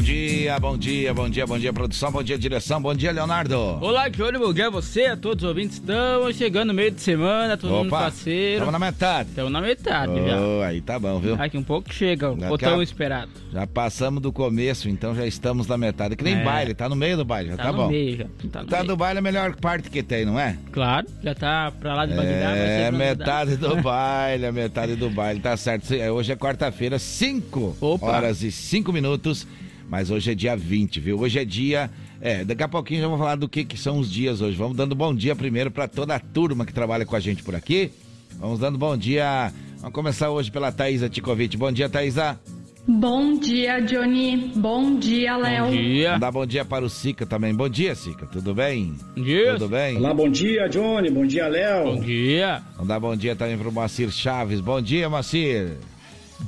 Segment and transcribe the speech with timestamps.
[0.00, 3.54] Bom dia, bom dia, bom dia, bom dia, produção, bom dia, direção, bom dia, Leonardo.
[3.82, 5.76] Olá, dia a você, a todos os ouvintes.
[5.76, 8.52] Estamos chegando no meio de semana, todo Opa, mundo parceiro.
[8.64, 9.28] Estamos na metade.
[9.28, 10.40] Estamos na metade já.
[10.40, 11.36] Oh, aí tá bom, viu?
[11.36, 13.30] Daqui um pouco chega, Daqui o tão esperado.
[13.52, 16.16] Já passamos do começo, então já estamos na metade.
[16.16, 16.44] Que nem É.
[16.44, 17.88] baile, tá no meio do baile, já tá, Tá, no bom.
[17.88, 18.24] meio já.
[18.50, 18.88] Tá no Tá meio.
[18.88, 20.56] do baile é a melhor parte que tem, não é?
[20.72, 22.32] Claro, já tá pra lá de Bagdá.
[22.48, 23.68] vai ser É, metade Bagdá.
[23.76, 25.92] do baile, a metade do baile, tá certo.
[25.92, 28.06] É, Hoje é quarta-feira, 5 Opa.
[28.06, 29.46] horas e 5 minutos,
[29.90, 31.18] mas hoje é dia 20, viu?
[31.18, 31.90] Hoje é dia.
[32.20, 34.56] É, daqui a pouquinho já vamos falar do que, que são os dias hoje.
[34.56, 37.56] Vamos dando bom dia primeiro para toda a turma que trabalha com a gente por
[37.56, 37.90] aqui.
[38.38, 39.52] Vamos dando bom dia.
[39.78, 41.56] Vamos começar hoje pela Thaisa Ticovic.
[41.56, 42.38] Bom dia, Thaisa.
[42.86, 44.52] Bom dia, Johnny.
[44.54, 45.66] Bom dia, Léo.
[45.66, 46.06] Bom dia.
[46.08, 47.52] Vamos dar bom dia para o Sica também.
[47.52, 48.26] Bom dia, Sica.
[48.26, 48.94] Tudo bem?
[49.16, 49.52] Bom dia.
[49.54, 49.96] Tudo bem?
[49.96, 51.10] Olá, bom dia, Johnny.
[51.10, 51.96] Bom dia, Léo.
[51.96, 52.62] Bom dia.
[52.74, 54.60] Vamos dar bom dia também para o Moacir Chaves.
[54.60, 55.78] Bom dia, Moacir.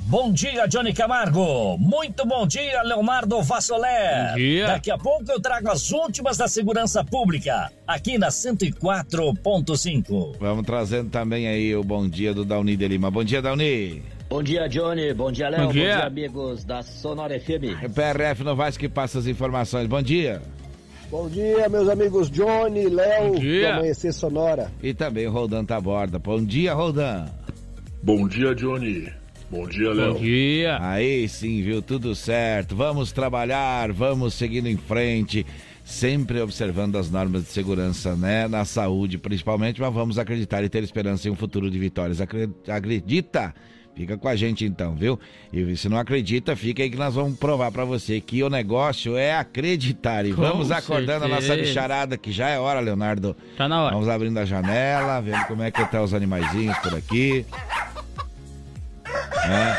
[0.07, 1.77] Bom dia, Johnny Camargo.
[1.77, 4.29] Muito bom dia, Leonardo Vassolé.
[4.31, 4.67] Bom dia.
[4.67, 10.35] Daqui a pouco eu trago as últimas da segurança pública, aqui na 104.5.
[10.39, 13.09] Vamos trazendo também aí o bom dia do Dauni de Lima.
[13.09, 14.03] Bom dia, Dauni.
[14.29, 15.13] Bom dia, Johnny.
[15.13, 15.61] Bom dia, Léo.
[15.61, 15.95] Bom Bom dia.
[15.97, 16.05] dia.
[16.05, 17.83] amigos da Sonora FM.
[17.83, 19.87] É PRF Novaes que passa as informações.
[19.87, 20.41] Bom dia.
[21.11, 23.67] Bom dia, meus amigos Johnny, Léo, Bom dia.
[23.67, 24.71] do Amanhecer Sonora.
[24.81, 26.17] E também o Roldan tá a borda.
[26.17, 27.25] Bom dia, Roldan.
[28.01, 29.07] Bom dia, Johnny.
[29.53, 30.15] Bom dia, Bom Léo.
[30.19, 30.77] dia.
[30.81, 31.79] Aí sim, viu?
[31.81, 32.75] Tudo certo.
[32.75, 35.45] Vamos trabalhar, vamos seguindo em frente.
[35.85, 38.47] Sempre observando as normas de segurança, né?
[38.47, 42.19] Na saúde, principalmente, mas vamos acreditar e ter esperança em um futuro de vitórias.
[42.19, 43.53] Acre- Acredita?
[43.95, 45.19] Fica com a gente então, viu?
[45.51, 49.15] E se não acredita, fica aí que nós vamos provar pra você que o negócio
[49.15, 50.25] é acreditar.
[50.25, 51.67] E Com vamos acordando a nossa certeza.
[51.67, 53.35] bicharada, que já é hora, Leonardo.
[53.55, 53.93] Tá na hora.
[53.93, 57.45] Vamos abrindo a janela, vendo como é que tá os animaizinhos por aqui.
[59.47, 59.77] Né?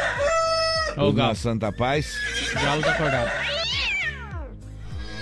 [0.96, 1.34] O galo.
[1.34, 2.14] Santa Paz.
[2.52, 3.30] O galo tá acordado.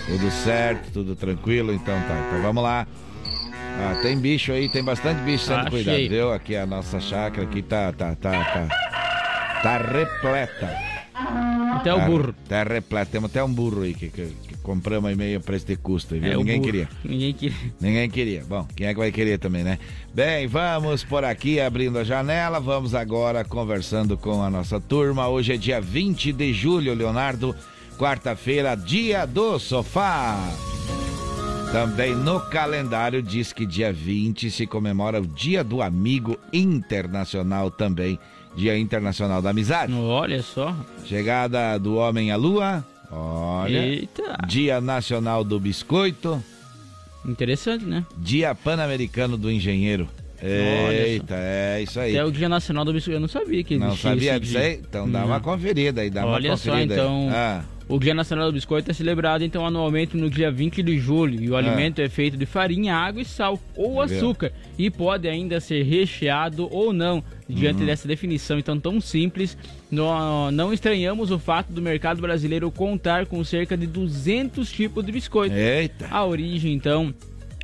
[0.06, 2.24] Tudo certo, tudo tranquilo, então tá.
[2.28, 2.86] Então vamos lá.
[3.78, 6.32] Ah, tem bicho aí, tem bastante bicho sendo Tá cuidado, viu?
[6.32, 8.68] Aqui a nossa chácara aqui tá, tá, tá, tá.
[9.62, 10.76] Tá repleta.
[11.76, 12.34] Até o Tá- burro.
[12.48, 13.10] Tá repleta.
[13.12, 16.32] Temos até um burro aí que- que compramos aí meio a preço de custo, viu?
[16.32, 16.64] É, Ninguém burro.
[16.72, 16.88] queria.
[17.04, 17.56] Ninguém queria.
[17.80, 18.44] Ninguém queria.
[18.48, 19.78] Bom, quem é que vai querer também, né?
[20.14, 22.60] Bem, vamos por aqui abrindo a janela.
[22.60, 25.28] Vamos agora conversando com a nossa turma.
[25.28, 27.54] Hoje é dia 20 de julho, Leonardo.
[27.98, 30.38] Quarta-feira, dia do sofá.
[31.72, 38.18] Também no calendário diz que dia 20 se comemora o Dia do Amigo Internacional também.
[38.54, 39.90] Dia Internacional da Amizade.
[39.94, 40.76] Olha só.
[41.06, 42.84] Chegada do Homem à Lua.
[43.12, 43.78] Olha.
[43.78, 44.38] Eita.
[44.48, 46.42] Dia Nacional do Biscoito.
[47.24, 48.04] Interessante, né?
[48.16, 50.08] Dia Pan-Americano do Engenheiro.
[50.42, 52.12] Olha Eita, é isso aí.
[52.16, 53.16] Até o Dia Nacional do Biscoito.
[53.16, 54.80] Eu não sabia que Não existia sabia esse disso aí?
[54.88, 55.26] Então dá Não.
[55.26, 57.00] uma conferida aí, dá uma Olha só, conferida aí.
[57.00, 57.28] então.
[57.32, 61.42] Ah, O Dia Nacional do Biscoito é celebrado então anualmente no dia 20 de julho
[61.42, 64.04] e o alimento é feito de farinha, água e sal ou Ah.
[64.04, 67.22] Açúcar e pode ainda ser recheado ou não.
[67.48, 67.86] Diante Uhum.
[67.86, 69.58] dessa definição então tão simples,
[69.90, 75.12] nó- não estranhamos o fato do mercado brasileiro contar com cerca de 200 tipos de
[75.12, 75.54] biscoito.
[75.54, 76.06] eita.
[76.10, 77.12] A origem, então,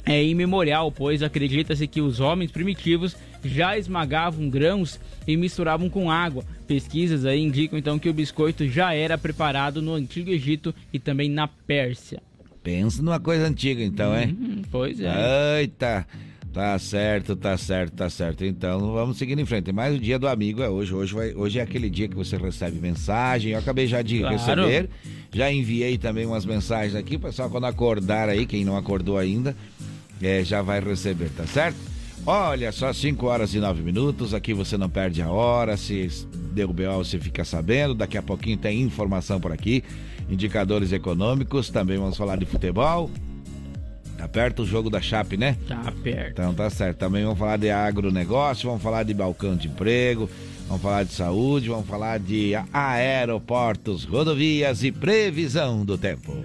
[0.09, 3.15] é imemorial, pois acredita-se que os homens primitivos
[3.45, 6.45] já esmagavam grãos e misturavam com água.
[6.67, 11.29] Pesquisas aí indicam então que o biscoito já era preparado no Antigo Egito e também
[11.31, 12.21] na Pérsia.
[12.63, 14.37] Pensa numa coisa antiga então, hein?
[14.41, 15.61] Hum, pois é.
[15.61, 16.07] Eita.
[16.53, 18.45] Tá certo, tá certo, tá certo.
[18.45, 19.71] Então vamos seguindo em frente.
[19.71, 20.93] Mas o dia do amigo é hoje.
[20.95, 23.53] Hoje, vai- hoje é aquele dia que você recebe mensagem.
[23.53, 24.35] Eu acabei já de Claro.
[24.37, 24.89] receber.
[25.33, 27.19] Já enviei também umas mensagens aqui.
[27.19, 29.55] Pessoal, quando acordar aí, quem não acordou ainda,
[30.23, 31.79] é, já vai receber, tá certo?
[32.27, 34.35] Olha, só 5 horas e 9 minutos.
[34.35, 35.77] Aqui você não perde a hora.
[35.77, 36.09] Se
[36.53, 37.95] deu B.O., você fica sabendo.
[37.95, 39.83] Daqui a pouquinho tem informação por aqui.
[40.29, 41.71] Indicadores econômicos.
[41.71, 43.11] Também vamos falar de futebol.
[44.19, 45.57] Tá perto o jogo da Chape, né?
[45.69, 46.31] Tá perto.
[46.33, 46.99] Então tá certo.
[46.99, 50.29] Também vamos falar de agronegócio, vamos falar de balcão de emprego,
[50.67, 56.45] vamos falar de saúde, vamos falar de aeroportos, rodovias e previsão do tempo.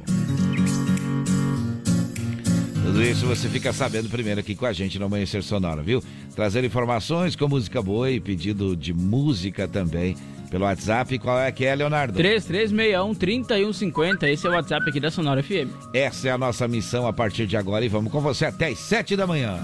[2.83, 6.03] Tudo isso você fica sabendo primeiro aqui com a gente no Amanhecer Sonora, viu?
[6.35, 10.17] Trazer informações com música boa e pedido de música também
[10.51, 11.17] pelo WhatsApp.
[11.17, 12.19] Qual é que é, Leonardo?
[12.19, 14.23] 3361-3150.
[14.23, 15.71] Esse é o WhatsApp aqui da Sonora FM.
[15.93, 18.79] Essa é a nossa missão a partir de agora e vamos com você até as
[18.79, 19.57] 7 da manhã.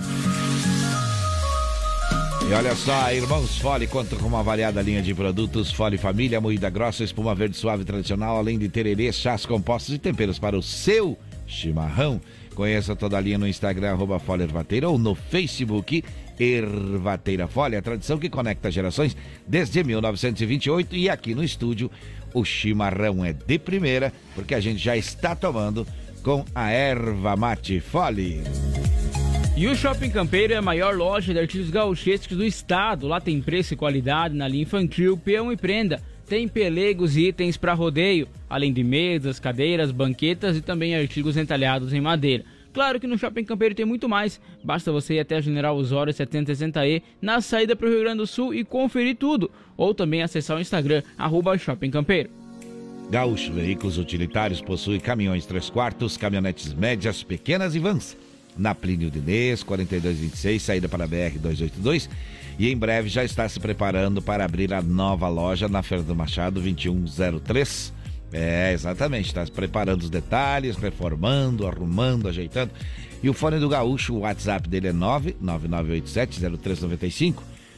[2.49, 6.67] E olha só, Irmãos Fole conta com uma variada linha de produtos Fole Família, moída
[6.69, 11.17] grossa, espuma verde suave tradicional, além de tererê, chás compostos e temperos para o seu
[11.45, 12.19] chimarrão.
[12.55, 16.03] Conheça toda a linha no Instagram, arroba Fole Ervateira, ou no Facebook,
[16.39, 19.15] Ervateira Fole, a tradição que conecta gerações
[19.47, 20.95] desde 1928.
[20.95, 21.89] E aqui no estúdio,
[22.33, 25.85] o chimarrão é de primeira, porque a gente já está tomando
[26.23, 28.41] com a erva mate Fole.
[29.59, 33.07] E o Shopping Campeiro é a maior loja de artigos gauchescos do estado.
[33.07, 36.01] Lá tem preço e qualidade na linha infantil, peão e prenda.
[36.29, 41.91] Tem pelegos e itens para rodeio, além de mesas, cadeiras, banquetas e também artigos entalhados
[41.91, 42.45] em madeira.
[42.71, 44.39] Claro que no Shopping Campeiro tem muito mais.
[44.63, 48.27] Basta você ir até a General Osório 7060E na saída para o Rio Grande do
[48.27, 49.49] Sul e conferir tudo.
[49.75, 52.29] Ou também acessar o Instagram, arroba Shopping Campeiro.
[53.09, 58.15] Gaúcho Veículos Utilitários possui caminhões 3 quartos, caminhonetes médias, pequenas e vans
[58.55, 62.07] na Plínio Dinês, 4226, saída para a BR 282.
[62.59, 66.13] E em breve já está se preparando para abrir a nova loja na Feira do
[66.13, 67.93] Machado 2103.
[68.33, 72.73] É, exatamente, está se preparando os detalhes, reformando, arrumando, ajeitando.
[73.23, 77.35] E o fone do Gaúcho, o WhatsApp dele é 999870395.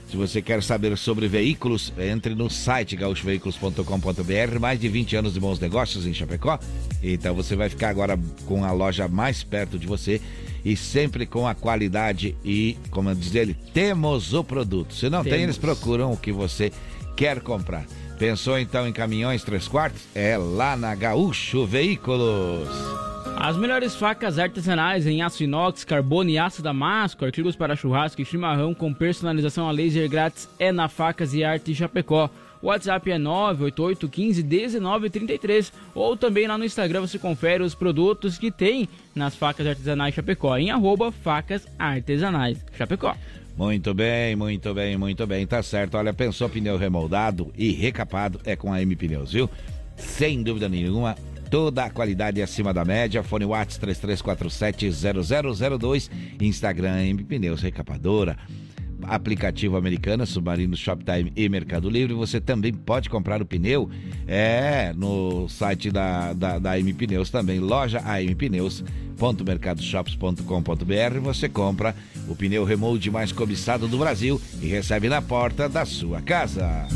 [0.10, 4.60] Se você quer saber sobre veículos, entre no site gaúchoveículos.com.br.
[4.60, 6.60] Mais de 20 anos de bons negócios em Chapecó.
[7.04, 10.20] Então você vai ficar agora com a loja mais perto de você
[10.64, 14.94] e sempre com a qualidade e, como diz ele, temos o produto.
[14.94, 15.36] Se não temos.
[15.36, 16.72] tem, eles procuram o que você
[17.16, 17.86] quer comprar.
[18.18, 20.04] Pensou então em caminhões 3 quartos?
[20.14, 22.70] É lá na Gaúcho Veículos.
[23.36, 28.26] As melhores facas artesanais em aço inox, carbono e aço damasco, artigos para churrasco e
[28.26, 32.30] chimarrão com personalização a laser grátis é na Facas e Arte Chapecó.
[32.62, 38.38] O WhatsApp é 988 15 1933 ou também lá no Instagram você confere os produtos
[38.38, 43.16] que tem nas facas artesanais Chapecó em arroba facas artesanais Chapecó.
[43.58, 45.98] Muito bem, muito bem, muito bem, tá certo.
[45.98, 49.50] Olha, pensou pneu remoldado e recapado é com a M Pneus, viu?
[49.98, 51.18] Sem dúvida nenhuma,
[51.50, 53.22] toda a qualidade acima da média.
[53.22, 56.10] Fone Whats 33470002,
[56.40, 58.38] Instagram M Pneus Recapadora
[59.04, 62.14] aplicativo Americana, Submarino Shoptime e Mercado Livre.
[62.14, 63.90] Você também pode comprar o pneu
[64.28, 68.84] é, no site da, da, da AM Pneus também, loja AM Pneus
[69.22, 71.96] www.mercadoshops.com.br você compra
[72.28, 76.88] o pneu remold mais cobiçado do Brasil e recebe na porta da sua casa.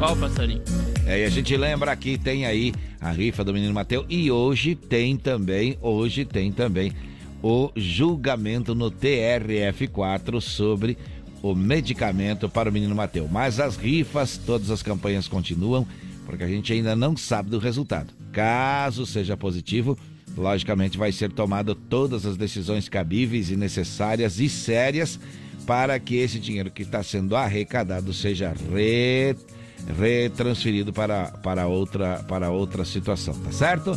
[0.00, 0.62] Ó o passarinho.
[1.06, 4.74] É, e a gente lembra que tem aí a rifa do Menino Mateu e hoje
[4.74, 6.92] tem também, hoje tem também
[7.42, 10.98] o julgamento no TRF4 sobre
[11.42, 13.28] o medicamento para o menino Mateu.
[13.30, 15.86] Mas as rifas, todas as campanhas continuam,
[16.26, 18.12] porque a gente ainda não sabe do resultado.
[18.32, 19.98] Caso seja positivo,
[20.36, 25.18] logicamente vai ser tomado todas as decisões cabíveis e necessárias e sérias
[25.66, 29.36] para que esse dinheiro que está sendo arrecadado seja re,
[29.98, 33.92] retransferido para, para, outra, para outra situação, tá certo?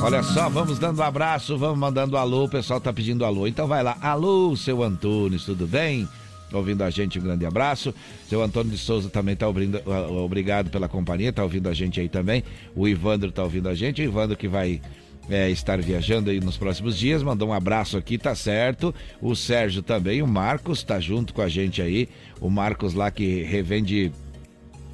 [0.00, 3.46] Olha só, vamos dando um abraço, vamos mandando alô, o pessoal tá pedindo alô.
[3.46, 6.08] Então vai lá, alô, seu Antunes, tudo bem?
[6.52, 7.94] Ouvindo a gente, um grande abraço.
[8.28, 12.00] Seu Antônio de Souza também tá ouvindo, uh, obrigado pela companhia, tá ouvindo a gente
[12.00, 12.44] aí também.
[12.74, 14.80] O Ivandro tá ouvindo a gente, o Ivandro que vai
[15.28, 18.94] é, estar viajando aí nos próximos dias, mandou um abraço aqui, tá certo.
[19.20, 22.08] O Sérgio também, o Marcos tá junto com a gente aí.
[22.40, 24.12] O Marcos lá que revende,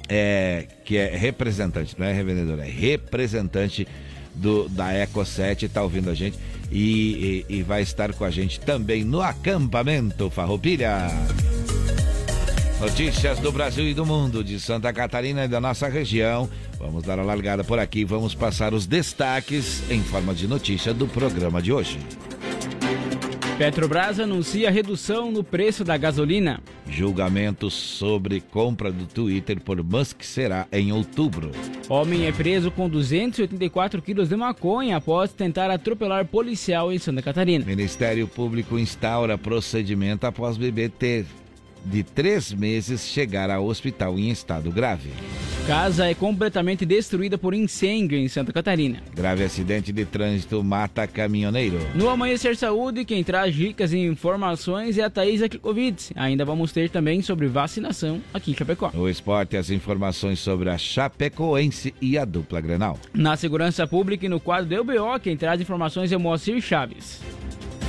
[0.09, 3.87] é, que é representante, não é revendedor, é representante
[4.35, 6.37] do, da Eco 7 está ouvindo a gente
[6.71, 11.07] e, e, e, vai estar com a gente também no acampamento Farroupilha.
[12.79, 16.49] Notícias do Brasil e do mundo, de Santa Catarina e da nossa região.
[16.77, 21.07] Vamos dar a largada por aqui, vamos passar os destaques em forma de notícia do
[21.07, 21.99] programa de hoje.
[23.63, 26.59] Petrobras anuncia redução no preço da gasolina.
[26.85, 31.49] Julgamento sobre compra do Twitter por Musk será em outubro.
[31.87, 37.63] Homem é preso com 284 quilos de maconha após tentar atropelar policial em Santa Catarina.
[37.63, 41.25] Ministério Público instaura procedimento após bebê ter
[41.85, 45.09] de três meses chegar ao hospital em estado grave.
[45.65, 49.01] Casa é completamente destruída por incêndio em Santa Catarina.
[49.15, 51.79] Grave acidente de trânsito mata caminhoneiro.
[51.95, 56.11] No Amanhecer Saúde, quem traz dicas e informações é a Thaís Akikovic.
[56.15, 58.91] Ainda vamos ter também sobre vacinação aqui em Chapecó.
[58.93, 62.99] O esporte, as informações sobre a Chapecoense e a dupla Grenal.
[63.13, 67.21] Na segurança pública e no quadro do UBO, quem traz informações é o Moacir Chaves.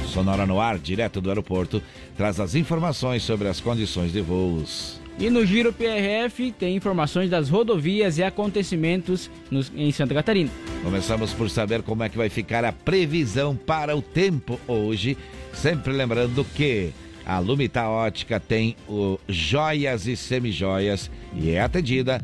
[0.06, 1.82] Sonora no ar, direto do aeroporto,
[2.16, 5.00] traz as informações sobre as condições de voos.
[5.18, 10.50] E no Giro PRF tem informações das rodovias e acontecimentos nos, em Santa Catarina.
[10.82, 15.16] Começamos por saber como é que vai ficar a previsão para o tempo hoje.
[15.52, 16.92] Sempre lembrando que
[17.24, 22.20] a Lumita Ótica tem o joias e semijoias e é atendida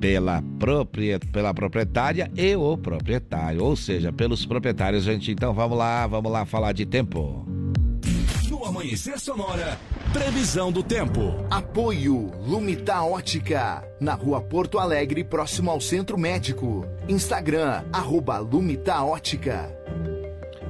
[0.00, 5.32] pela, propriet, pela proprietária e o proprietário, ou seja, pelos proprietários, gente.
[5.32, 7.44] Então vamos lá, vamos lá falar de tempo.
[8.68, 9.78] Amanhecer Sonora,
[10.12, 11.42] previsão do tempo.
[11.50, 16.86] Apoio Lumita Ótica, na rua Porto Alegre, próximo ao Centro Médico.
[17.08, 19.74] Instagram, arroba Lumita Ótica.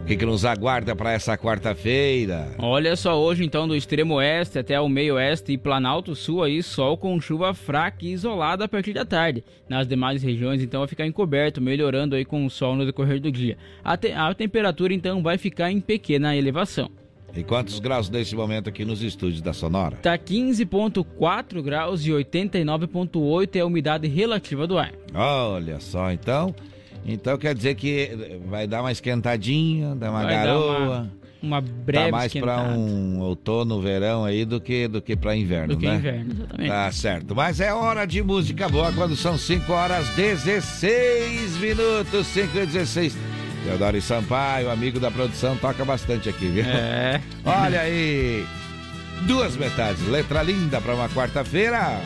[0.00, 2.54] O que, que nos aguarda para essa quarta-feira?
[2.60, 6.62] Olha só, hoje então do extremo oeste até o meio oeste e Planalto Sul aí,
[6.62, 9.42] sol com chuva fraca e isolada a partir da tarde.
[9.68, 13.32] Nas demais regiões então vai ficar encoberto, melhorando aí com o sol no decorrer do
[13.32, 13.58] dia.
[13.82, 16.88] A, te a temperatura então vai ficar em pequena elevação.
[17.36, 19.96] E quantos graus nesse momento aqui nos estúdios da Sonora?
[19.96, 24.92] Tá 15.4 graus e 89.8 é a umidade relativa do ar.
[25.14, 26.54] Olha só, então...
[27.10, 30.78] Então quer dizer que vai dar uma esquentadinha, dar uma Vai dar garoa.
[30.78, 35.34] uma- uma breve Tá mais para um outono, verão aí do que do que para
[35.36, 35.94] inverno, Do que né?
[35.94, 36.68] inverno, exatamente.
[36.68, 37.34] Tá certo.
[37.34, 43.16] Mas é hora de música boa quando são 5 horas 16 minutos, 5 e 16.
[43.64, 46.64] Teodoro Sampaio, amigo da produção, toca bastante aqui, viu?
[46.64, 47.20] É.
[47.44, 48.46] Olha aí.
[49.22, 50.06] Duas metades.
[50.06, 52.00] Letra linda para uma quarta-feira.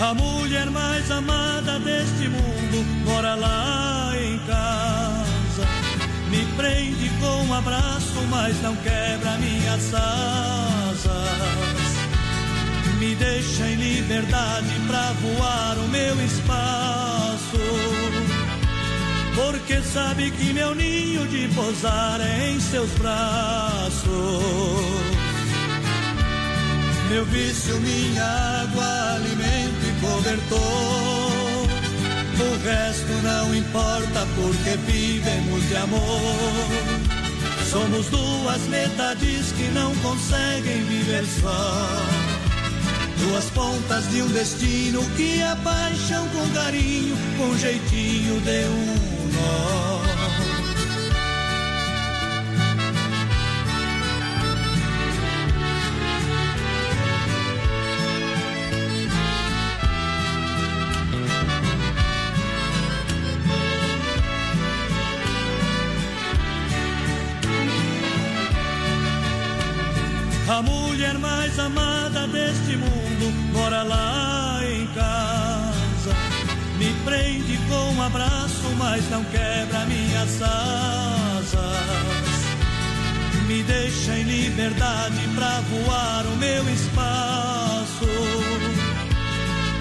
[0.00, 5.66] A mulher mais amada deste mundo mora lá em casa.
[6.30, 11.83] Me prende com um abraço, mas não quebra minhas asas.
[13.04, 17.58] Me deixa em liberdade pra voar o meu espaço.
[19.34, 24.08] Porque sabe que meu ninho de pousar é em seus braços.
[27.10, 30.58] Meu vício, minha água, alimento e cobertor.
[32.40, 36.38] O resto não importa porque vivemos de amor.
[37.70, 42.33] Somos duas metades que não conseguem viver só.
[43.18, 50.13] Duas pontas de um destino que a paixão com carinho, com jeitinho de um nó.
[73.64, 76.14] Mora lá em casa.
[76.78, 81.54] Me prende com um abraço, mas não quebra minhas asas.
[83.46, 88.06] Me deixa em liberdade pra voar o meu espaço.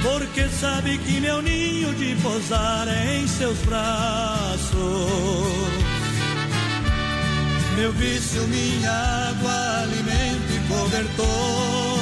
[0.02, 4.74] Porque sabe que meu ninho de pousar é em seus braços.
[7.76, 11.93] Meu vício, minha água, alimento e cobertor.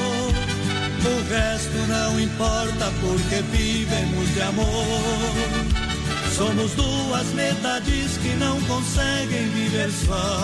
[1.03, 5.01] O resto não importa porque vivemos de amor.
[6.35, 10.39] Somos duas metades que não conseguem viver só.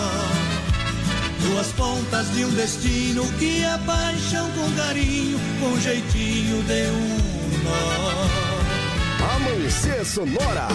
[1.42, 9.36] Duas pontas de um destino que a paixão com carinho, com jeitinho de um nó.
[9.36, 10.68] Amanhecer Sonora.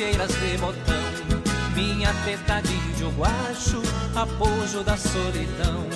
[0.00, 1.44] Duas queiras de botão.
[1.74, 3.82] Minha teta de índio guacho,
[4.14, 5.86] apojo da solidão.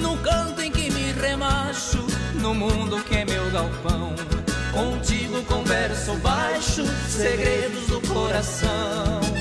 [0.00, 2.04] No canto em que me remacho,
[2.40, 4.14] no mundo que é meu galpão.
[4.72, 9.39] Contigo converso baixo, segredos do coração.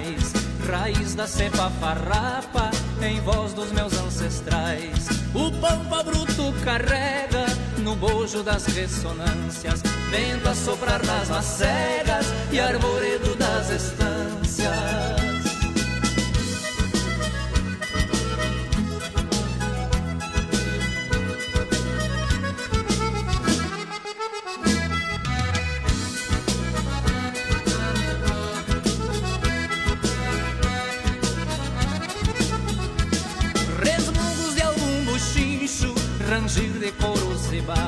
[0.00, 0.32] Meus pais.
[0.66, 2.70] Raiz da cepa farrapa
[3.02, 5.08] em voz dos meus ancestrais.
[5.34, 7.46] O pampa bruto carrega
[7.78, 15.35] no bojo das ressonâncias, vento a soprar nas macegas e arvoredo das estâncias.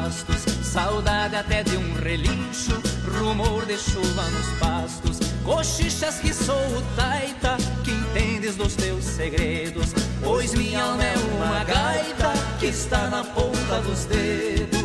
[0.08, 2.80] Bastos, saudade até de um relincho,
[3.18, 9.92] rumor de chuva nos pastos, cochichas que sou o taita, que entendes dos teus segredos,
[10.22, 14.78] pois minha alma é uma gaita que está na ponta dos dedos.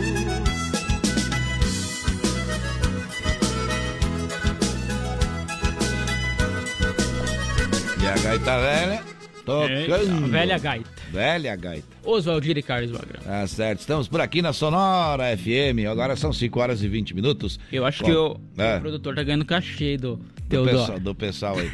[8.02, 9.04] E a gaita velha
[9.46, 9.72] tocando.
[9.72, 10.93] Eita, velha gaita.
[11.14, 11.86] Velha gaita.
[12.04, 13.22] Oswaldir e Carlos Magrão.
[13.24, 15.88] Tá certo, estamos por aqui na Sonora FM.
[15.88, 17.60] Agora são 5 horas e 20 minutos.
[17.72, 18.78] Eu acho Bom, que o, é.
[18.78, 20.78] o produtor tá ganhando cachê do do Teodoro.
[20.78, 21.72] pessoal, do pessoal aí.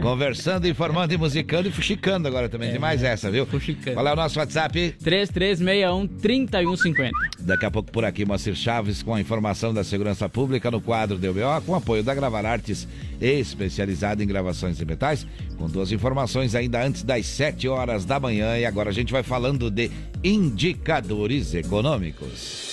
[0.00, 2.70] Conversando, informando e musicando e fuxicando agora também.
[2.70, 3.46] Tem mais essa, viu?
[3.46, 3.94] Fuxicando.
[3.94, 4.94] Qual é o nosso WhatsApp?
[5.02, 7.10] 3361-3150.
[7.40, 11.18] Daqui a pouco por aqui, Moacir Chaves com a informação da segurança pública no quadro
[11.18, 12.88] do UBO, com apoio da Gravar Artes,
[13.20, 18.58] especializada em gravações de metais, com duas informações ainda antes das 7 horas da manhã.
[18.58, 19.90] E agora a gente vai falando de
[20.22, 22.72] indicadores econômicos.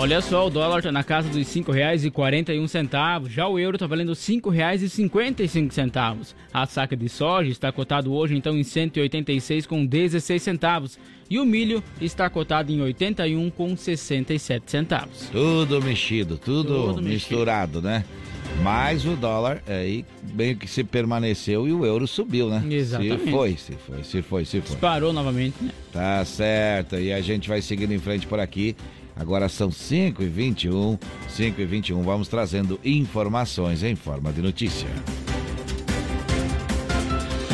[0.00, 4.10] Olha só, o dólar tá na casa dos R$ 5,41, já o euro tá valendo
[4.10, 6.34] R$ 5,55.
[6.54, 10.96] A saca de soja está cotado hoje então em 186,16 centavos
[11.28, 15.28] e o milho está cotado em 81,67 centavos.
[15.32, 18.04] Tudo mexido, tudo, Tudo misturado, né?
[18.62, 22.62] Mas o dólar aí meio que se permaneceu e o euro subiu, né?
[22.70, 23.24] Exatamente.
[23.24, 24.70] Se foi, se foi, se foi, se foi.
[24.70, 25.72] Disparou novamente, né?
[25.92, 26.94] Tá certo.
[26.96, 28.74] E a gente vai seguindo em frente por aqui.
[29.18, 30.96] Agora são 5 e 21
[31.28, 34.88] 5 e 21 Vamos trazendo informações em forma de notícia.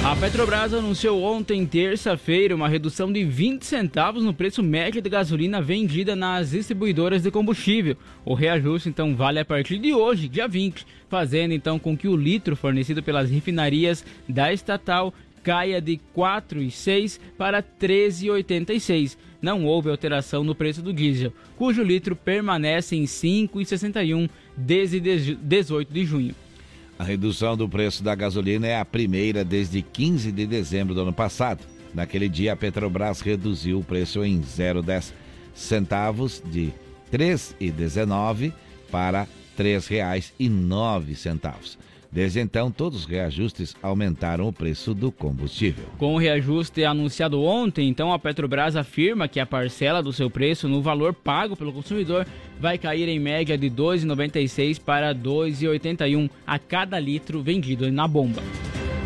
[0.05, 5.63] A Petrobras anunciou ontem, terça-feira, uma redução de 20 centavos no preço médio de gasolina
[5.63, 7.97] vendida nas distribuidoras de combustível.
[8.23, 12.15] O reajuste, então, vale a partir de hoje, dia 20, fazendo, então, com que o
[12.15, 19.17] litro fornecido pelas refinarias da estatal caia de 4,6 para 13,86.
[19.45, 26.07] Não houve alteração no preço do diesel, cujo litro permanece em 5,61 desde 18 de
[26.07, 26.35] junho.
[26.99, 31.13] A redução do preço da gasolina é a primeira desde 15 de dezembro do ano
[31.13, 31.63] passado.
[31.93, 35.13] Naquele dia, a Petrobras reduziu o preço em 0,10
[35.53, 36.73] centavos de
[37.13, 38.51] R$ 3,19
[38.91, 39.29] para
[39.59, 41.77] R$ 3,09.
[42.15, 45.87] Desde então, todos os reajustes aumentaram o preço do combustível.
[45.99, 50.69] Com o reajuste anunciado ontem, então a Petrobras afirma que a parcela do seu preço
[50.69, 52.25] no valor pago pelo consumidor
[52.61, 58.07] vai cair em média de R$ 2,96 para R$ 2,81 a cada litro vendido na
[58.07, 58.41] bomba.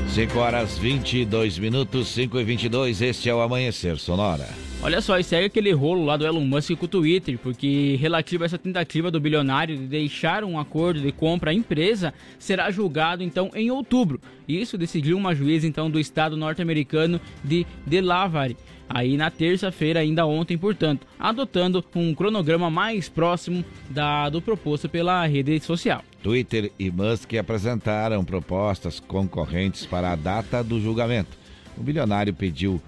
[0.08, 4.67] 5 horas 22 minutos, 5 e 22, este é o Amanhecer Sonora.
[4.80, 8.44] Olha só, e segue aquele rolo lá do Elon Musk com o Twitter, porque relativo
[8.44, 13.24] a essa tentativa do bilionário de deixar um acordo de compra à empresa, será julgado
[13.24, 14.20] então em outubro.
[14.46, 18.56] Isso decidiu uma juíza então do estado norte-americano de Delaware.
[18.88, 25.26] Aí na terça-feira, ainda ontem, portanto, adotando um cronograma mais próximo da, do proposto pela
[25.26, 26.04] rede social.
[26.22, 31.36] Twitter e Musk apresentaram propostas concorrentes para a data do julgamento.
[31.76, 32.80] O bilionário pediu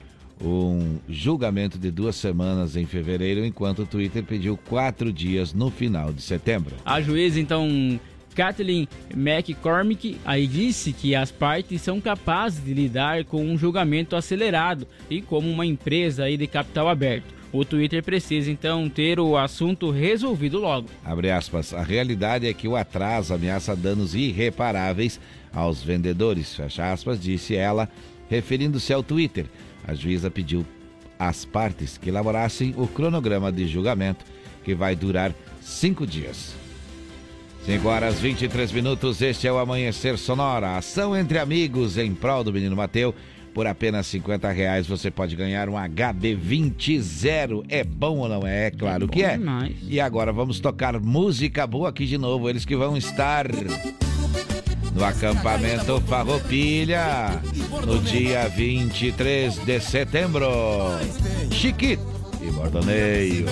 [0.42, 6.12] um julgamento de duas semanas em fevereiro, enquanto o Twitter pediu quatro dias no final
[6.12, 6.74] de setembro.
[6.84, 8.00] A juíza, então,
[8.34, 14.86] Kathleen McCormick, aí disse que as partes são capazes de lidar com um julgamento acelerado
[15.10, 17.40] e como uma empresa aí de capital aberto.
[17.52, 20.88] O Twitter precisa então ter o assunto resolvido logo.
[21.04, 25.20] Abre aspas, a realidade é que o atraso ameaça danos irreparáveis
[25.52, 27.88] aos vendedores, fecha aspas, disse ela,
[28.28, 29.46] referindo-se ao Twitter.
[29.90, 30.64] A juíza pediu
[31.18, 34.24] às partes que elaborassem o cronograma de julgamento,
[34.62, 36.54] que vai durar cinco dias.
[37.66, 40.76] 5 horas 23 minutos, este é o Amanhecer Sonora.
[40.78, 43.12] Ação entre amigos em prol do menino Mateu.
[43.52, 47.64] Por apenas 50 reais você pode ganhar um HB20 Zero.
[47.68, 48.66] É bom ou não é?
[48.66, 49.36] É claro que é.
[49.36, 49.76] demais.
[49.88, 52.48] E agora vamos tocar música boa aqui de novo.
[52.48, 53.46] Eles que vão estar
[55.00, 57.40] no acampamento Farroupilha
[57.86, 60.46] no dia 23 de setembro.
[61.50, 62.04] Chiquito
[62.42, 63.46] e Bordoneio.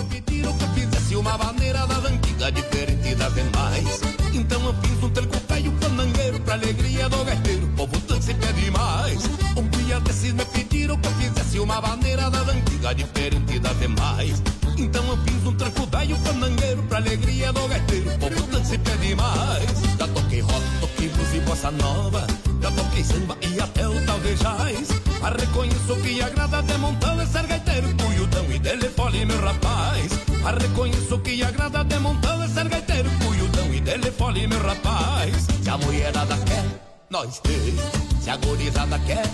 [4.35, 7.65] Então eu fiz um tranco velho panangueiro pra alegria do gaiteiro.
[7.65, 9.25] O povo dança e pede mais.
[9.57, 14.43] Um dia desses me pediram que eu fizesse uma maneira das antigas diferente das demais.
[14.77, 18.11] Então eu fiz um tranco velho pra alegria do gaiteiro.
[18.19, 19.71] Povo dança e pede mais.
[19.99, 22.27] Já toquei rock, toquei blues e bossa nova.
[22.61, 24.89] Já toquei samba e até o talvejais.
[25.23, 27.89] Mas reconheço que agrada de montão é ser gaiteiro.
[27.97, 30.13] Cuiudão e telefone, meu rapaz.
[30.43, 33.11] Mas reconheço que agrada de montão é ser gaiteiro.
[33.25, 35.47] Cuiudão e telefone, meu rapaz.
[35.63, 36.65] Se a mulherada quer,
[37.09, 37.75] nós tem.
[38.21, 39.25] Se a gorizada quer,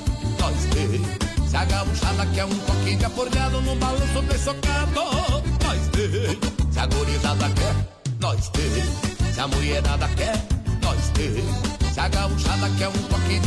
[0.45, 0.57] nós.
[1.49, 5.03] Se a gauchada quer um toque de no balanço de socado,
[5.63, 6.73] nós tem.
[6.73, 7.75] Se a gorizada quer,
[8.21, 9.33] nós tem.
[9.33, 10.37] Se a mulherada quer,
[10.83, 11.93] nós tem.
[11.93, 13.47] Se a gauchada quer um toque de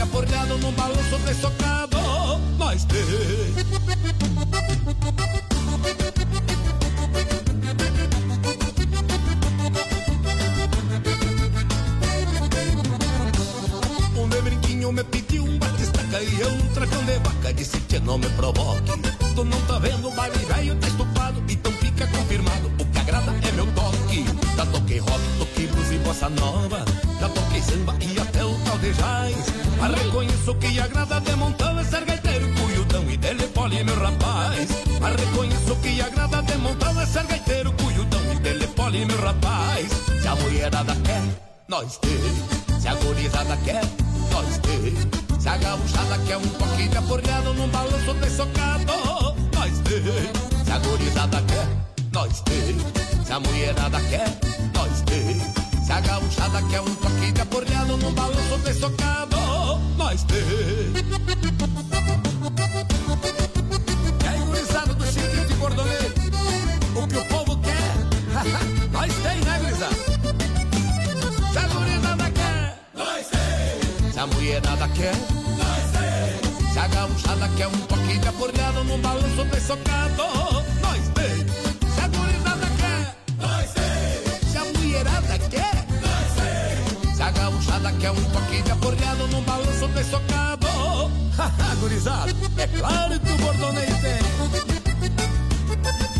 [0.60, 1.98] no balanço de socado,
[2.58, 3.98] nós tem.
[14.98, 15.37] Me pediu
[16.24, 17.78] e eu um tracão de vaca Disse
[18.08, 18.92] não me provoque.
[19.36, 23.32] Tu não tá vendo o baile velho tá estufado Então fica confirmado, o que agrada
[23.48, 24.26] é meu toque.
[24.56, 26.86] Já toquei rock, toquei blues e bossa nova
[27.20, 29.46] Já toquei samba e até o tal de jazz.
[29.80, 34.70] Mas reconheço que agrada de montão é ser gaiteiro Cuiudão e telefone, meu rapaz.
[35.02, 39.88] Mas reconheço que agrada de montão é ser gaiteiro Cuiudão e telefone, meu rapaz.
[40.22, 41.24] Se a mulherada quer,
[41.68, 43.84] nós tem Se a gorizada quer,
[44.32, 45.27] nós tem.
[45.40, 48.94] Se a gauchada quer um toque de aporreado num balanço de socado,
[49.54, 50.66] nós tem.
[50.66, 51.68] Se a gorizada quer,
[52.12, 52.78] nós tem.
[53.26, 54.28] Se a mulherada quer,
[54.74, 55.84] nós tem.
[55.84, 59.38] Se a gauchada quer um toque de aporreado num balanço de socado,
[59.96, 61.77] nós tem.
[74.48, 74.62] Tem.
[74.62, 75.16] Se a mulherada quer,
[75.58, 76.72] nós.
[76.72, 80.24] Se a gauchada quer um toque de aporreado num balanço de socado,
[80.82, 81.46] nós tem.
[81.92, 84.50] Se a gurizada quer, nós tem.
[84.50, 87.16] Se a mulherada quer, nós tem.
[87.16, 90.68] Se a gauchada quer um toque de aporreado num balanço de socado,
[91.38, 94.20] haha, gurizada, é claro que o bordoneio tem.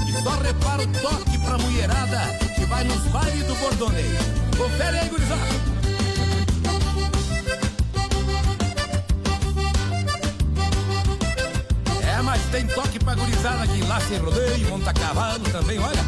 [0.08, 2.20] E só repara o toque pra mulherada
[2.56, 4.18] que vai nos bailes do bordoneio.
[4.58, 5.77] Confere aí, gurizada.
[12.52, 16.02] Tem toque pra gurizada que lá sem rodeio, monta cavalo também, olha.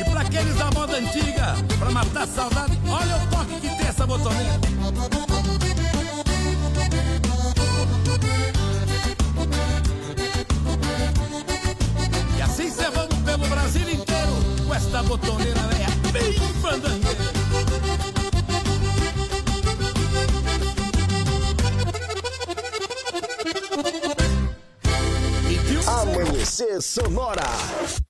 [0.00, 4.06] E pra aqueles da moda antiga, pra matar saudade, olha o toque que tem essa
[4.06, 4.60] botoneira.
[12.36, 17.09] E assim cê vamos pelo Brasil inteiro com esta botoneira véia bem fandangueira.
[26.80, 28.09] Sonora.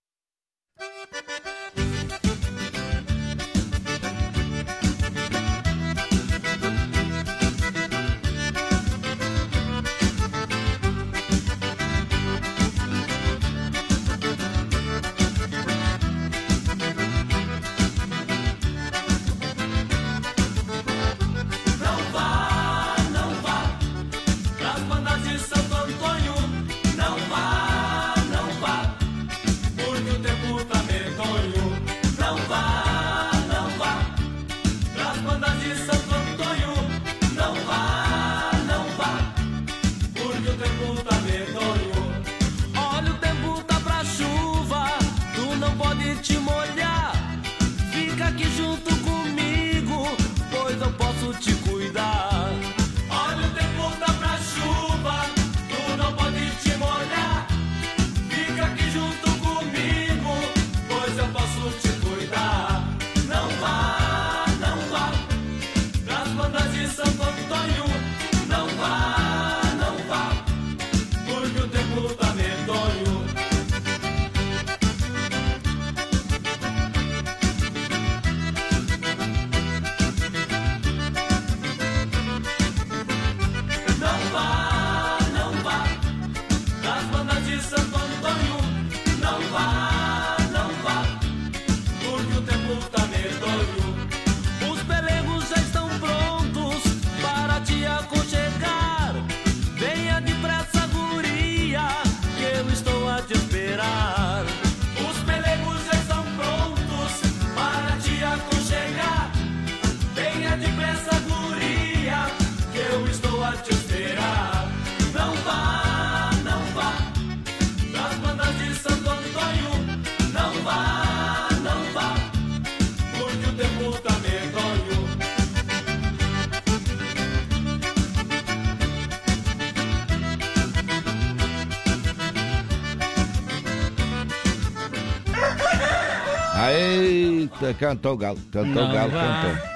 [137.80, 139.42] Cantou o galo, cantou o galo, vai.
[139.52, 139.70] cantou.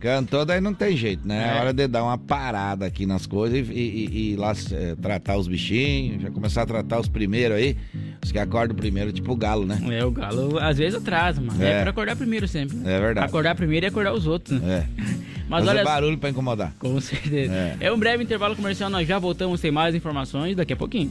[0.00, 1.42] Cantou, daí não tem jeito, né?
[1.54, 1.60] É É.
[1.60, 5.36] hora de dar uma parada aqui nas coisas e, e- e ir lá eh, tratar
[5.36, 7.76] os bichinhos, já começar a tratar os primeiros aí,
[8.24, 9.76] os que acordam primeiro, tipo o galo, né?
[9.90, 11.60] É, o galo às vezes atrasa, mano.
[11.60, 11.80] É, É.
[11.82, 12.76] pra acordar primeiro sempre.
[12.76, 12.94] né?
[12.94, 13.26] É verdade.
[13.26, 14.86] Acordar primeiro e acordar os outros, né?
[14.96, 15.02] É.
[15.48, 16.72] Mas Fazer olha, barulho pra incomodar.
[16.78, 17.52] com certeza.
[17.52, 17.76] É.
[17.80, 17.92] É.
[17.92, 21.10] um breve intervalo comercial, nós já voltamos, tem mais informações daqui a pouquinho.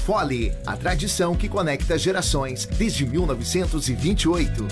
[0.00, 4.66] Fole, a tradição que conecta gerações desde 1928.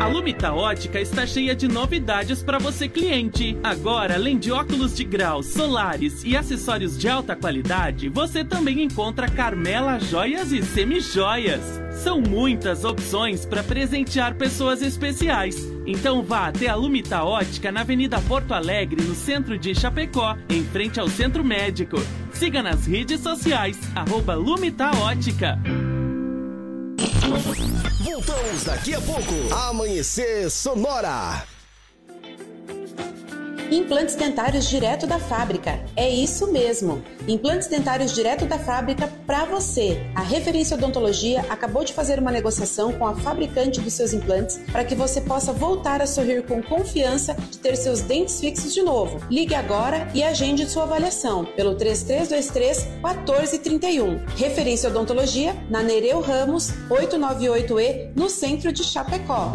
[0.00, 3.56] A Lumita Ótica está cheia de novidades para você cliente.
[3.62, 9.30] Agora, além de óculos de grau, solares e acessórios de alta qualidade, você também encontra
[9.30, 11.62] Carmela Joias e Semijoias.
[11.92, 15.56] São muitas opções para presentear pessoas especiais.
[15.86, 20.64] Então vá até a Lumita Ótica na Avenida Porto Alegre, no centro de Chapecó, em
[20.64, 21.96] frente ao Centro Médico.
[22.42, 25.56] Siga nas redes sociais, arroba Lumita Ótica.
[28.00, 29.54] Voltamos daqui a pouco.
[29.68, 31.44] Amanhecer Sonora.
[33.72, 35.82] Implantes dentários direto da fábrica.
[35.96, 37.02] É isso mesmo.
[37.26, 39.98] Implantes dentários direto da fábrica para você.
[40.14, 44.84] A Referência Odontologia acabou de fazer uma negociação com a fabricante dos seus implantes para
[44.84, 49.18] que você possa voltar a sorrir com confiança de ter seus dentes fixos de novo.
[49.30, 54.20] Ligue agora e agende sua avaliação pelo 3323 1431.
[54.36, 59.54] Referência Odontologia na Nereu Ramos 898E no centro de Chapecó.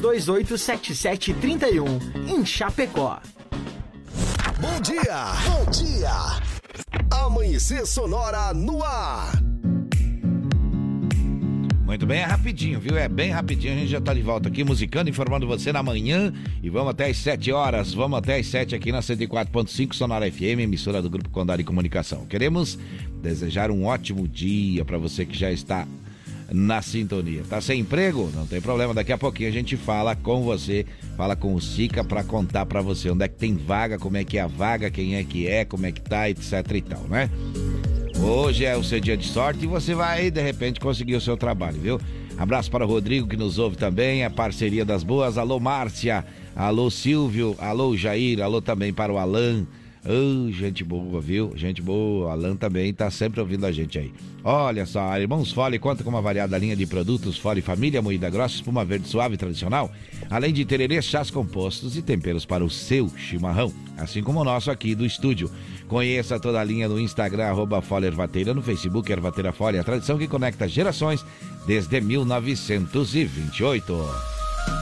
[0.00, 1.86] 33287731
[2.28, 3.18] em Chapecó.
[4.60, 6.10] Bom dia, bom dia.
[7.10, 9.32] Amanhecer Sonora no ar.
[11.84, 12.98] Muito bem, é rapidinho, viu?
[12.98, 13.72] É bem rapidinho.
[13.72, 16.32] A gente já tá de volta aqui, musicando, informando você na manhã.
[16.62, 17.94] E vamos até às 7 horas.
[17.94, 22.26] Vamos até às 7 aqui na 104.5 Sonora FM, emissora do Grupo Condado de Comunicação.
[22.26, 22.78] Queremos
[23.22, 25.86] desejar um ótimo dia para você que já está
[26.50, 27.42] na sintonia.
[27.48, 28.30] Tá sem emprego?
[28.34, 28.94] Não tem problema.
[28.94, 32.80] Daqui a pouquinho a gente fala com você, fala com o Sica para contar para
[32.80, 35.46] você onde é que tem vaga, como é que é a vaga, quem é que
[35.46, 37.30] é, como é que tá, etc e tal, né?
[38.20, 41.36] Hoje é o seu dia de sorte e você vai, de repente, conseguir o seu
[41.36, 42.00] trabalho, viu?
[42.38, 45.38] Abraço para o Rodrigo que nos ouve também, a parceria das boas.
[45.38, 46.24] Alô, Márcia.
[46.54, 47.54] Alô, Silvio.
[47.58, 48.42] Alô, Jair.
[48.42, 49.66] Alô também para o Alan.
[50.08, 51.52] Oh, gente boa, viu?
[51.56, 52.30] Gente boa.
[52.30, 54.12] Alan também tá sempre ouvindo a gente aí.
[54.44, 58.54] Olha só, Irmãos Fole conta com uma variada linha de produtos Fole Família, moída grossa,
[58.54, 59.90] espuma verde suave tradicional,
[60.30, 64.70] além de tererê, chás compostos e temperos para o seu chimarrão, assim como o nosso
[64.70, 65.50] aqui do estúdio.
[65.88, 70.16] Conheça toda a linha no Instagram, arroba Fole Ervateira, no Facebook Ervateira Fole, a tradição
[70.16, 71.26] que conecta gerações
[71.66, 74.35] desde 1928.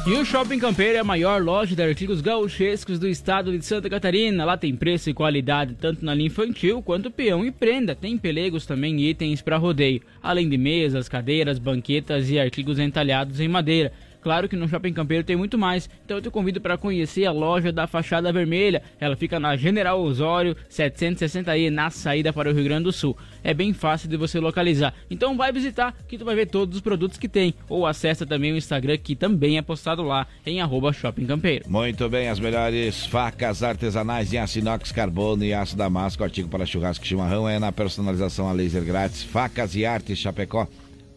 [0.07, 3.89] E o Shopping Campeiro é a maior loja de artigos gauchescos do estado de Santa
[3.89, 4.45] Catarina.
[4.45, 7.95] Lá tem preço e qualidade tanto na linha infantil quanto peão e prenda.
[7.95, 13.41] Tem pelegos também e itens para rodeio, além de mesas, cadeiras, banquetas e artigos entalhados
[13.41, 13.93] em madeira.
[14.25, 17.31] Claro que no Shopping Campeiro tem muito mais, então eu te convido para conhecer a
[17.31, 18.83] loja da Fachada Vermelha.
[18.99, 23.15] Ela fica na General Osório 760i, na saída para o Rio Grande do Sul.
[23.43, 24.95] É bem fácil de você localizar.
[25.11, 27.53] Então vai visitar que tu vai ver todos os produtos que tem.
[27.69, 31.67] Ou acessa também o Instagram que também é postado lá em arroba Shopping Campeiro.
[31.69, 36.65] Muito bem, as melhores facas artesanais em aço inox, carbono e aço damasco, artigo para
[36.65, 39.23] churrasco e chimarrão é na personalização a laser grátis.
[39.23, 40.67] Facas e artes Chapecó.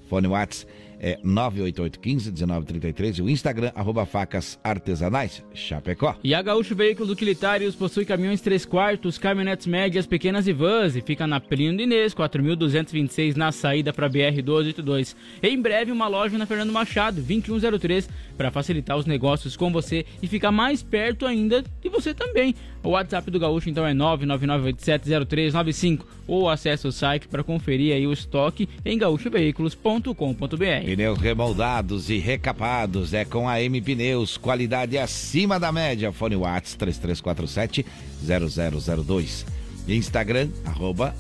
[0.10, 0.68] Fone Whats
[1.00, 6.16] é 98815-1933 e o Instagram, arroba facas artesanais, Chapecó.
[6.24, 11.02] E a Gaúcho Veículos Utilitários possui caminhões 3 quartos, caminhonetes médias, pequenas e vans e
[11.02, 15.16] fica na Plínio Inês, 4.226 na saída para BR-282.
[15.42, 20.28] Em breve, uma loja na Fernando Machado, 2103, para facilitar os negócios com você e
[20.28, 22.56] ficar mais perto ainda de você também.
[22.88, 28.14] O WhatsApp do Gaúcho então é 999870395 ou acesse o site para conferir aí o
[28.14, 30.86] estoque em gaúchoveículos.com.br.
[30.86, 36.14] Pneus remoldados e recapados é com a M Pneus, qualidade acima da média.
[36.14, 37.86] Fone Whats 3347
[38.24, 39.46] 0002.
[39.90, 41.14] Instagram, arroba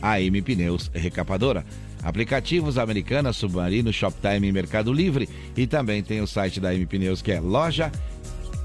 [0.00, 1.62] AM Pneus Recapadora.
[2.02, 5.28] Aplicativos Americana, Submarino, Shoptime e Mercado Livre.
[5.54, 7.92] E também tem o site da M Pneus que é loja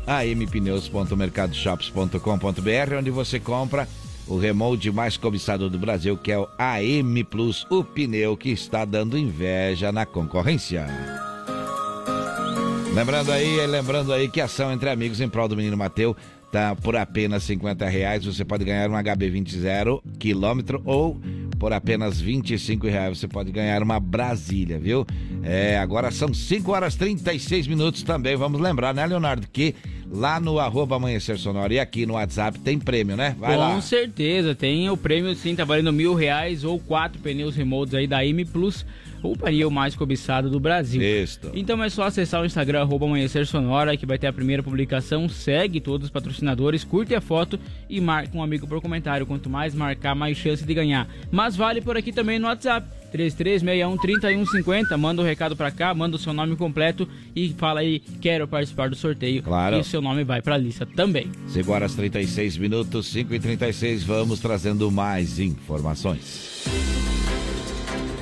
[0.09, 3.87] ampneus.mercadoshops.com.br, onde você compra
[4.27, 8.83] o remold mais cobiçado do Brasil, que é o AM Plus, o pneu que está
[8.85, 10.87] dando inveja na concorrência.
[12.93, 16.17] Lembrando aí, lembrando aí que ação entre amigos em prol do menino Mateu
[16.51, 18.25] tá por apenas 50 reais.
[18.25, 21.21] Você pode ganhar um HB20 zero quilômetro ou
[21.59, 25.05] por apenas 25 reais você pode ganhar uma Brasília, viu?
[25.43, 28.35] É, agora são 5 horas 36 minutos também.
[28.35, 29.75] Vamos lembrar, né, Leonardo, que
[30.11, 33.35] lá no arroba Amanhecer Sonora e aqui no WhatsApp tem prêmio, né?
[33.39, 33.81] Vai Com lá.
[33.81, 38.25] certeza, tem o prêmio sim, tá valendo mil reais ou quatro pneus remotos aí da
[38.25, 38.85] M Plus
[39.21, 41.01] o pneu mais cobiçado do Brasil.
[41.53, 45.27] Então é só acessar o Instagram arroba Amanhecer Sonora que vai ter a primeira publicação.
[45.27, 49.25] Segue todos os patrocinadores, curte a foto e marque um amigo por comentário.
[49.25, 51.07] Quanto mais marcar, mais chance de ganhar.
[51.31, 52.99] Mas vale por aqui também no WhatsApp.
[53.09, 54.97] 3361-3150.
[54.97, 58.47] Manda o um recado pra cá, manda o seu nome completo e fala aí, quero
[58.47, 59.43] participar do sorteio.
[59.43, 59.77] Claro.
[59.77, 61.31] E o seu nome vai pra lista também.
[61.47, 66.88] 5 horas 36 minutos, 5 e 36 vamos trazendo mais informações.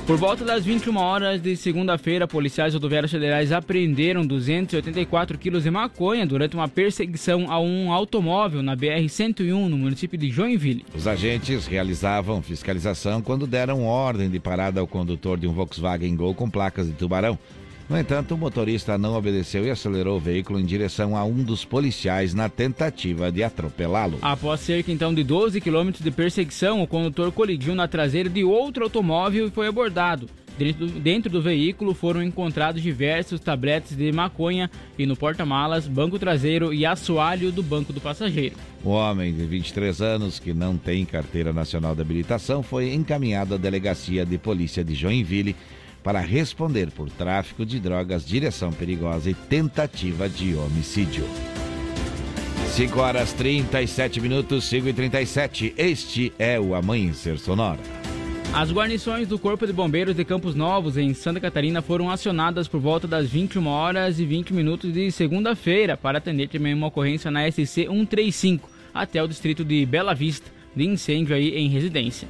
[0.08, 6.24] Por volta das 21 horas de segunda-feira, policiais rodoviários federais apreenderam 284 quilos de maconha
[6.26, 10.86] durante uma perseguição a um automóvel na BR-101, no município de Joinville.
[10.94, 16.34] Os agentes realizavam fiscalização quando deram ordem de parada ao condutor de um Volkswagen Gol
[16.34, 17.38] com placas de tubarão.
[17.88, 21.64] No entanto, o motorista não obedeceu e acelerou o veículo em direção a um dos
[21.64, 24.18] policiais na tentativa de atropelá-lo.
[24.20, 28.84] Após cerca então de 12 quilômetros de perseguição, o condutor colidiu na traseira de outro
[28.84, 30.28] automóvel e foi abordado.
[30.58, 36.18] Dentro do, dentro do, veículo foram encontrados diversos tabletes de maconha e no porta-malas, banco
[36.18, 38.56] traseiro e assoalho do banco do passageiro.
[38.82, 43.56] O homem de 23 anos, que não tem carteira nacional de habilitação, foi encaminhado à
[43.56, 45.54] delegacia de polícia de Joinville
[46.08, 51.22] para responder por tráfico de drogas, direção perigosa e tentativa de homicídio.
[52.70, 55.74] 5 horas 37 minutos, 5 e 37.
[55.76, 57.78] Este é o Amanhecer Sonora.
[58.54, 62.80] As guarnições do Corpo de Bombeiros de Campos Novos, em Santa Catarina, foram acionadas por
[62.80, 67.46] volta das 21 horas e 20 minutos de segunda-feira para atender também uma ocorrência na
[67.52, 72.26] SC 135 até o distrito de Bela Vista, de incêndio aí em residência.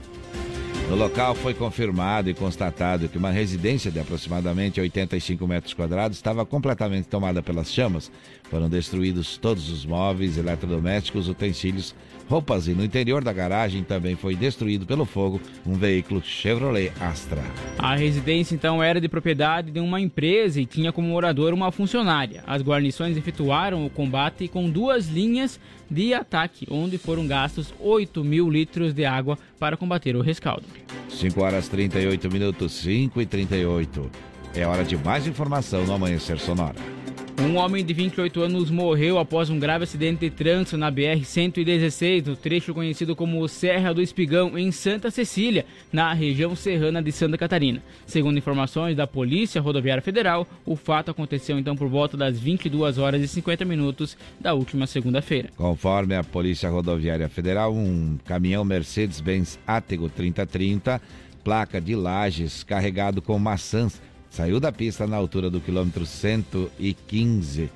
[0.88, 6.46] No local foi confirmado e constatado que uma residência de aproximadamente 85 metros quadrados estava
[6.46, 8.10] completamente tomada pelas chamas.
[8.50, 11.94] Foram destruídos todos os móveis, eletrodomésticos, utensílios,
[12.28, 17.42] roupas e no interior da garagem também foi destruído pelo fogo um veículo Chevrolet Astra.
[17.78, 22.42] A residência então era de propriedade de uma empresa e tinha como morador uma funcionária.
[22.46, 28.50] As guarnições efetuaram o combate com duas linhas de ataque, onde foram gastos 8 mil
[28.50, 30.64] litros de água para combater o rescaldo.
[31.10, 34.10] 5 horas 38 minutos, 5 e 38.
[34.54, 36.97] É hora de mais informação no Amanhecer Sonora.
[37.40, 42.34] Um homem de 28 anos morreu após um grave acidente de trânsito na BR-116, no
[42.34, 47.80] trecho conhecido como Serra do Espigão, em Santa Cecília, na região serrana de Santa Catarina.
[48.04, 53.22] Segundo informações da Polícia Rodoviária Federal, o fato aconteceu então por volta das 22 horas
[53.22, 55.50] e 50 minutos da última segunda-feira.
[55.56, 61.00] Conforme a Polícia Rodoviária Federal, um caminhão Mercedes-Benz Atego 3030,
[61.44, 64.02] placa de Lages, carregado com maçãs,
[64.38, 67.68] Saiu da pista na altura do quilômetro 115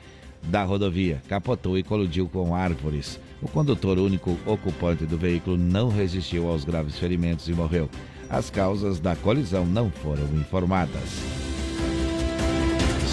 [0.45, 3.19] da rodovia, capotou e colidiu com árvores.
[3.43, 7.91] O condutor, único ocupante do veículo, não resistiu aos graves ferimentos e morreu.
[8.31, 11.03] As causas da colisão não foram informadas.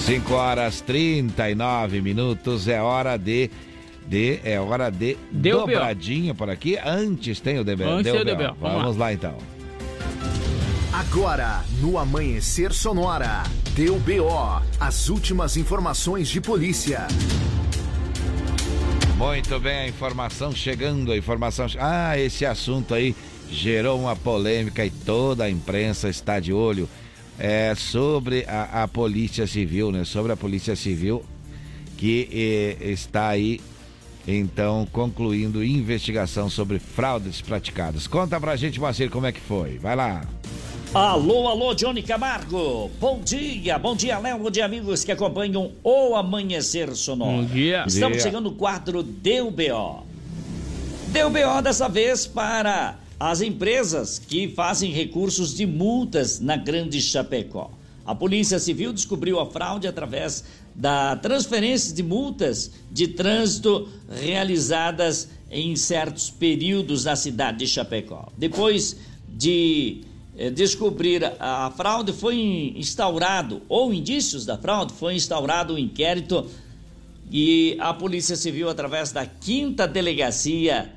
[0.05, 3.49] 5 horas 39 minutos é hora de
[4.07, 6.77] de é hora de Deu dobradinha por aqui.
[6.77, 7.83] Antes tem o DB.
[7.83, 8.25] Antes tem o.
[8.35, 9.05] Vamos, Vamos lá.
[9.05, 9.35] lá então.
[10.91, 13.43] Agora, no Amanhecer Sonora,
[13.75, 17.07] deu BO, as últimas informações de polícia.
[19.15, 21.67] Muito bem, a informação chegando, a informação.
[21.79, 23.15] Ah, esse assunto aí
[23.51, 26.89] gerou uma polêmica e toda a imprensa está de olho.
[27.39, 30.03] é, sobre a, a, Polícia Civil, né?
[30.03, 31.23] Sobre a Polícia Civil
[31.97, 32.29] que
[32.81, 33.59] eh, está aí
[34.25, 38.07] então concluindo investigação sobre fraudes praticadas.
[38.07, 39.77] Conta pra gente, Moacir, como é que foi.
[39.77, 40.21] Vai lá.
[40.91, 42.89] Alô, alô, Johnny Camargo.
[42.99, 47.43] Bom dia, bom dia, Léo, bom dia, amigos que acompanham o Amanhecer Sonoro.
[47.43, 47.83] Bom dia.
[47.87, 48.23] Estamos dia.
[48.23, 50.03] chegando no quadro Deu BO.
[51.09, 57.69] Deu BO dessa vez para as empresas que fazem recursos de multas na Grande Chapecó.
[58.03, 65.75] A Polícia Civil descobriu a fraude através da transferência de multas de trânsito realizadas em
[65.75, 68.27] certos períodos na cidade de Chapecó.
[68.35, 70.08] Depois de
[70.39, 76.49] eh, descobrir a fraude, foi instaurado, ou indícios da fraude, foi instaurado um inquérito
[77.29, 80.93] e a Polícia Civil, através da quinta delegacia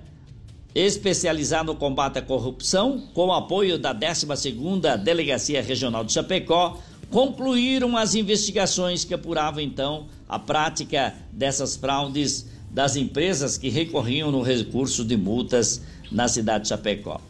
[0.73, 6.79] especializada no combate à corrupção, com apoio da 12ª Delegacia Regional de Chapecó,
[7.11, 14.41] concluíram as investigações que apuravam então a prática dessas fraudes das empresas que recorriam no
[14.41, 15.83] recurso de multas
[16.13, 17.21] na cidade de Chapecó.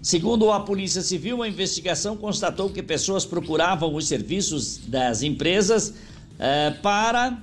[0.00, 5.92] Segundo a Polícia Civil, a investigação constatou que pessoas procuravam os serviços das empresas
[6.38, 7.36] eh, para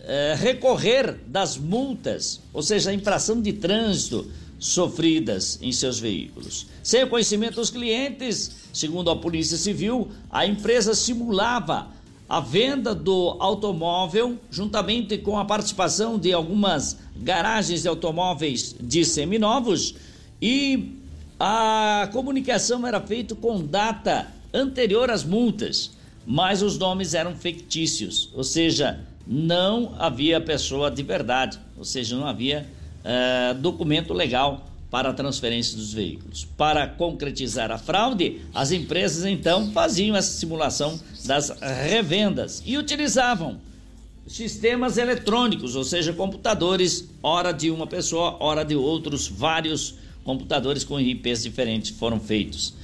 [0.00, 4.26] eh, recorrer das multas, ou seja, a infração de trânsito
[4.58, 6.66] sofridas em seus veículos.
[6.82, 11.88] Sem o conhecimento dos clientes, segundo a Polícia Civil, a empresa simulava
[12.28, 19.94] a venda do automóvel juntamente com a participação de algumas garagens de automóveis de seminovos
[20.40, 21.01] e
[21.44, 25.90] a comunicação era feita com data anterior às multas,
[26.24, 32.28] mas os nomes eram fictícios, ou seja, não havia pessoa de verdade, ou seja, não
[32.28, 32.64] havia
[33.00, 36.46] uh, documento legal para a transferência dos veículos.
[36.56, 43.58] Para concretizar a fraude, as empresas então faziam essa simulação das revendas e utilizavam
[44.28, 51.00] sistemas eletrônicos, ou seja, computadores, hora de uma pessoa, hora de outros, vários computadores com
[51.00, 52.74] IPs diferentes foram feitos.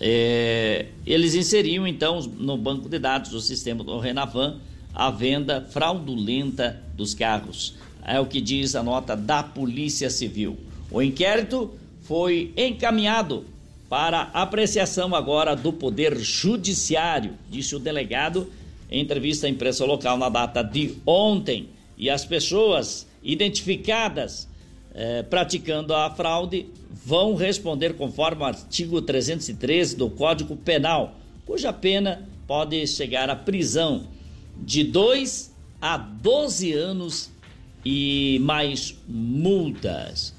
[0.00, 4.58] É, eles inseriam então no banco de dados do sistema do Renavan
[4.94, 7.74] a venda fraudulenta dos carros.
[8.04, 10.56] É o que diz a nota da Polícia Civil.
[10.90, 11.70] O inquérito
[12.02, 13.44] foi encaminhado
[13.88, 18.50] para apreciação agora do Poder Judiciário, disse o delegado
[18.90, 21.68] em entrevista à imprensa local na data de ontem.
[21.96, 24.47] E as pessoas identificadas
[25.00, 26.66] eh, praticando a fraude
[27.06, 31.14] vão responder conforme o artigo 313 do Código Penal,
[31.46, 34.08] cuja pena pode chegar à prisão
[34.56, 37.30] de 2 a 12 anos
[37.84, 40.34] e mais multas.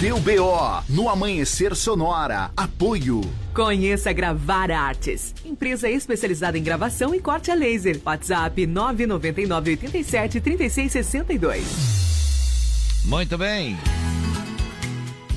[0.00, 2.50] Deu BO no Amanhecer Sonora.
[2.56, 3.20] Apoio.
[3.54, 8.00] Conheça Gravar Artes, empresa especializada em gravação e corte a laser.
[8.04, 12.15] WhatsApp 999 87 3662.
[13.06, 13.78] Muito bem.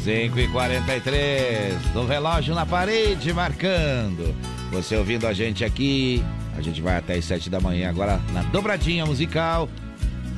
[0.03, 4.36] 5 e 43 do relógio na parede marcando.
[4.72, 6.24] Você ouvindo a gente aqui,
[6.57, 9.70] a gente vai até as 7 da manhã agora na dobradinha musical.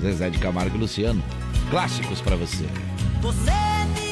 [0.01, 1.23] Zezé de Camargo e Luciano.
[1.69, 2.65] Clássicos para você.
[3.21, 3.51] Você
[3.93, 4.10] minha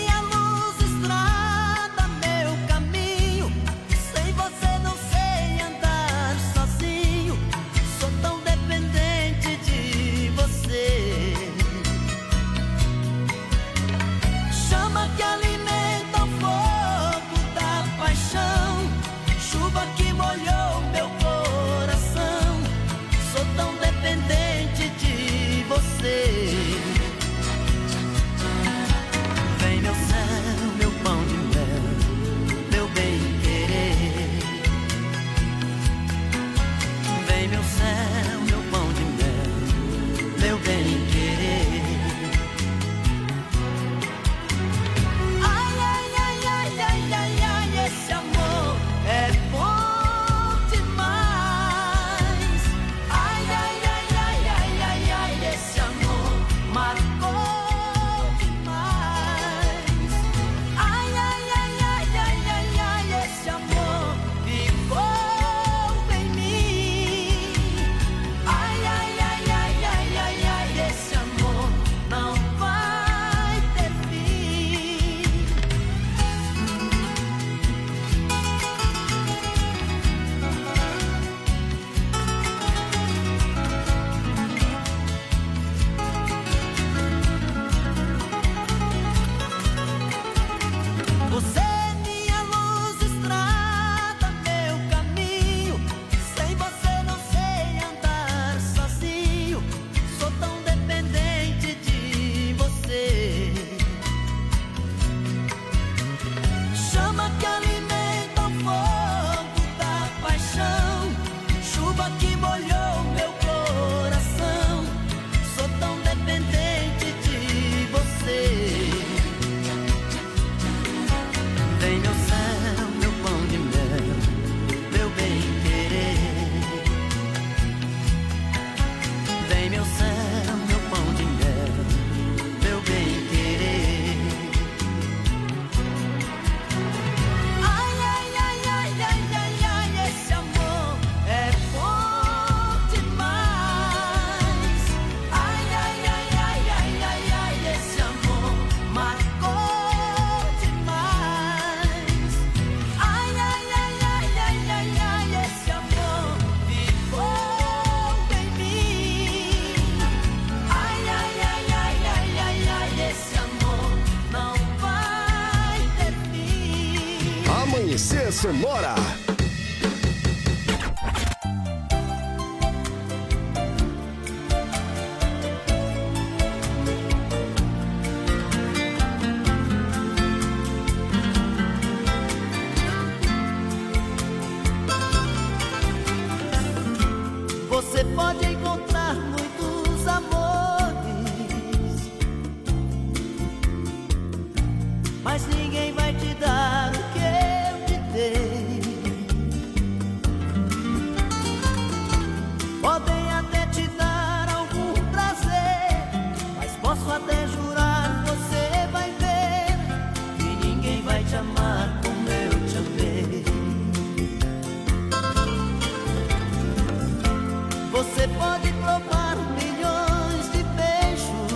[218.20, 221.54] Você pode provar milhões de beijos,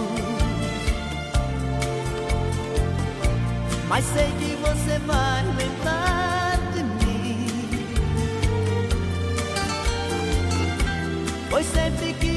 [3.89, 7.47] mas sei que você vai lembrar de mim.
[11.49, 12.32] Pois sempre que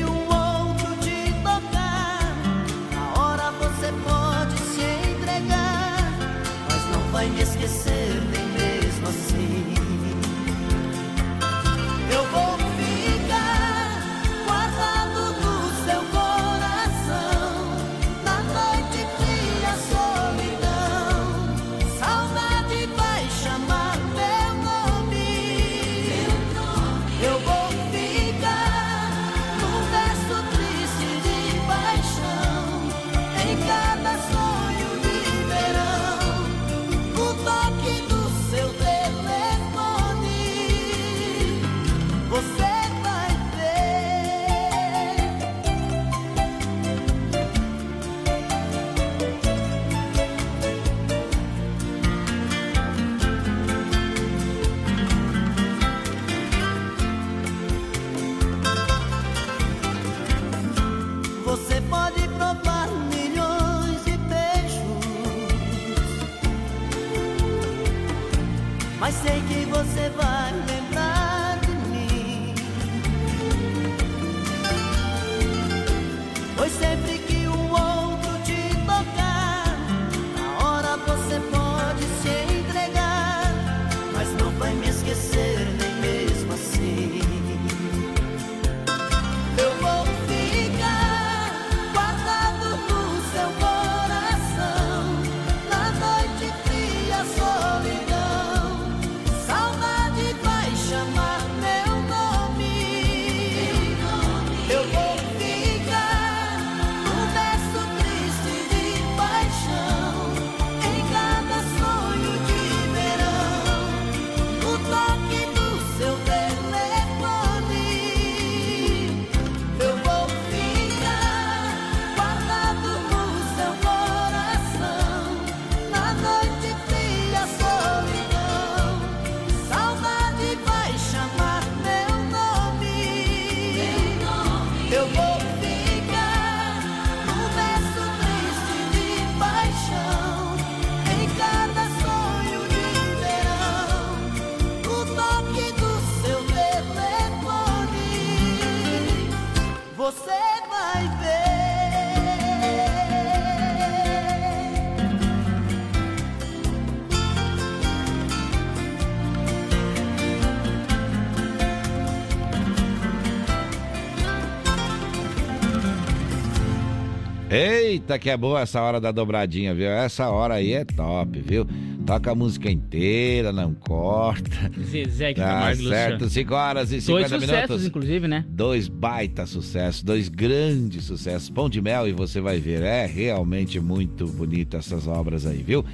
[168.07, 169.89] Eita, que é boa essa hora da dobradinha, viu?
[169.89, 171.67] Essa hora aí é top, viu?
[172.07, 174.71] Toca a música inteira, não corta.
[174.81, 176.31] Zezé que Tá Camargo certo, Luciano.
[176.31, 177.87] 5 horas e Dois 50 sucessos, minutos.
[177.87, 178.45] inclusive, né?
[178.49, 181.51] Dois baita sucessos, dois grandes sucessos.
[181.51, 182.83] Pão de mel e você vai ver.
[182.83, 185.85] É realmente muito bonito essas obras aí, viu?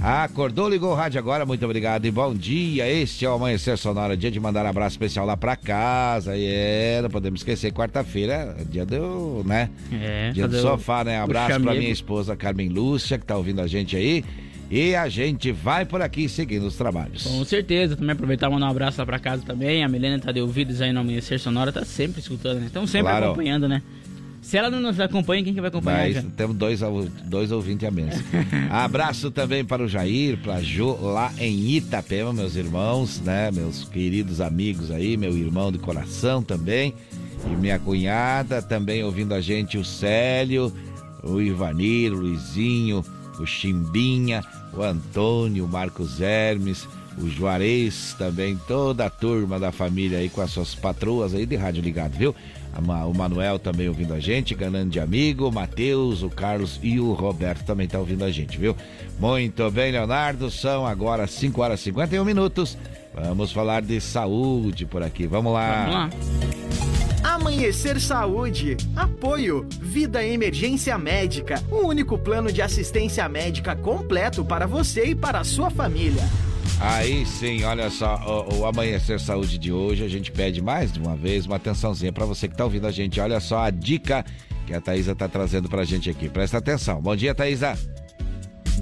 [0.00, 2.88] Acordou, ligou o rádio agora, muito obrigado e bom dia.
[2.88, 6.36] Este é o Amanhecer Sonora, dia de mandar abraço especial lá pra casa.
[6.36, 9.70] E é, não podemos esquecer, quarta-feira, dia do, né?
[9.92, 11.18] É, Dia do fazer o- sofá, né?
[11.20, 14.24] Abraço pra minha esposa Carmen Lúcia, que tá ouvindo a gente aí.
[14.70, 17.24] E a gente vai por aqui seguindo os trabalhos.
[17.24, 19.82] Com certeza, também aproveitar e mandar um abraço lá pra casa também.
[19.82, 22.66] A Milena tá de ouvidos aí no Amanhecer Sonora, tá sempre escutando, né?
[22.66, 23.26] Estão sempre Claro.
[23.26, 23.82] acompanhando, né?
[24.40, 26.08] Se ela não nos acompanha, quem que vai acompanhar?
[26.22, 26.80] Mas temos dois,
[27.26, 28.14] dois ouvintes a menos.
[28.70, 33.50] Abraço também para o Jair, para a Jo, lá em Itapema, meus irmãos, né?
[33.50, 36.94] Meus queridos amigos aí, meu irmão de coração também.
[37.46, 40.72] E minha cunhada também ouvindo a gente, o Célio,
[41.22, 43.04] o Ivanir, o Luizinho,
[43.38, 44.42] o Chimbinha,
[44.72, 46.86] o Antônio, o Marcos Hermes,
[47.18, 51.56] o Juarez também, toda a turma da família aí com as suas patroas aí de
[51.56, 52.34] rádio ligado, viu?
[52.78, 57.64] O Manuel também ouvindo a gente, grande amigo, o Matheus, o Carlos e o Roberto
[57.64, 58.76] também tá ouvindo a gente, viu?
[59.18, 62.78] Muito bem, Leonardo, são agora 5 horas e 51 minutos.
[63.12, 65.84] Vamos falar de saúde por aqui, vamos lá.
[65.84, 66.69] Vamos lá.
[67.22, 68.76] Amanhecer Saúde.
[68.96, 69.66] Apoio.
[69.80, 71.62] Vida Emergência Médica.
[71.70, 76.22] O único plano de assistência médica completo para você e para a sua família.
[76.80, 78.16] Aí sim, olha só,
[78.48, 82.10] o, o, Amanhecer Saúde de hoje, a gente pede mais de uma vez uma atençãozinha
[82.10, 83.20] para você que tá ouvindo a gente.
[83.20, 84.24] Olha só a dica
[84.66, 86.28] que a Thaisa tá trazendo pra gente aqui.
[86.28, 87.02] Presta atenção.
[87.02, 87.78] Bom dia, Thaisa.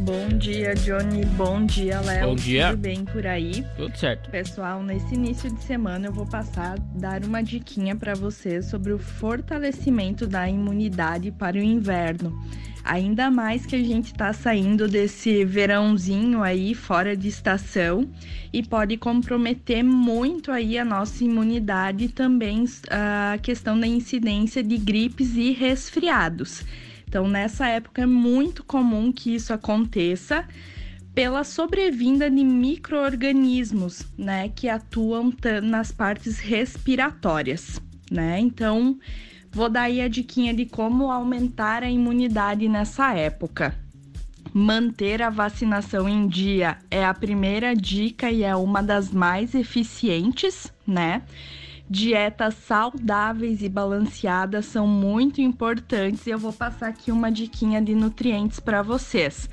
[0.00, 1.24] Bom dia, Johnny.
[1.36, 2.28] Bom dia, Léo.
[2.28, 2.70] Bom dia.
[2.70, 3.64] Tudo bem por aí?
[3.76, 4.30] Tudo certo.
[4.30, 8.98] Pessoal, nesse início de semana eu vou passar dar uma diquinha para vocês sobre o
[8.98, 12.32] fortalecimento da imunidade para o inverno.
[12.84, 18.08] Ainda mais que a gente está saindo desse verãozinho aí fora de estação
[18.52, 24.78] e pode comprometer muito aí a nossa imunidade e também a questão da incidência de
[24.78, 26.64] gripes e resfriados.
[27.08, 30.46] Então, nessa época é muito comum que isso aconteça
[31.14, 35.32] pela sobrevinda de micro-organismos, né, que atuam
[35.62, 37.80] nas partes respiratórias,
[38.10, 38.38] né?
[38.38, 38.98] Então,
[39.50, 43.74] vou dar aí a diquinha de como aumentar a imunidade nessa época.
[44.52, 50.70] Manter a vacinação em dia é a primeira dica e é uma das mais eficientes,
[50.86, 51.22] né?
[51.90, 57.94] Dietas saudáveis e balanceadas são muito importantes e eu vou passar aqui uma diquinha de
[57.94, 59.48] nutrientes para vocês.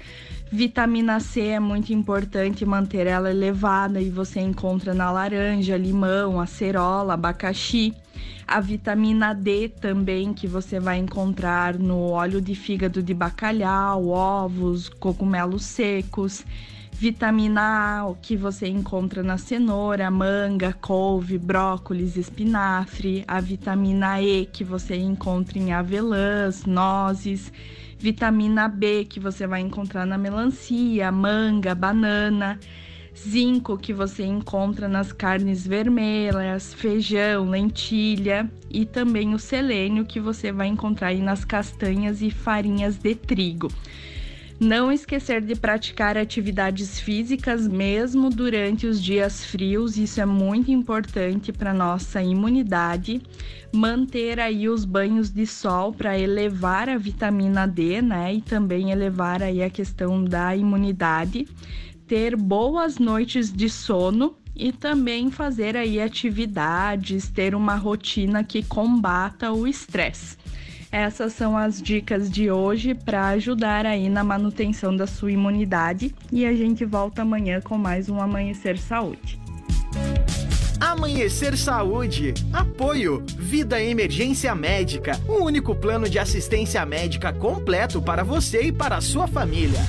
[0.52, 7.14] Vitamina C é muito importante manter ela elevada e você encontra na laranja, limão, acerola,
[7.14, 7.94] abacaxi.
[8.46, 14.90] A vitamina D também que você vai encontrar no óleo de fígado de bacalhau, ovos,
[14.90, 16.44] cogumelos secos
[16.98, 24.64] vitamina A, que você encontra na cenoura, manga, couve, brócolis, espinafre, a vitamina E, que
[24.64, 27.52] você encontra em avelãs, nozes,
[28.00, 32.58] vitamina B, que você vai encontrar na melancia, manga, banana,
[33.16, 40.50] zinco, que você encontra nas carnes vermelhas, feijão, lentilha, e também o selênio, que você
[40.50, 43.68] vai encontrar aí nas castanhas e farinhas de trigo.
[44.60, 51.52] Não esquecer de praticar atividades físicas mesmo durante os dias frios, isso é muito importante
[51.52, 53.22] para nossa imunidade.
[53.74, 58.36] Manter aí os banhos de sol para elevar a vitamina D, né?
[58.36, 61.46] E também elevar aí a questão da imunidade.
[62.08, 69.52] Ter boas noites de sono e também fazer aí atividades, ter uma rotina que combata
[69.52, 70.38] o estresse.
[70.92, 76.46] Essas são as dicas de hoje para ajudar aí na manutenção da sua imunidade e
[76.46, 79.40] a gente volta amanhã com mais um Amanhecer Saúde.
[80.80, 82.34] Amanhecer Saúde.
[82.54, 83.24] Apoio.
[83.38, 85.20] Vida Emergência Médica.
[85.28, 89.80] O único plano de assistência médica completo para você e para a sua família.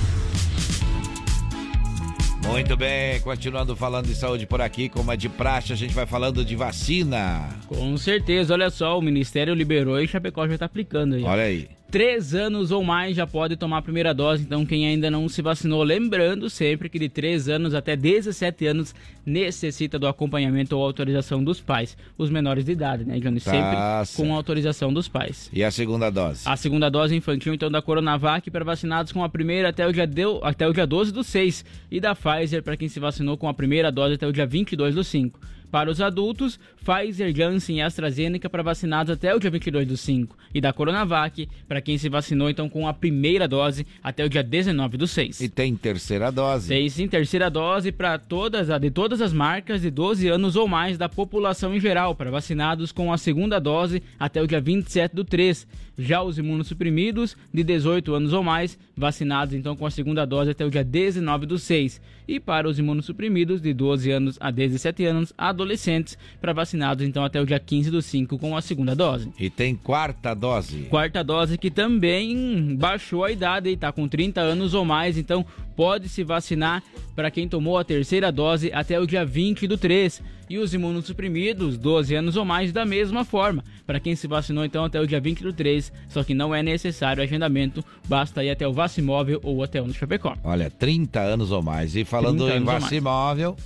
[2.47, 6.05] Muito bem, continuando falando de saúde por aqui, como é de praxe, a gente vai
[6.05, 7.49] falando de vacina.
[7.67, 11.23] Com certeza, olha só, o Ministério liberou e Chapecó já está aplicando aí.
[11.23, 11.69] Olha aí.
[11.89, 15.41] Três anos ou mais já pode tomar a primeira dose, então quem ainda não se
[15.41, 18.93] vacinou, lembrando sempre que de 3 anos até 17 anos
[19.25, 21.95] necessita do acompanhamento ou autorização dos pais.
[22.17, 23.39] Os menores de idade, né, Johnny?
[23.39, 24.15] Tá sempre certo.
[24.17, 25.49] com autorização dos pais.
[25.53, 26.41] E a segunda dose?
[26.45, 30.05] A segunda dose infantil, então, da Coronavac para vacinados com a primeira até o dia,
[30.05, 33.47] deu, até o dia 12 do 6 e da Pfizer para quem se vacinou com
[33.47, 35.39] a primeira dose até o dia 22 do 5.
[35.71, 40.37] Para os adultos, Pfizer, Janssen e AstraZeneca para vacinados até o dia 22 do 5.
[40.53, 44.43] E da Coronavac para quem se vacinou então com a primeira dose até o dia
[44.43, 45.41] 19 do 6.
[45.41, 46.69] E tem terceira dose?
[46.69, 50.97] Tem sim, terceira dose para todas, de todas as marcas de 12 anos ou mais
[50.97, 55.23] da população em geral, para vacinados com a segunda dose até o dia 27 do
[55.23, 55.67] 3.
[55.97, 60.63] Já os imunossuprimidos de 18 anos ou mais, vacinados então com a segunda dose até
[60.63, 61.99] o dia 19 do 6.
[62.27, 67.41] E para os imunossuprimidos de 12 anos a 17 anos, adolescentes, para vacinados então até
[67.41, 69.31] o dia 15 do 5 com a segunda dose.
[69.39, 70.83] E tem quarta dose?
[70.89, 75.45] Quarta dose que também baixou a idade, está com 30 anos ou mais, então
[75.75, 76.83] pode se vacinar
[77.15, 80.21] para quem tomou a terceira dose até o dia 20 do 3.
[80.49, 83.63] E os imunossuprimidos, 12 anos ou mais, da mesma forma.
[83.85, 86.63] Para quem se vacinou então até o dia 20 do 3, só que não é
[86.63, 90.37] necessário agendamento, basta ir até o Vacimóvel ou até o no Chapecó.
[90.45, 91.97] Olha, 30 anos ou mais.
[91.97, 92.63] E falando 30 em.
[92.63, 93.57] Vacimóvel,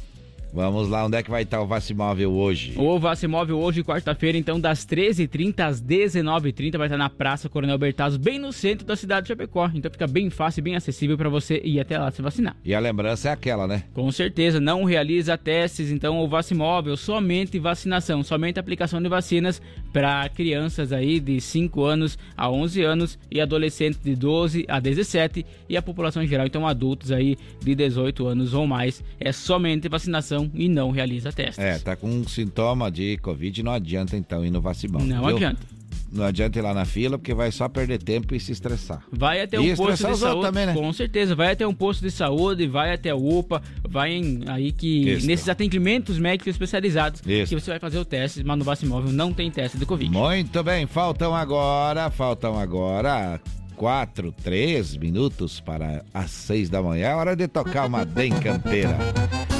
[0.54, 2.74] Vamos lá, onde é que vai estar o Vacimóvel hoje?
[2.76, 8.20] O Vacimóvel hoje, quarta-feira, então, das 13h30 às 19h30, vai estar na Praça Coronel Bertazzo,
[8.20, 9.72] bem no centro da cidade de Chapecó.
[9.74, 12.56] Então fica bem fácil e bem acessível para você ir até lá se vacinar.
[12.66, 13.84] E a lembrança é aquela, né?
[13.93, 19.62] Com certeza, não realiza testes, então, o Vacimóvel, somente vacinação, somente aplicação de vacinas
[19.93, 25.45] para crianças aí de 5 anos a 11 anos e adolescentes de 12 a 17
[25.70, 29.02] e a população em geral, então adultos aí de 18 anos ou mais.
[29.20, 31.60] É somente vacinação e não realiza testes.
[31.60, 35.08] É, tá com um sintoma de Covid, não adianta então ir no Vacimóvel.
[35.08, 35.36] Não viu?
[35.36, 35.82] adianta.
[36.12, 39.02] Não adianta ir lá na fila, porque vai só perder tempo e se estressar.
[39.10, 40.74] Vai até um posto de saúde, também, né?
[40.74, 41.34] com certeza.
[41.34, 45.48] Vai até um posto de saúde, vai até a UPA, vai em, aí que nesses
[45.48, 49.78] atendimentos médicos especializados que você vai fazer o teste, mas no Vacimóvel não tem teste
[49.78, 50.12] de Covid.
[50.12, 53.39] Muito bem, faltam agora, faltam agora
[53.82, 57.08] quatro, três minutos para as seis da manhã.
[57.08, 58.96] É hora de tocar uma bem campeira.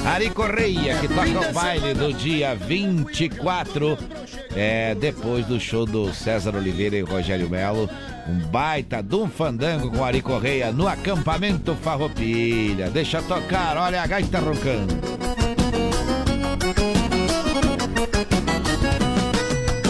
[0.06, 3.97] Ari Correia, que toca o baile do dia 24,
[4.56, 7.89] é, depois do show do César Oliveira e Rogério Melo.
[8.28, 12.89] Um baita de um fandango com Ari Correia no acampamento Farroupilha.
[12.89, 14.93] Deixa tocar, olha a gaita roncando.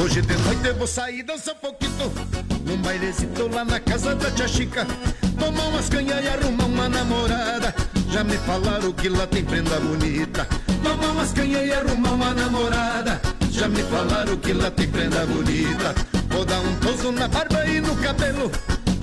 [0.03, 4.31] Hoje de noite eu vou sair dançar um pouquinho Num bailezito lá na casa da
[4.31, 4.87] tia Chica.
[5.37, 7.75] Tomar umas canhas e arrumar uma namorada.
[8.09, 10.47] Já me falaram que lá tem prenda bonita.
[10.81, 13.21] Tomar umas canhas e arrumar uma namorada.
[13.49, 15.93] Já me falaram que lá tem prenda bonita.
[16.29, 18.49] Vou dar um toso na barba e no cabelo.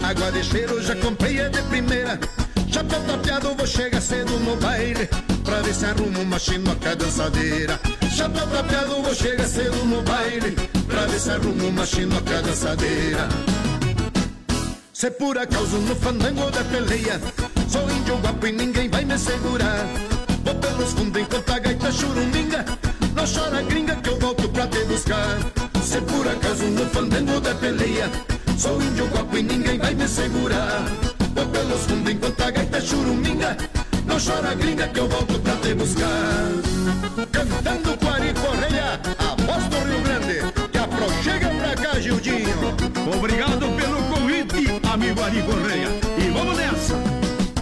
[0.03, 2.19] Água de cheiro já comprei é de primeira.
[2.69, 5.11] Já tô tapeado, vou chegar cedo no baile
[5.49, 7.81] Pra ver se arrumo uma chinoca dançadeira.
[8.39, 10.55] Tô tapeado, vou chegar cedo no baile
[10.87, 13.27] Pra ver se arrumo uma chinoca dançadeira.
[14.93, 17.19] Se por acaso no fandango da peleia
[17.67, 19.87] Sou índio guapo e ninguém vai me segurar.
[20.45, 22.67] Vou pelos fundos enquanto a gaita churuminga
[23.15, 25.39] Não chora gringa que eu volto pra te buscar.
[25.83, 28.11] Se por acaso no fandango da peleia
[28.59, 30.85] Sou índio guapo e ninguém vai me segurar.
[31.35, 33.57] Vou pelos fundos enquanto a gaita churuminga
[34.19, 36.51] Não chora gringa que eu volto pra te buscar
[37.31, 42.75] Cantando com Ari Correia A voz do Rio Grande Que aproxega pra cá, Gildinho
[43.17, 45.89] Obrigado pelo convite, amigo Ari Correia.
[46.19, 46.95] E vamos nessa.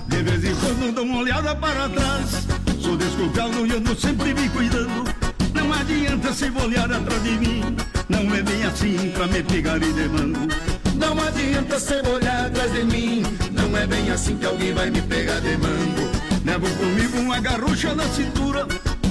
[0.08, 2.46] De vez em quando dou uma olhada para trás.
[2.80, 5.04] Sou desculpado e ando sempre me cuidando.
[5.52, 7.76] Não adianta se olhar atrás de mim.
[8.08, 10.48] Não é bem assim pra me pegar e de mano.
[10.94, 15.02] Não adianta cê olhar atrás de mim Não é bem assim que alguém vai me
[15.02, 16.15] pegar de mango
[16.46, 18.66] Levo comigo uma garrucha na cintura.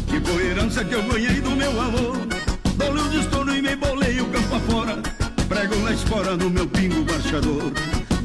[0.08, 2.14] Que foi herança que eu ganhei do meu avô.
[2.78, 4.98] Dou-lhe o estouro e me bolei o campo afora.
[5.50, 7.74] Prego na espora no meu pingo marchador.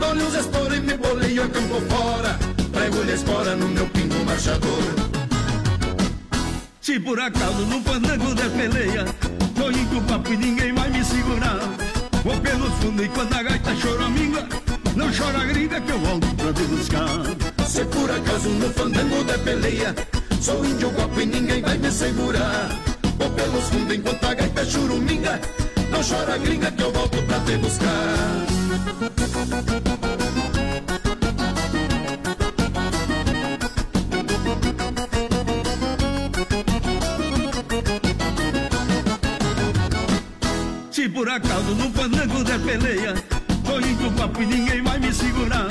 [0.00, 2.38] Dou-lhe os e me boleio a campo fora
[2.72, 4.82] Prego-lhe a espora no meu pingo marchador
[6.80, 9.04] Se por acaso no fandango de peleia
[9.54, 11.58] Tô indo o papo e ninguém vai me segurar
[12.24, 16.52] Vou pelos fundos e quando a gaita choraminga Não chora gringa que eu volto pra
[16.52, 17.66] te buscar.
[17.66, 19.94] Se por acaso no fandango da peleia
[20.40, 22.70] Sou índio guapo e ninguém vai me segurar.
[23.18, 25.38] Vou pelos fundos enquanto a gaita churuminga.
[25.90, 28.46] Não chora gringa que eu volto pra te buscar.
[40.90, 43.29] Se por acaso no fandango de peleia
[44.20, 45.68] papo e ninguém vai me segurar.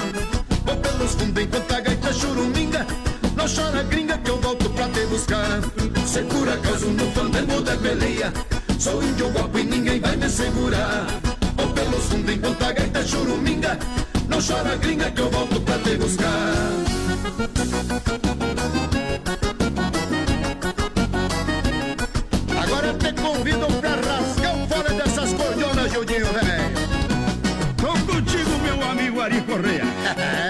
[0.65, 2.87] Vou pelos fundos enquanto a gaita churuminga.
[3.35, 5.61] Não chora gringa que eu volto pra te buscar.
[6.07, 8.33] Se por acaso no fandango da peleia.
[8.79, 11.05] Sou índio guapo e ninguém vai me segurar.
[11.55, 13.77] Vou pelos fundos enquanto a gaita churuminga.
[14.27, 16.79] Não chora gringa que eu volto pra te buscar
[29.55, 29.85] amigo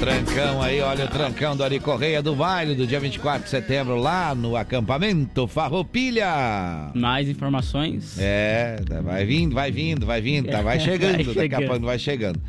[0.00, 3.96] trancão aí, olha o trancão do Ari Correia do baile do dia 24 de setembro
[3.96, 6.90] lá no acampamento Farroupilha.
[6.94, 8.16] Mais informações?
[8.18, 11.66] É, vai vindo, vai vindo, vai vindo, tá, vai chegando, Vai daqui a chegando.
[11.68, 12.40] pouco vai chegando.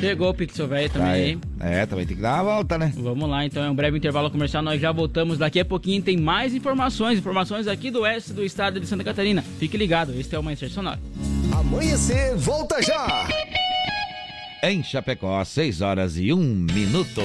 [0.00, 1.38] Chegou o Pixel Velho também.
[1.38, 2.90] Tá é, também tem que dar uma volta, né?
[2.96, 4.62] Vamos lá, então é um breve intervalo comercial.
[4.62, 6.02] Nós já voltamos daqui a pouquinho.
[6.02, 9.42] Tem mais informações, informações aqui do oeste do estado de Santa Catarina.
[9.60, 10.98] Fique ligado, este é o Amanhecer Sonora.
[11.52, 13.28] Amanhecer, volta já!
[14.64, 17.20] Em Chapecó, 6 horas e 1 minuto.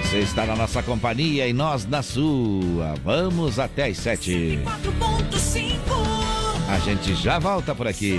[0.00, 2.94] Você está na nossa companhia e nós na sua.
[3.04, 4.60] Vamos até às 7.
[4.64, 5.74] 4.5
[6.70, 8.18] A gente já volta por aqui.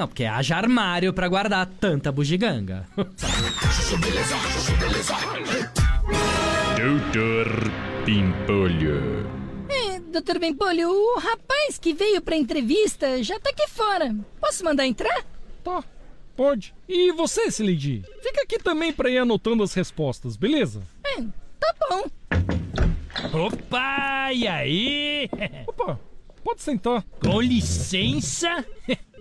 [0.00, 2.88] Não, porque haja armário pra guardar tanta bugiganga.
[6.74, 7.70] Doutor
[8.06, 9.28] Pimpolho.
[9.68, 14.16] É, doutor Bempolho, o rapaz que veio pra entrevista já tá aqui fora.
[14.40, 15.22] Posso mandar entrar?
[15.62, 15.84] Tá,
[16.34, 16.72] pode.
[16.88, 18.02] E você, Sileidi?
[18.22, 20.80] Fica aqui também pra ir anotando as respostas, beleza?
[21.04, 21.20] É,
[21.60, 22.04] tá bom.
[23.38, 25.28] Opa, e aí?
[25.66, 26.00] Opa,
[26.42, 27.04] pode sentar.
[27.22, 28.64] Com licença?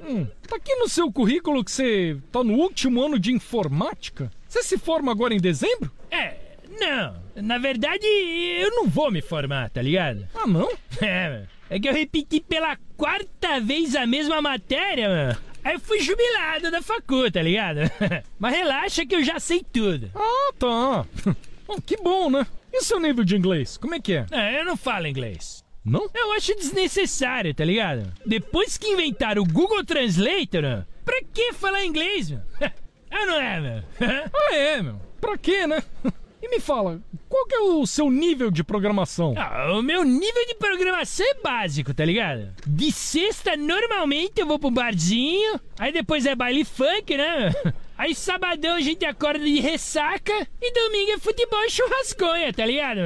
[0.01, 4.31] Hum, tá aqui no seu currículo que você tá no último ano de informática?
[4.47, 5.91] Você se forma agora em dezembro?
[6.09, 6.35] É,
[6.79, 7.15] não.
[7.35, 10.27] Na verdade, eu não vou me formar, tá ligado?
[10.33, 10.69] Ah, não?
[11.01, 15.37] É, é que eu repeti pela quarta vez a mesma matéria, mano.
[15.63, 17.79] Aí eu fui jubilado da facu, tá ligado?
[18.39, 20.11] Mas relaxa que eu já sei tudo.
[20.15, 21.05] Ah, tá.
[21.71, 22.47] Oh, que bom, né?
[22.73, 23.77] E o seu nível de inglês?
[23.77, 24.25] Como é que é?
[24.31, 25.63] É, eu não falo inglês.
[25.89, 26.07] Não?
[26.13, 28.13] Eu acho desnecessário, tá ligado?
[28.25, 32.41] Depois que inventaram o Google Translator, pra que falar inglês, meu?
[33.11, 33.83] Ah, não é, meu?
[34.31, 35.01] ah, é, meu.
[35.19, 35.83] Pra quê, né?
[36.41, 39.33] E me fala, qual que é o seu nível de programação?
[39.37, 42.53] Ah, o meu nível de programação é básico, tá ligado?
[42.65, 47.53] De sexta, normalmente eu vou pro barzinho, aí depois é baile funk, né?
[47.97, 52.99] Aí sabadão a gente acorda de ressaca e domingo é futebol e churrasconha, tá ligado?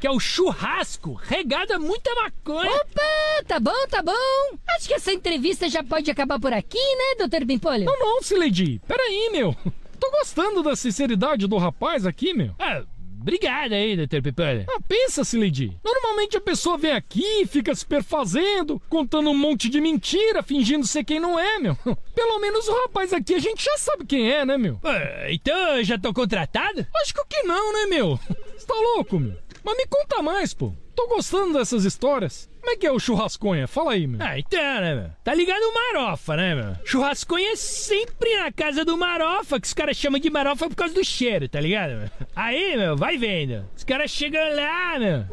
[0.00, 2.70] Que é o churrasco regado a muita maconha.
[2.70, 4.58] Opa, tá bom, tá bom.
[4.74, 7.84] Acho que essa entrevista já pode acabar por aqui, né, doutor Bimpolho?
[7.84, 8.80] Não, não, Sileidi.
[8.88, 9.54] Peraí, meu.
[10.00, 12.54] Tô gostando da sinceridade do rapaz aqui, meu.
[12.58, 12.82] Ah,
[13.20, 14.64] obrigado aí, doutor Pimpolho.
[14.70, 15.78] Ah, pensa, Sileidi.
[15.84, 21.04] Normalmente a pessoa vem aqui, fica se perfazendo, contando um monte de mentira, fingindo ser
[21.04, 21.76] quem não é, meu.
[22.14, 24.80] Pelo menos o rapaz aqui a gente já sabe quem é, né, meu?
[24.82, 26.86] Ah, então eu já tô contratado?
[27.02, 28.18] Acho que não, né, meu?
[28.56, 29.36] Você tá louco, meu?
[29.64, 30.72] Mas me conta mais, pô.
[30.94, 32.48] Tô gostando dessas histórias.
[32.60, 33.66] Como é que é o churrasconha?
[33.66, 34.20] Fala aí, meu.
[34.22, 35.10] Ah, então, né, meu?
[35.24, 36.76] Tá ligado o Marofa, né, meu?
[36.84, 40.92] Churrasconha é sempre na casa do Marofa, que os caras chamam de Marofa por causa
[40.92, 42.10] do cheiro, tá ligado, meu?
[42.36, 43.64] Aí, meu, vai vendo.
[43.74, 45.24] Os caras chegam lá, meu.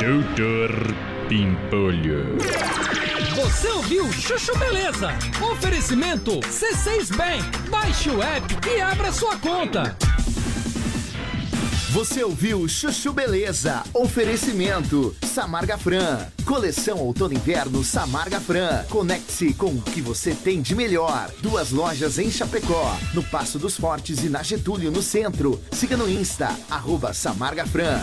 [0.00, 0.70] Doutor
[1.28, 2.38] Pimpolho.
[3.34, 5.10] Você ouviu Chuchu Beleza?
[5.52, 7.68] Oferecimento C6 Bank.
[7.68, 9.94] Baixe o app e abra sua conta.
[11.96, 13.82] Você ouviu Chuchu Beleza?
[13.94, 16.26] Oferecimento Samarga Fran.
[16.44, 18.84] Coleção Outono Inverno Samarga Fran.
[18.90, 21.30] Conecte-se com o que você tem de melhor.
[21.40, 25.58] Duas lojas em Chapecó, no Passo dos Fortes e na Getúlio, no centro.
[25.72, 28.02] Siga no Insta, arroba Samarga Fran.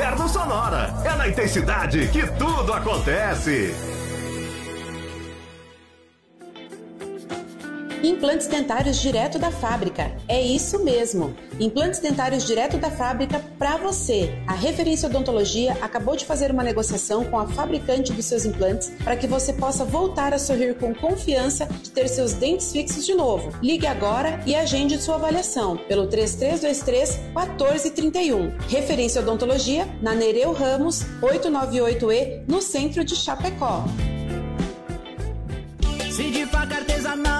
[0.00, 0.94] Inverno Sonora.
[1.04, 3.89] É na intensidade que tudo acontece.
[8.02, 10.10] Implantes dentários direto da fábrica.
[10.26, 11.34] É isso mesmo.
[11.58, 14.32] Implantes dentários direto da fábrica para você.
[14.46, 19.16] A Referência Odontologia acabou de fazer uma negociação com a fabricante dos seus implantes para
[19.16, 23.52] que você possa voltar a sorrir com confiança de ter seus dentes fixos de novo.
[23.62, 28.50] Ligue agora e agende sua avaliação pelo 3323 1431.
[28.66, 33.84] Referência Odontologia na Nereu Ramos 898E no centro de Chapecó.
[36.10, 37.39] Se de faca artesanal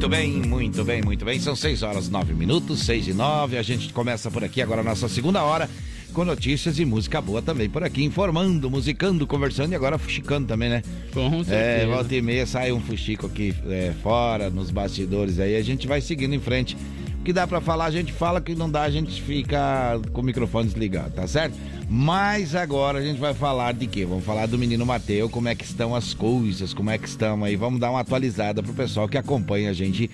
[0.00, 1.38] Muito bem, muito bem, muito bem.
[1.38, 3.58] São 6 horas 9 minutos, 6 e 9.
[3.58, 5.68] A gente começa por aqui agora a nossa segunda hora
[6.14, 10.70] com notícias e música boa também por aqui, informando, musicando, conversando e agora fuxicando também,
[10.70, 10.82] né?
[11.12, 11.86] Com É, certeza.
[11.94, 16.00] volta e meia sai um fuxico aqui é, fora, nos bastidores aí, a gente vai
[16.00, 16.78] seguindo em frente.
[17.24, 20.24] Que dá pra falar, a gente fala, que não dá, a gente fica com o
[20.24, 21.54] microfone desligado, tá certo?
[21.88, 24.06] Mas agora a gente vai falar de quê?
[24.06, 27.44] Vamos falar do menino Mateu, como é que estão as coisas, como é que estão
[27.44, 27.56] aí.
[27.56, 30.08] Vamos dar uma atualizada pro pessoal que acompanha a gente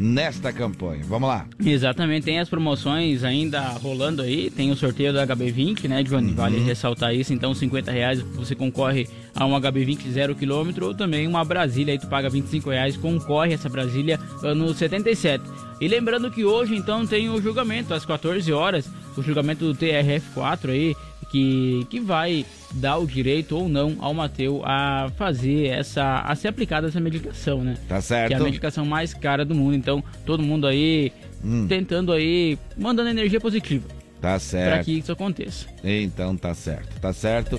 [0.00, 1.04] nesta campanha.
[1.06, 1.46] Vamos lá.
[1.62, 6.32] Exatamente, tem as promoções ainda rolando aí, tem o sorteio do HB20, né, Johnny?
[6.32, 11.28] Vale ressaltar isso, então 50 reais você concorre a um HB20 zero quilômetro ou também
[11.28, 15.44] uma Brasília, aí tu paga 25 reais, concorre essa Brasília ano 77.
[15.80, 20.70] E lembrando que hoje então tem o julgamento às 14 horas, o julgamento do TRF4
[20.70, 20.96] aí,
[21.30, 26.48] que, que vai dar o direito ou não ao Mateu a fazer essa, a ser
[26.48, 27.76] aplicada essa medicação, né?
[27.88, 28.28] Tá certo.
[28.28, 29.74] Que é a medicação mais cara do mundo.
[29.76, 31.12] Então, todo mundo aí
[31.42, 31.66] Hum.
[31.66, 33.88] tentando aí, mandando energia positiva
[34.20, 34.84] Tá certo.
[34.84, 35.66] que isso aconteça.
[35.82, 37.58] Então tá certo, tá certo.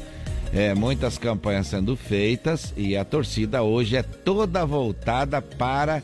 [0.53, 6.03] É, muitas campanhas sendo feitas e a torcida hoje é toda voltada para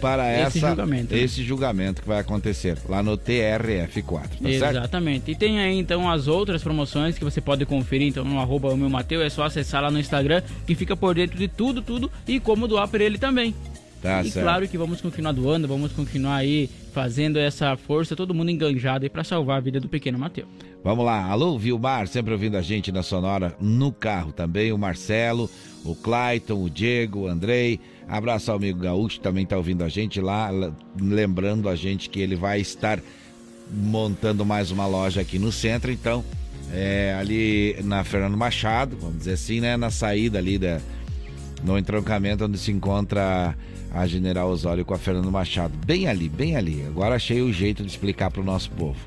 [0.00, 1.20] para Esse essa julgamento, né?
[1.20, 4.76] esse julgamento que vai acontecer lá no TRF4, tá certo?
[4.76, 5.30] Exatamente.
[5.30, 8.76] E tem aí então as outras promoções que você pode conferir então no arroba o
[8.76, 12.10] meu Mateu, é só acessar lá no Instagram que fica por dentro de tudo, tudo
[12.26, 13.54] e como doar para ele também.
[14.02, 14.44] Tá e certo.
[14.44, 19.10] claro que vamos continuar doando, vamos continuar aí fazendo essa força, todo mundo enganjado aí
[19.10, 20.46] para salvar a vida do pequeno Mateu.
[20.82, 25.50] Vamos lá, alô Vilmar, sempre ouvindo a gente na Sonora no carro também, o Marcelo,
[25.84, 27.78] o Clayton, o Diego, o Andrei,
[28.10, 30.50] abraço ao amigo Gaúcho, também tá ouvindo a gente lá,
[31.00, 33.00] lembrando a gente que ele vai estar
[33.72, 36.24] montando mais uma loja aqui no centro, então,
[36.72, 40.80] é, ali na Fernando Machado, vamos dizer assim, né, na saída ali da,
[41.62, 43.56] no entroncamento onde se encontra
[43.92, 45.72] a General Osório com a Fernando Machado.
[45.86, 46.84] Bem ali, bem ali.
[46.86, 48.98] Agora achei o jeito de explicar para o nosso povo.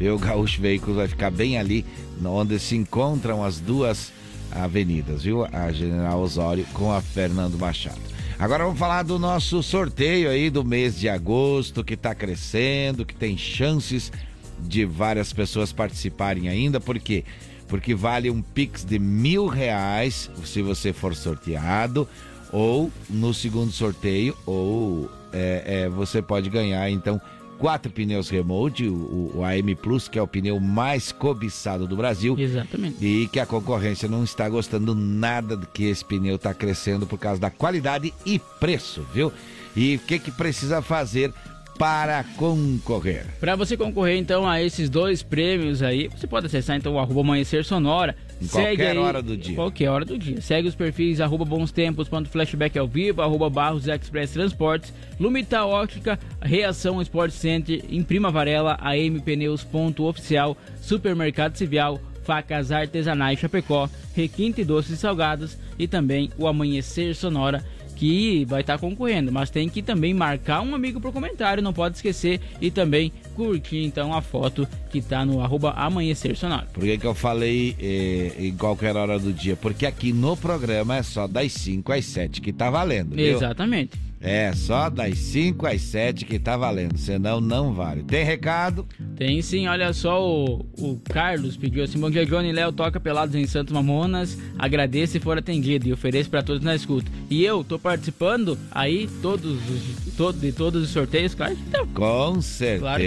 [0.00, 1.84] O Gaúcho Veículos vai ficar bem ali,
[2.24, 4.12] onde se encontram as duas
[4.52, 5.44] avenidas, viu?
[5.44, 8.17] A General Osório com a Fernando Machado.
[8.38, 13.14] Agora vamos falar do nosso sorteio aí do mês de agosto, que está crescendo, que
[13.14, 14.12] tem chances
[14.60, 17.24] de várias pessoas participarem ainda, por quê?
[17.66, 22.08] Porque vale um Pix de mil reais se você for sorteado,
[22.52, 27.20] ou no segundo sorteio, ou é, é, você pode ganhar então
[27.58, 32.36] quatro pneus remote, o, o AM Plus, que é o pneu mais cobiçado do Brasil.
[32.38, 33.04] Exatamente.
[33.04, 37.18] E que a concorrência não está gostando nada de que esse pneu está crescendo por
[37.18, 39.32] causa da qualidade e preço, viu?
[39.76, 41.32] E o que, que precisa fazer
[41.78, 43.24] para concorrer?
[43.38, 47.20] Para você concorrer então a esses dois prêmios aí, você pode acessar então o arroba
[47.20, 48.16] Amanhecer Sonora.
[48.42, 49.54] Em qualquer hora do dia.
[49.54, 50.40] Qualquer hora do dia.
[50.40, 55.64] Segue os perfis arroba bons tempos, ponto flashback ao vivo, arroba barros express transportes, Lumita
[55.64, 63.88] Óptica, Reação Sport Center, Imprima Varela, AM Pneus ponto oficial, Supermercado Civil, Facas Artesanais Chapecó,
[64.14, 67.64] Requinte Doces e Salgados e também o Amanhecer Sonora
[67.98, 71.96] que vai estar concorrendo, mas tem que também marcar um amigo pro comentário, não pode
[71.96, 76.68] esquecer e também curtir então a foto que tá no arroba Amanhecer Sonora.
[76.72, 79.56] Por que, que eu falei eh, em qualquer hora do dia?
[79.56, 83.36] Porque aqui no programa é só das 5 às 7 que tá valendo, viu?
[83.36, 84.07] Exatamente.
[84.20, 88.02] É, só das 5 às 7 que tá valendo, senão não vale.
[88.02, 88.84] Tem recado?
[89.16, 93.34] Tem sim, olha só, o, o Carlos pediu assim: Bom dia, Johnny Léo toca pelados
[93.36, 94.36] em Santos Mamonas.
[94.58, 97.10] Agradeço se for atendido e ofereço para todos na escuta.
[97.30, 101.86] E eu tô participando aí todos os, todo, de todos os sorteios, claro que tá.
[101.94, 103.02] Com certeza, Claro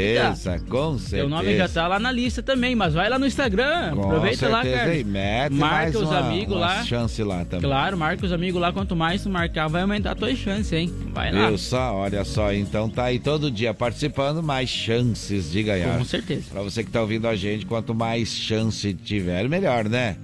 [0.63, 1.17] que com certeza.
[1.17, 3.95] Teu nome já tá lá na lista também, mas vai lá no Instagram.
[3.95, 5.01] Com aproveita lá, certeza, Carlos.
[5.01, 6.83] e mete marca os uma- amigos uma lá.
[6.85, 7.69] chance lá também.
[7.69, 8.71] Claro, marca os amigos lá.
[8.71, 10.89] Quanto mais tu marcar, vai aumentar a tua chance, hein?
[11.13, 11.47] Vai lá.
[11.47, 11.95] Viu só?
[11.95, 15.97] Olha só, então tá aí todo dia participando, mais chances de ganhar.
[15.97, 16.43] Com certeza.
[16.51, 20.17] Pra você que tá ouvindo a gente, quanto mais chance tiver, melhor, né?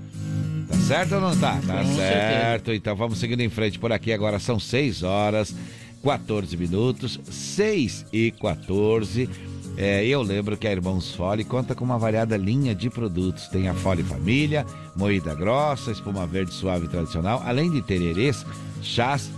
[0.68, 1.60] Tá certo ou não tá?
[1.66, 2.72] Tá Com certo.
[2.74, 4.12] Então vamos seguindo em frente por aqui.
[4.12, 5.56] Agora são 6 horas,
[6.04, 9.30] 14 minutos, 6 e 14.
[9.78, 13.48] É, eu lembro que a Irmãos Fole conta com uma variada linha de produtos.
[13.48, 18.44] Tem a Fole Família, moída grossa, espuma verde suave tradicional, além de tererês,
[18.82, 19.30] chás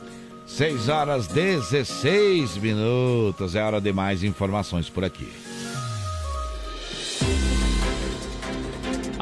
[0.47, 3.55] 6 horas 16 minutos.
[3.55, 5.33] É hora de mais informações por aqui.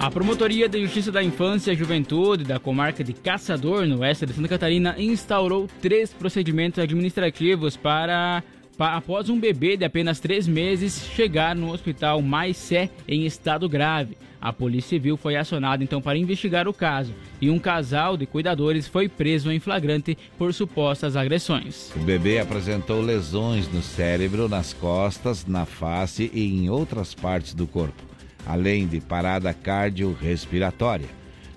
[0.02, 4.32] A Promotoria de Justiça da Infância e Juventude da comarca de Caçador, no oeste de
[4.32, 8.42] Santa Catarina, instaurou três procedimentos administrativos para,
[8.76, 13.68] pa- após um bebê de apenas três meses chegar no hospital Mais Sé em estado
[13.68, 14.16] grave.
[14.40, 18.88] A Polícia Civil foi acionada então para investigar o caso e um casal de cuidadores
[18.88, 21.92] foi preso em flagrante por supostas agressões.
[21.94, 27.68] O bebê apresentou lesões no cérebro, nas costas, na face e em outras partes do
[27.68, 28.02] corpo,
[28.46, 31.08] além de parada cardiorrespiratória.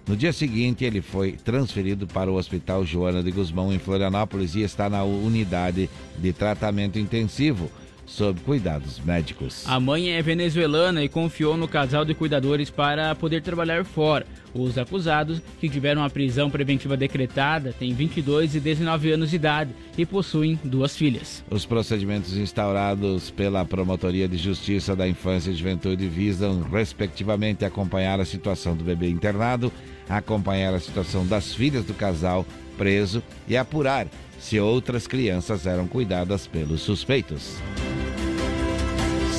[0.07, 4.62] No dia seguinte, ele foi transferido para o Hospital Joana de Guzmão, em Florianópolis, e
[4.62, 7.72] está na unidade de tratamento intensivo,
[8.06, 9.64] sob cuidados médicos.
[9.68, 14.26] A mãe é venezuelana e confiou no casal de cuidadores para poder trabalhar fora.
[14.53, 19.72] Os acusados, que tiveram a prisão preventiva decretada, têm 22 e 19 anos de idade
[19.98, 21.44] e possuem duas filhas.
[21.49, 28.26] Os procedimentos instaurados pela Promotoria de Justiça da Infância e Juventude visam, respectivamente, acompanhar a
[28.26, 29.72] situação do bebê internado,
[30.07, 32.45] acompanhar a situação das filhas do casal
[32.77, 34.07] preso e apurar
[34.45, 37.57] se outras crianças eram cuidadas pelos suspeitos.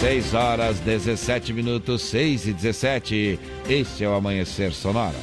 [0.01, 3.39] 6 horas 17 minutos, 6 e 17.
[3.69, 5.17] Este é o Amanhecer Sonora.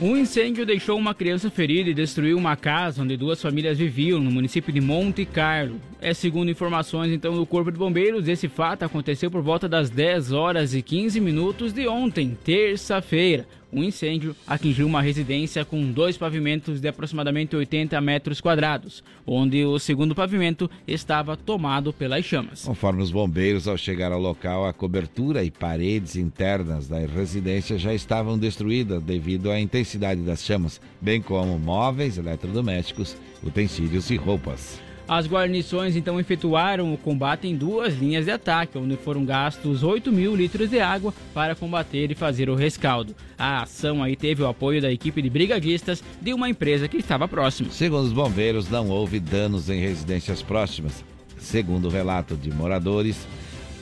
[0.00, 4.30] Um incêndio deixou uma criança ferida e destruiu uma casa onde duas famílias viviam no
[4.30, 5.78] município de Monte Carlo.
[6.00, 10.32] É segundo informações então do Corpo de Bombeiros, esse fato aconteceu por volta das 10
[10.32, 13.46] horas e 15 minutos de ontem, terça-feira.
[13.72, 19.78] Um incêndio atingiu uma residência com dois pavimentos de aproximadamente 80 metros quadrados, onde o
[19.78, 22.64] segundo pavimento estava tomado pelas chamas.
[22.64, 27.94] Conforme os bombeiros, ao chegar ao local, a cobertura e paredes internas da residência já
[27.94, 34.81] estavam destruídas devido à intensidade das chamas, bem como móveis, eletrodomésticos, utensílios e roupas.
[35.08, 40.12] As guarnições então efetuaram o combate em duas linhas de ataque, onde foram gastos 8
[40.12, 43.14] mil litros de água para combater e fazer o rescaldo.
[43.36, 47.26] A ação aí teve o apoio da equipe de brigadistas de uma empresa que estava
[47.26, 47.70] próxima.
[47.70, 51.04] Segundo os bombeiros, não houve danos em residências próximas.
[51.36, 53.26] Segundo o relato de moradores,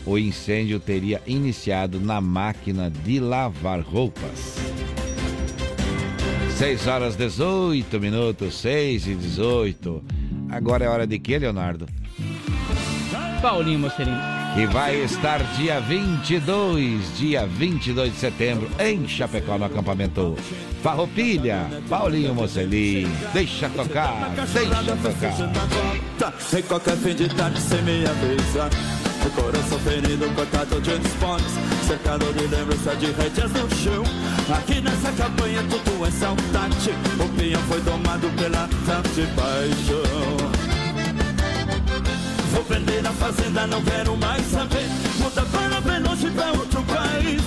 [0.06, 4.56] o incêndio teria iniciado na máquina de lavar roupas.
[6.56, 10.02] 6 horas 18 minutos, 6 e 18.
[10.50, 11.86] Agora é hora de quê, Leonardo?
[13.40, 14.16] Paulinho Mocelin.
[14.54, 20.36] Que vai estar dia 22, dia 22 de setembro, em Chapecó, no acampamento
[20.82, 21.68] Farroupilha.
[21.88, 26.58] Paulinho Mocelin, deixa tocar, deixa tocar.
[26.58, 27.80] Em qualquer fim de tarde sem
[29.26, 34.04] O coração ferido, cortado de esportes Cercado de lembrança de rédeas no chão.
[34.56, 36.90] Aqui nessa campanha tudo é saudade.
[37.18, 40.36] O pinhão foi domado pela tanta paixão.
[42.52, 44.86] Vou vender a fazenda, não quero mais saber.
[45.18, 47.42] Muda para bem longe pra outro país.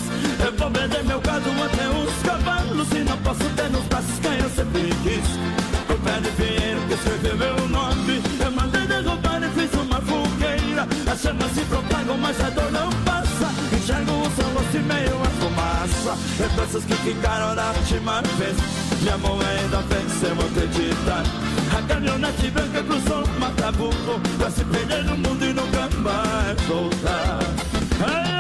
[0.45, 2.91] Eu vou vender meu gado até os cavalos.
[2.91, 5.29] E não posso ter nos braços quem eu sempre quis.
[5.89, 6.31] O pé de
[11.11, 13.49] As chamas se propagam, mas a dor não passa.
[13.76, 16.18] Enxergo o seu rosto e meio a fumaça.
[16.39, 18.57] Lembranças que ficaram da última vez.
[19.01, 21.23] Minha mão ainda venceu acreditar.
[21.77, 24.19] A caminhonete branca cruzou o matabuco.
[24.38, 28.32] Pra se perder no mundo e nunca mais voltar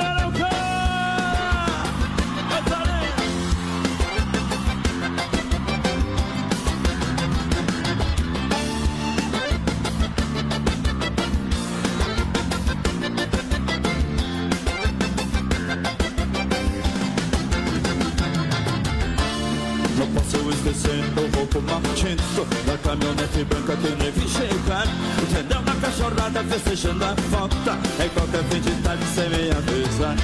[21.73, 24.87] o roubo maldito Da caminhonete branca que nem vi chegar
[25.21, 25.61] Entendeu?
[25.61, 30.15] Na cachorrada festejando a volta Em qualquer fim de tarde sem me avisar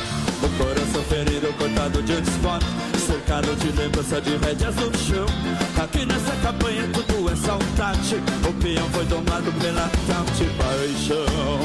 [0.44, 5.26] O coração ferido, cortado de esporte Cercado de lembrança de rédeas no chão.
[5.84, 8.16] Aqui nessa campanha tudo é saudade.
[8.48, 11.60] O peão foi domado pela tal de paixão.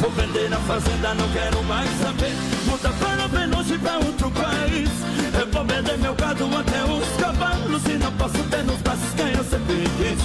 [0.00, 2.32] Vou vender a fazenda, não quero mais saber.
[2.66, 4.90] Muda para bem longe pra outro país.
[5.54, 7.86] Vou vender meu gado até os cavalos.
[7.86, 10.20] E não posso ter nos braços quem eu sempre quis.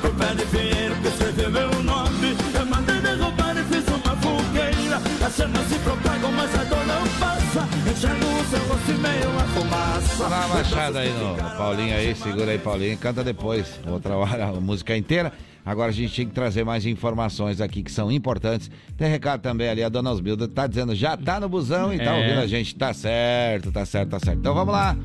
[0.00, 2.36] Por pé de dinheiro que escreveu meu nome.
[2.52, 4.96] Eu mandei derrubar e fiz uma fogueira.
[5.24, 7.68] As chamas se propagam, mas a dor não passa.
[7.88, 10.28] Enxergo o seu rosto e meio a fumaça.
[10.28, 12.98] Dá uma machada aí no, no Paulinho aí, segura aí, Paulinho.
[12.98, 15.32] Canta depois, outra hora, a música inteira.
[15.64, 18.70] Agora a gente tem que trazer mais informações aqui que são importantes.
[18.96, 22.12] Tem recado também ali, a dona Osbilda tá dizendo, já tá no busão e tá
[22.16, 22.20] É.
[22.20, 22.74] ouvindo a gente.
[22.74, 24.38] Tá certo, tá certo, tá certo.
[24.38, 24.96] Então vamos lá.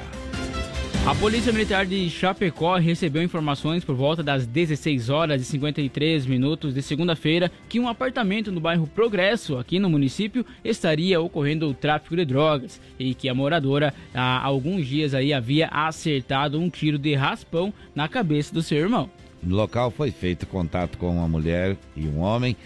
[1.05, 6.73] A Polícia Militar de Chapecó recebeu informações por volta das 16 horas e 53 minutos
[6.73, 12.15] de segunda-feira que um apartamento no bairro Progresso, aqui no município, estaria ocorrendo o tráfico
[12.15, 17.17] de drogas e que a moradora há alguns dias aí havia acertado um tiro de
[17.17, 19.11] raspão na cabeça do seu irmão.
[19.43, 22.57] No local foi feito contato com uma mulher e um homem.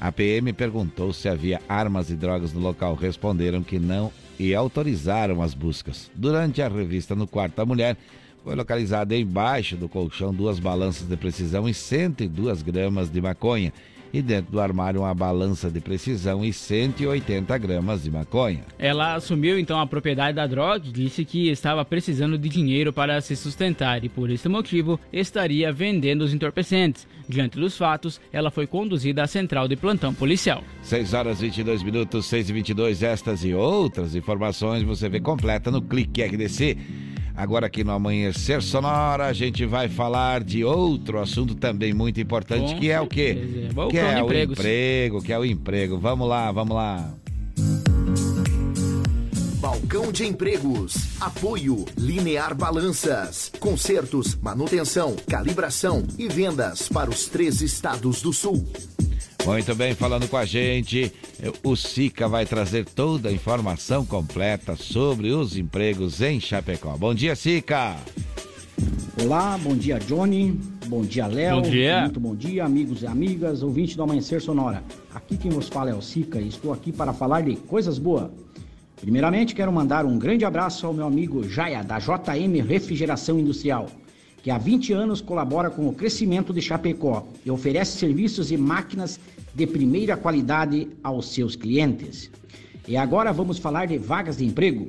[0.00, 2.94] A PM perguntou se havia armas e drogas no local.
[2.94, 6.10] Responderam que não e autorizaram as buscas.
[6.14, 7.96] Durante a revista no quarto da mulher,
[8.44, 13.72] foi localizada embaixo do colchão duas balanças de precisão e 102 gramas de maconha.
[14.12, 18.64] E dentro do armário uma balança de precisão e 180 gramas de maconha.
[18.78, 23.20] Ela assumiu então a propriedade da droga e disse que estava precisando de dinheiro para
[23.20, 27.06] se sustentar e por esse motivo estaria vendendo os entorpecentes.
[27.28, 30.62] Diante dos fatos, ela foi conduzida à central de plantão policial.
[30.82, 35.82] 6 horas 22 minutos, 6 e 22 estas e outras informações você vê completa no
[35.82, 36.76] Clique RDC.
[37.36, 42.72] Agora aqui no Amanhecer Sonora a gente vai falar de outro assunto também muito importante
[42.74, 43.68] Com que é o quê?
[43.90, 44.58] Que é o empregos.
[44.58, 45.98] emprego, que é o emprego.
[45.98, 47.12] Vamos lá, vamos lá.
[49.60, 50.94] Balcão de Empregos.
[51.20, 53.50] Apoio Linear Balanças.
[53.58, 58.64] Consertos, manutenção, calibração e vendas para os três estados do sul.
[59.46, 61.12] Muito bem, falando com a gente,
[61.62, 66.96] o Sica vai trazer toda a informação completa sobre os empregos em Chapecó.
[66.96, 67.94] Bom dia, Sica!
[69.22, 72.00] Olá, bom dia Johnny, bom dia Léo, Bom dia.
[72.02, 74.82] muito bom dia amigos e amigas, ouvintes do Amanhecer Sonora.
[75.14, 78.28] Aqui quem vos fala é o Sica e estou aqui para falar de coisas boas.
[79.00, 83.86] Primeiramente quero mandar um grande abraço ao meu amigo Jaya, da JM Refrigeração Industrial,
[84.46, 89.18] que há 20 anos colabora com o crescimento de Chapecó e oferece serviços e máquinas
[89.52, 92.30] de primeira qualidade aos seus clientes.
[92.86, 94.86] E agora vamos falar de vagas de emprego.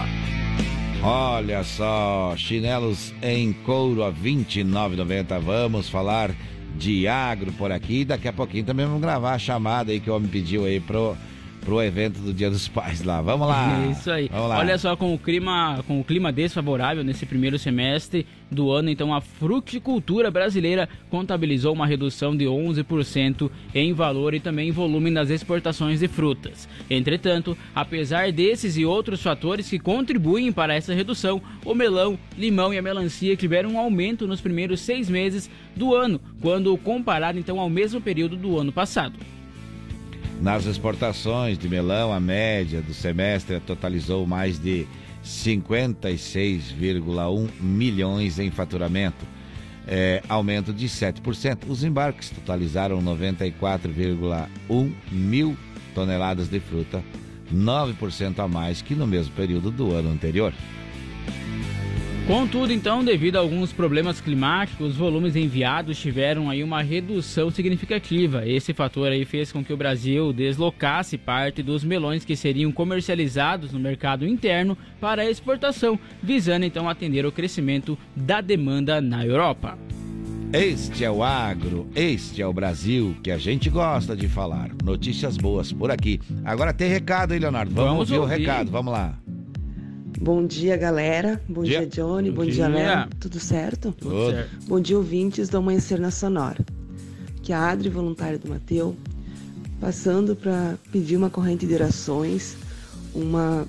[1.02, 5.40] Olha só, chinelos em couro a R$ 29,90.
[5.40, 6.32] Vamos falar
[6.76, 8.04] de agro por aqui.
[8.04, 11.16] Daqui a pouquinho também vamos gravar a chamada aí que o homem pediu aí pro,
[11.66, 13.22] pro evento do Dia dos Pais lá.
[13.22, 13.88] Vamos lá.
[13.92, 14.30] Isso aí.
[14.32, 14.58] Lá.
[14.58, 19.14] Olha só, com o clima, com o clima desfavorável nesse primeiro semestre do ano, então
[19.14, 25.30] a fruticultura brasileira contabilizou uma redução de 11% em valor e também em volume nas
[25.30, 26.68] exportações de frutas.
[26.90, 32.78] Entretanto, apesar desses e outros fatores que contribuem para essa redução, o melão, limão e
[32.78, 37.70] a melancia tiveram um aumento nos primeiros seis meses do ano, quando comparado então ao
[37.70, 39.20] mesmo período do ano passado.
[40.42, 44.88] Nas exportações de melão, a média do semestre totalizou mais de
[45.24, 49.28] 56,1 milhões em faturamento,
[49.86, 51.68] é, aumento de 7%.
[51.68, 55.58] Os embarques totalizaram 94,1 mil
[55.94, 57.04] toneladas de fruta,
[57.54, 60.54] 9% a mais que no mesmo período do ano anterior.
[62.30, 68.48] Contudo, então, devido a alguns problemas climáticos, os volumes enviados tiveram aí uma redução significativa.
[68.48, 73.74] Esse fator aí fez com que o Brasil deslocasse parte dos melões que seriam comercializados
[73.74, 79.76] no mercado interno para a exportação, visando então atender o crescimento da demanda na Europa.
[80.54, 84.70] Este é o agro, este é o Brasil que a gente gosta de falar.
[84.84, 86.22] Notícias boas por aqui.
[86.46, 87.74] Agora tem recado, hein, Leonardo?
[87.74, 88.38] Vamos, Vamos ouvir, o ouvir.
[88.46, 89.18] recado, vamos lá.
[90.18, 91.42] Bom dia, galera.
[91.48, 92.30] Bom dia, Johnny.
[92.30, 92.68] Bom, Bom dia, dia.
[92.68, 93.10] Léo.
[93.20, 93.92] Tudo certo?
[93.92, 94.66] Tudo certo.
[94.68, 96.66] Bom dia, ouvintes do Amanhecer na Sonora.
[97.44, 98.96] Que a Adri, voluntária do Mateu,
[99.80, 102.58] passando para pedir uma corrente de orações,
[103.14, 103.68] uma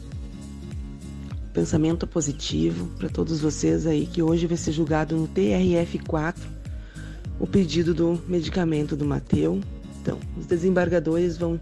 [1.53, 6.37] pensamento positivo para todos vocês aí, que hoje vai ser julgado no TRF4
[7.41, 9.61] o pedido do medicamento do Mateu.
[10.01, 11.59] Então, os desembargadores vão,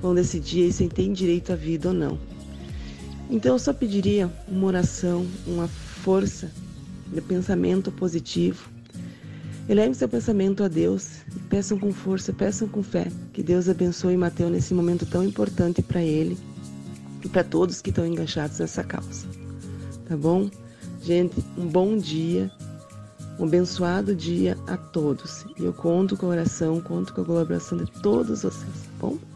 [0.00, 2.18] vão decidir aí se tem direito à vida ou não.
[3.32, 6.50] Então eu só pediria uma oração, uma força
[7.10, 8.68] de pensamento positivo.
[9.66, 14.18] Eleve seu pensamento a Deus e peçam com força, peçam com fé que Deus abençoe
[14.18, 16.36] Mateus nesse momento tão importante para ele
[17.24, 19.26] e para todos que estão enganchados nessa causa.
[20.06, 20.50] Tá bom?
[21.02, 22.52] Gente, um bom dia,
[23.38, 25.46] um abençoado dia a todos.
[25.58, 29.31] E eu conto com a oração, conto com a colaboração de todos vocês, tá bom?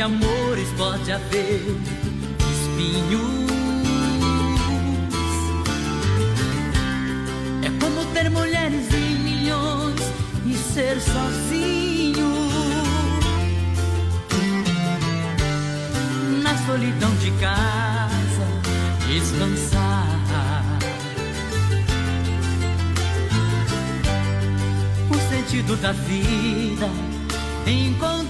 [0.00, 1.60] Amores pode haver
[2.52, 3.50] espinhos.
[7.62, 10.00] É como ter mulheres em milhões
[10.46, 12.30] e ser sozinho
[16.42, 17.80] na solidão de casa
[19.06, 20.06] descansar
[25.10, 26.88] o sentido da vida
[27.66, 28.29] encontrar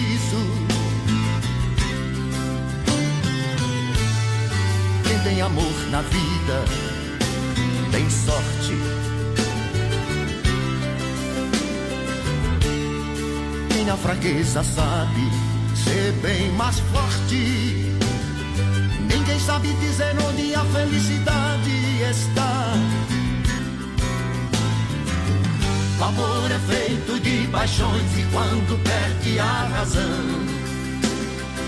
[5.23, 6.91] Tem amor na vida
[7.91, 8.73] tem sorte.
[13.69, 15.21] Quem na fraqueza sabe
[15.75, 17.91] ser bem mais forte.
[19.09, 21.71] Ninguém sabe dizer onde a felicidade
[22.09, 22.73] está.
[25.99, 30.50] O amor é feito de paixões e quando perde a razão,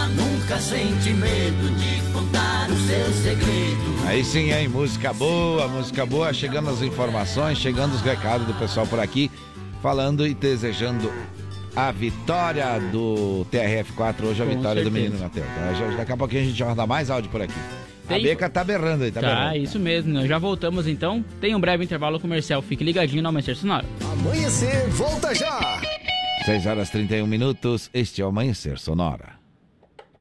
[0.00, 4.06] Ama nunca sente medo de contar o seu segredo.
[4.06, 4.66] Aí sim, hein?
[4.68, 6.32] Música boa, música boa.
[6.32, 9.30] Chegando as informações, chegando os recados do pessoal por aqui,
[9.82, 11.12] falando e desejando
[11.76, 14.90] a vitória do TRF4, hoje a Com vitória do certeza.
[14.90, 15.96] menino Matheus.
[15.98, 17.54] Daqui a pouquinho a gente vai dar mais áudio por aqui.
[18.08, 19.56] A Tem- Beca tá berrando aí, tá, Tá, berrando.
[19.58, 20.26] isso mesmo.
[20.26, 21.22] Já voltamos então.
[21.40, 22.60] Tem um breve intervalo comercial.
[22.62, 23.86] Fique ligadinho no Amanhecer Sonoro.
[24.12, 25.80] Amanhecer, volta já!
[26.46, 29.38] 6 horas 31 minutos, este é o Amanhecer Sonora.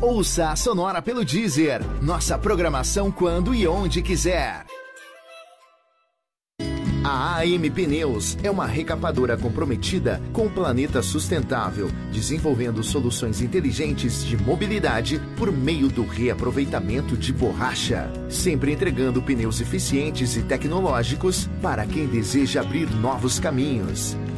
[0.00, 1.80] Ouça a Sonora pelo Deezer.
[2.00, 4.64] Nossa programação quando e onde quiser.
[7.02, 14.36] A AM Pneus é uma recapadora comprometida com o planeta sustentável, desenvolvendo soluções inteligentes de
[14.36, 22.06] mobilidade por meio do reaproveitamento de borracha, sempre entregando pneus eficientes e tecnológicos para quem
[22.06, 24.16] deseja abrir novos caminhos.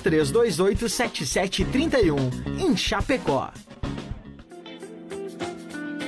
[0.00, 3.50] 33287731 em Chapecó.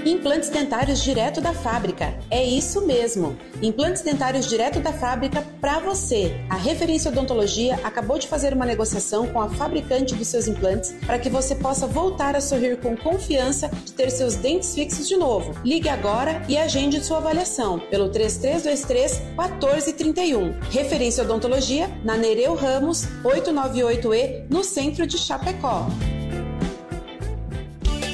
[0.07, 2.17] Implantes dentários direto da fábrica.
[2.31, 3.37] É isso mesmo.
[3.61, 6.33] Implantes dentários direto da fábrica para você.
[6.49, 11.19] A Referência Odontologia acabou de fazer uma negociação com a fabricante dos seus implantes para
[11.19, 15.53] que você possa voltar a sorrir com confiança de ter seus dentes fixos de novo.
[15.65, 20.55] Ligue agora e agende sua avaliação pelo 3323 1431.
[20.71, 25.89] Referência Odontologia na Nereu Ramos 898E no centro de Chapecó.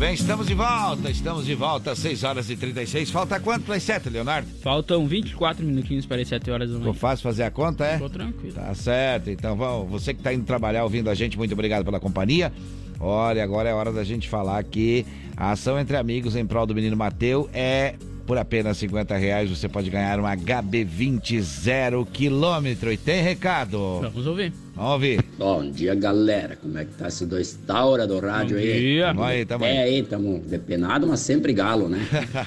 [0.00, 3.10] Bem, estamos de volta, estamos de volta, 6 horas e 36.
[3.10, 4.48] Falta quanto para as 7, Leonardo?
[4.62, 6.86] Faltam 24 minutinhos para as 7 horas da manhã.
[6.86, 7.92] Ficou fácil fazer a conta, é?
[7.92, 8.54] Ficou tranquilo.
[8.54, 12.00] Tá certo, então vamos, você que está indo trabalhar ouvindo a gente, muito obrigado pela
[12.00, 12.50] companhia.
[12.98, 15.04] Olha, agora é hora da gente falar que
[15.36, 17.94] a ação entre amigos em prol do menino Mateu é
[18.26, 22.90] por apenas 50 reais você pode ganhar um HB20 zero quilômetro.
[22.90, 24.00] E tem recado.
[24.00, 24.52] Vamos ouvir.
[24.80, 25.22] Vamos ouvir.
[25.36, 26.56] Bom dia, galera.
[26.56, 28.80] Como é que tá esses dois taura do rádio Bom aí?
[28.80, 29.06] dia.
[29.08, 29.76] Tamo aí, tamo aí.
[29.76, 31.98] É aí, tamo depenado, mas sempre galo, né?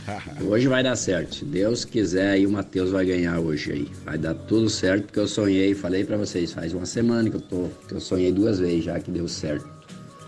[0.41, 1.35] hoje vai dar certo.
[1.35, 3.87] Se Deus quiser aí, o Matheus vai ganhar hoje aí.
[4.03, 7.41] Vai dar tudo certo, porque eu sonhei, falei pra vocês, faz uma semana que eu
[7.41, 9.72] tô, que eu sonhei duas vezes já que deu certo.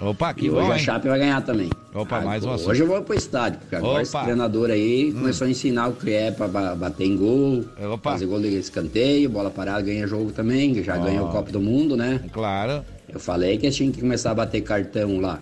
[0.01, 0.79] Opa, que e bom, hoje a hein?
[0.83, 1.69] Chape vai ganhar também.
[1.93, 4.21] Opa, mais uma Hoje eu vou pro estádio, porque agora esse Opa.
[4.21, 4.25] Hum.
[4.25, 7.63] treinador aí começou a ensinar o que é pra ba- bater em gol,
[8.03, 11.03] fazer gol de escanteio, bola parada, ganha jogo também, já Ó.
[11.03, 12.19] ganhou o Copa do Mundo, né?
[12.33, 12.83] Claro.
[13.07, 15.39] Eu falei que eles tinham que começar a bater cartão lá.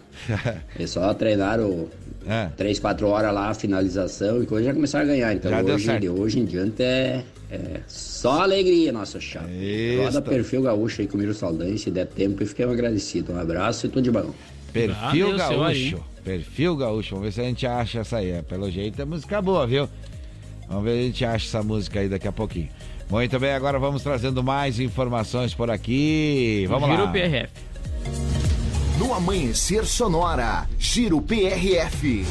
[0.78, 1.88] Eles só treinaram
[2.28, 2.50] É.
[2.56, 5.34] três, quatro horas lá, a finalização e coisa, já começaram a ganhar.
[5.34, 7.24] Então Já hoje, hoje em diante é,
[7.54, 9.54] é só alegria nossa chave.
[9.54, 10.04] Isso.
[10.04, 13.34] Roda perfil gaúcho aí comigo Saldanha, se der tempo, e fiquei agradecido.
[13.34, 14.34] Um abraço e tudo de bom.
[14.72, 16.04] Perfil Gaúcho.
[16.24, 17.16] Perfil Gaúcho.
[17.16, 18.32] Vamos ver se a gente acha essa aí.
[18.32, 19.88] É, Pelo jeito é música boa, viu?
[20.68, 22.70] Vamos ver se a gente acha essa música aí daqui a pouquinho.
[23.10, 26.66] Muito bem, agora vamos trazendo mais informações por aqui.
[26.68, 27.12] Vamos Giro lá.
[27.12, 27.50] PRF.
[28.98, 32.26] No Amanhecer Sonora, Giro PRF.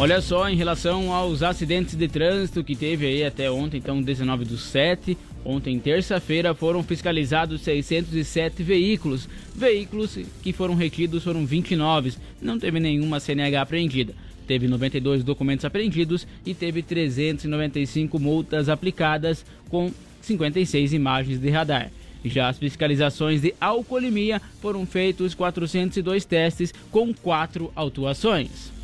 [0.00, 4.46] Olha só, em relação aos acidentes de trânsito que teve aí até ontem, então 19
[4.46, 5.14] do 7,
[5.44, 9.28] ontem terça-feira foram fiscalizados 607 veículos.
[9.54, 14.14] Veículos que foram retidos foram 29, não teve nenhuma CNH apreendida.
[14.46, 21.90] Teve 92 documentos apreendidos e teve 395 multas aplicadas com 56 imagens de radar.
[22.24, 28.79] Já as fiscalizações de alcoolemia foram feitos 402 testes com quatro autuações.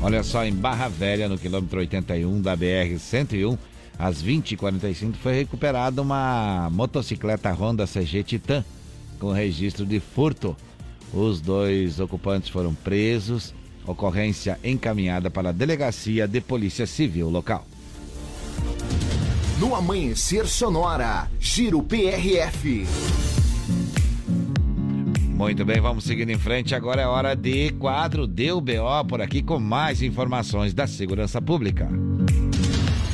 [0.00, 3.58] Olha só, em Barra Velha, no quilômetro 81 da BR-101,
[3.98, 8.64] às 20h45, foi recuperada uma motocicleta Honda CG Titan
[9.18, 10.56] com registro de furto.
[11.12, 13.54] Os dois ocupantes foram presos,
[13.86, 17.66] ocorrência encaminhada para a Delegacia de Polícia Civil local.
[19.58, 22.86] No Amanhecer Sonora, Giro PRF.
[25.36, 26.74] Muito bem, vamos seguindo em frente.
[26.74, 31.90] Agora é hora de quadro Deu BO por aqui com mais informações da segurança pública.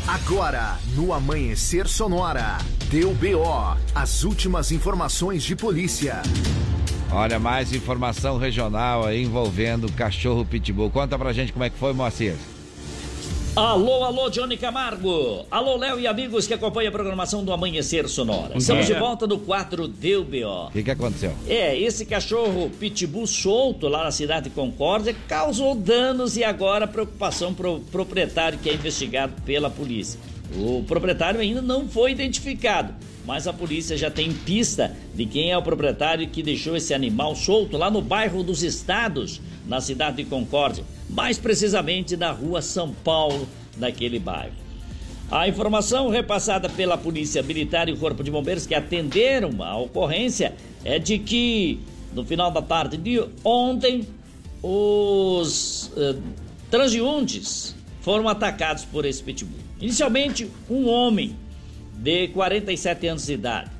[0.06, 2.58] Agora, no Amanhecer Sonora,
[2.88, 3.76] deu BO.
[3.92, 6.22] As últimas informações de polícia.
[7.10, 10.90] Olha, mais informação regional aí envolvendo o cachorro pitbull.
[10.90, 12.36] Conta pra gente como é que foi, Moacir.
[13.54, 15.44] Alô, alô, Johnny Camargo.
[15.50, 18.56] Alô, Léo e amigos que acompanham a programação do Amanhecer Sonora.
[18.56, 18.94] Estamos dia.
[18.94, 20.68] de volta no quadro Deu B.O.
[20.68, 21.34] O que, que aconteceu?
[21.46, 27.52] É, esse cachorro pitbull solto lá na cidade de Concórdia causou danos e agora preocupação
[27.52, 30.18] pro proprietário que é investigado pela polícia.
[30.56, 32.94] O proprietário ainda não foi identificado,
[33.26, 37.34] mas a polícia já tem pista de quem é o proprietário que deixou esse animal
[37.36, 42.92] solto lá no bairro dos Estados, na cidade de Concórdia, mais precisamente na rua São
[42.92, 43.46] Paulo,
[43.76, 44.54] daquele bairro.
[45.30, 50.54] A informação repassada pela Polícia Militar e o Corpo de Bombeiros que atenderam a ocorrência
[50.84, 51.80] é de que
[52.12, 54.06] no final da tarde de ontem
[54.62, 56.16] os eh,
[56.70, 59.58] transeuntes foram atacados por esse pitbull.
[59.80, 61.34] Inicialmente, um homem
[62.02, 63.70] de 47 anos de idade.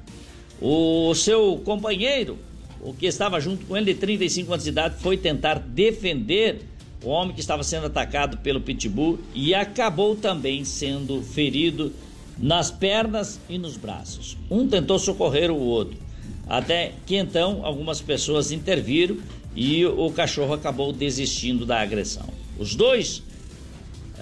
[0.61, 2.39] O seu companheiro,
[2.81, 6.63] o que estava junto com ele de 35 anos de idade, foi tentar defender
[7.03, 11.93] o homem que estava sendo atacado pelo pitbull e acabou também sendo ferido
[12.39, 14.37] nas pernas e nos braços.
[14.49, 15.99] Um tentou socorrer o outro,
[16.47, 19.17] até que então algumas pessoas interviram
[19.57, 22.29] e o cachorro acabou desistindo da agressão.
[22.57, 23.23] Os dois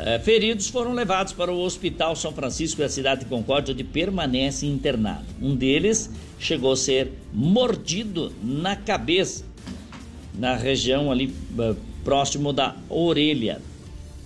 [0.05, 4.67] eh, feridos foram levados para o Hospital São Francisco da cidade de Concórdia, onde permanece
[4.67, 5.25] internado.
[5.41, 9.45] Um deles chegou a ser mordido na cabeça,
[10.35, 11.75] na região ali eh,
[12.05, 13.61] próximo da orelha.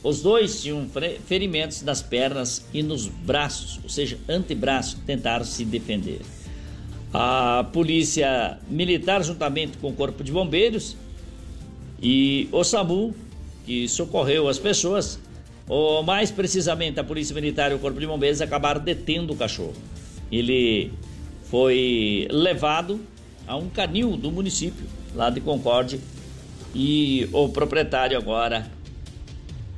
[0.03, 0.87] Os dois tinham
[1.27, 6.21] ferimentos nas pernas e nos braços, ou seja, antebraço, tentaram se defender.
[7.13, 10.95] A polícia militar, juntamente com o Corpo de Bombeiros
[12.03, 13.15] e o SAMU,
[13.65, 15.19] que socorreu as pessoas,
[15.69, 19.75] ou mais precisamente a Polícia Militar e o Corpo de Bombeiros acabaram detendo o cachorro.
[20.31, 20.93] Ele
[21.45, 23.01] foi levado
[23.47, 25.99] a um canil do município, lá de Concórdia,
[26.75, 28.71] e o proprietário agora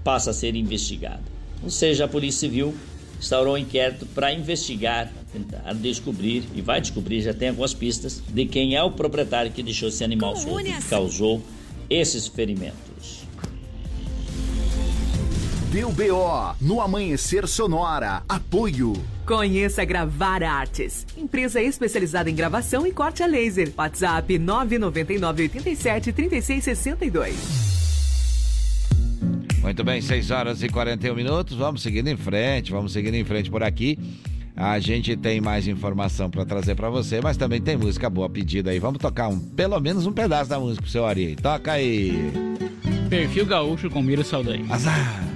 [0.03, 1.23] passa a ser investigado.
[1.63, 2.75] Ou seja, a Polícia Civil
[3.19, 8.47] instaurou um inquérito para investigar, tentar descobrir e vai descobrir, já tem algumas pistas, de
[8.47, 11.43] quem é o proprietário que deixou esse animal solto que causou
[11.89, 12.86] esses ferimentos.
[15.77, 18.23] Deu BO no Amanhecer Sonora.
[18.27, 18.95] Apoio.
[19.27, 23.71] Conheça Gravar Artes, empresa especializada em gravação e corte a laser.
[23.77, 27.37] WhatsApp 999 87 3662.
[29.61, 31.55] Muito bem, 6 horas e 41 minutos.
[31.59, 33.99] Vamos seguindo em frente, vamos seguindo em frente por aqui.
[34.57, 38.71] A gente tem mais informação para trazer para você, mas também tem música boa pedida
[38.71, 38.79] aí.
[38.79, 41.37] Vamos tocar um, pelo menos um pedaço da música pro seu Ari.
[41.37, 42.33] Toca aí.
[43.11, 44.65] Perfil Gaúcho com Miro Saldanha.
[44.71, 45.36] Azar.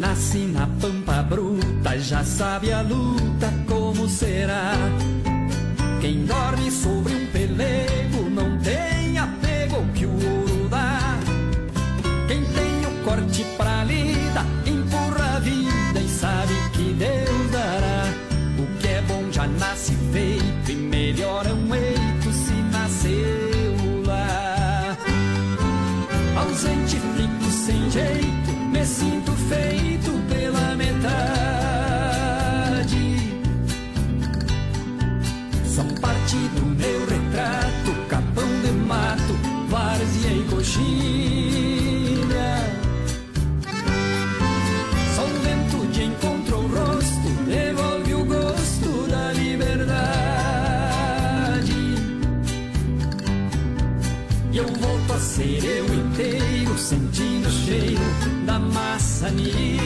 [0.00, 4.72] Nasce na pampa bruta já sabe a luta como será.
[6.00, 11.18] Quem dorme sobre um pelego não tem apego que o ouro dá.
[12.26, 18.04] Quem tem o corte pra lida empurra a vida e sabe que Deus dará.
[18.58, 24.96] O que é bom já nasce feito e melhor é um eito se nasceu lá.
[26.40, 29.79] Ausente fico sem jeito, me sinto feito
[59.20, 59.80] maçanilha.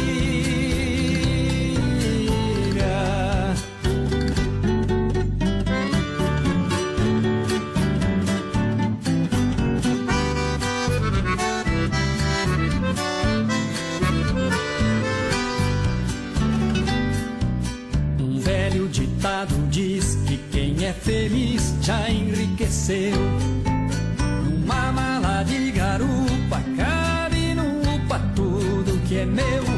[18.21, 23.17] Um velho ditado diz que quem é feliz já enriqueceu.
[24.45, 27.04] Numa mala de garupa cabe
[29.25, 29.74] meu.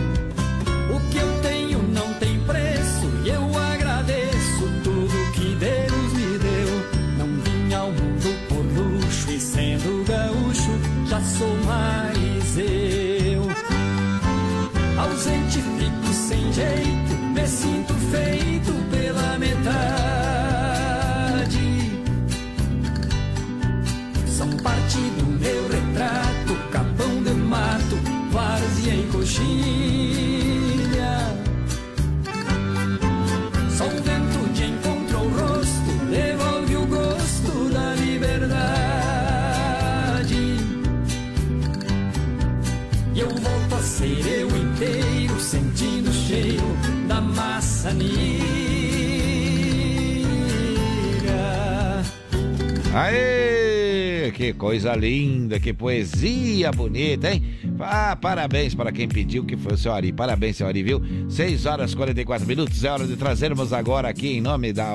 [52.96, 54.32] Aê!
[54.34, 57.42] Que coisa linda, que poesia bonita, hein?
[57.78, 60.14] Ah, parabéns para quem pediu, que foi o seu Ari.
[60.14, 61.02] Parabéns, seu Ari, viu?
[61.28, 62.82] 6 horas e 44 minutos.
[62.82, 64.94] É hora de trazermos agora aqui, em nome da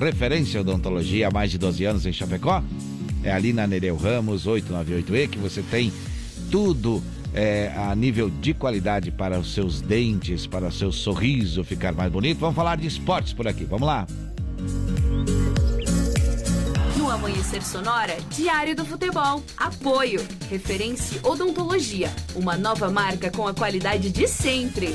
[0.00, 2.64] Referência Odontologia há mais de 12 anos em Chapecó.
[3.22, 5.92] É ali na Nereu Ramos, 898E, que você tem
[6.50, 7.02] tudo
[7.34, 12.10] é, a nível de qualidade para os seus dentes, para o seu sorriso ficar mais
[12.10, 12.38] bonito.
[12.38, 13.64] Vamos falar de esportes por aqui.
[13.64, 14.06] Vamos lá.
[17.24, 19.42] Amanhecer Sonora, Diário do Futebol.
[19.56, 20.20] Apoio.
[20.50, 22.14] Referência Odontologia.
[22.34, 24.94] Uma nova marca com a qualidade de sempre.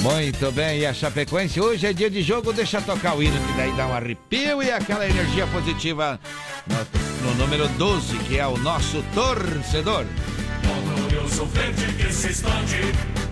[0.00, 3.52] Muito bem, e a Chapecoense hoje é dia de jogo, deixa tocar o hino, que
[3.58, 6.18] daí dá um arrepio e aquela energia positiva
[6.66, 10.06] no, no número 12, que é o nosso torcedor.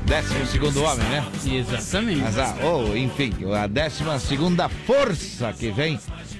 [0.04, 1.26] Décimo segundo homem, né?
[1.46, 2.20] Exatamente.
[2.20, 5.98] Mas, ah, ou, enfim, a décima segunda força que vem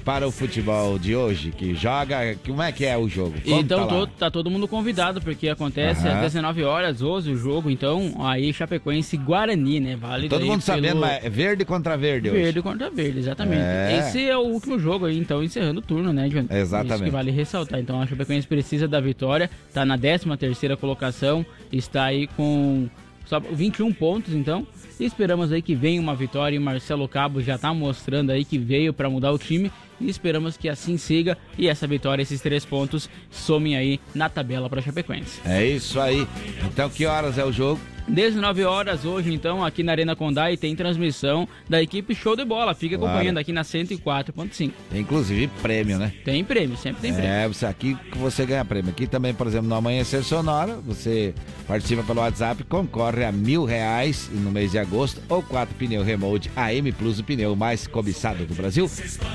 [0.08, 2.34] para o futebol de hoje, que joga.
[2.46, 3.34] Como é que é o jogo?
[3.42, 3.86] Conta então lá.
[3.88, 6.16] todo- tá todo mundo convidado, porque acontece Aham.
[6.16, 9.96] às 19 horas hoje o jogo, então aí Chapecoense Guarani, né?
[9.96, 12.40] Válido Todo mundo sabendo, mas é verde contra verde hoje.
[12.40, 13.60] Verde contra verde, exatamente.
[13.60, 13.98] É.
[13.98, 16.26] Esse é o último jogo aí, então, encerrando o turno, né?
[16.52, 16.94] Exatamente.
[16.94, 17.78] Isso que vale ressaltar.
[17.78, 22.88] Então, a Chapecoense precisa da vitória, tá na 13 terceira colocação, está aí com
[23.26, 24.66] só 21 pontos, então.
[24.98, 28.42] E esperamos aí que venha uma vitória e o Marcelo Cabo já tá mostrando aí
[28.42, 29.70] que veio para mudar o time.
[30.00, 34.68] E esperamos que assim siga e essa vitória, esses três pontos, somem aí na tabela
[34.68, 35.40] para Chapecoense.
[35.44, 36.26] É isso aí.
[36.64, 37.80] Então, que horas é o jogo?
[38.08, 42.44] 19 horas hoje, então, aqui na Arena Condá e tem transmissão da equipe Show de
[42.44, 42.74] Bola.
[42.74, 43.12] Fica Claro.
[43.12, 44.72] acompanhando aqui na 104.5.
[44.90, 46.12] Tem inclusive prêmio, né?
[46.24, 47.30] Tem prêmio, sempre tem prêmio.
[47.30, 48.90] É, você, aqui que você ganha prêmio.
[48.90, 51.34] Aqui também, por exemplo, no Amanhecer Sonora, você
[51.66, 56.50] participa pelo WhatsApp, concorre a mil reais no mês de agosto ou quatro pneu remote
[56.56, 58.90] AM Plus, o pneu mais cobiçado do Brasil.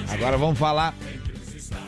[0.09, 0.95] Agora vamos falar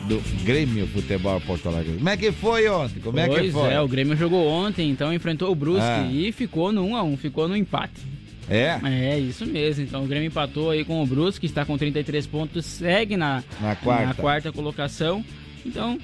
[0.08, 1.94] do Grêmio Futebol Porto Alegre.
[1.96, 3.00] Como é que foi ontem?
[3.00, 3.72] Como é que pois foi?
[3.72, 6.08] é, o Grêmio jogou ontem, então enfrentou o Brusque Ah.
[6.10, 8.00] e ficou no 1x1, ficou no empate.
[8.48, 8.78] É?
[8.84, 9.82] É, isso mesmo.
[9.84, 13.74] Então o Grêmio empatou aí com o Brusque, está com 33 pontos, segue na, Na
[13.74, 14.06] quarta.
[14.06, 15.24] na quarta colocação.
[15.64, 15.98] Então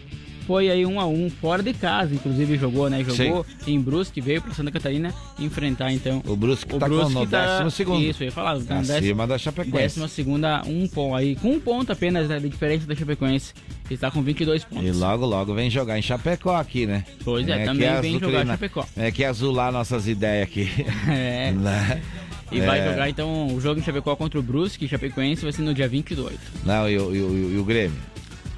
[0.47, 3.05] foi aí 1 a 1 fora de casa, inclusive jogou, né?
[3.05, 7.71] Jogou em Brusque, veio para Santa Catarina enfrentar então O Brusque tá com no décimo
[7.71, 8.03] segundo.
[8.03, 9.77] Isso, eu ia falar, tá Acima da Chapecoense.
[9.77, 13.55] Décima segunda, um ponto aí, com um ponto apenas né, de diferença da Chapecoense,
[13.89, 14.87] que está com 22 pontos.
[14.87, 17.05] E logo, logo vem jogar em Chapecó aqui, né?
[17.25, 18.87] Pois é, que também vem jogar em Chapecó.
[18.97, 20.69] É que azular nossas ideias aqui.
[21.09, 21.53] É.
[21.63, 22.03] Né?
[22.51, 22.91] E vai É.
[22.91, 26.39] jogar então o jogo em Chapecó contra o Brusque, Chapecoense, vai ser no dia 28.
[26.67, 27.97] Não, e, o- e o- e o Grêmio?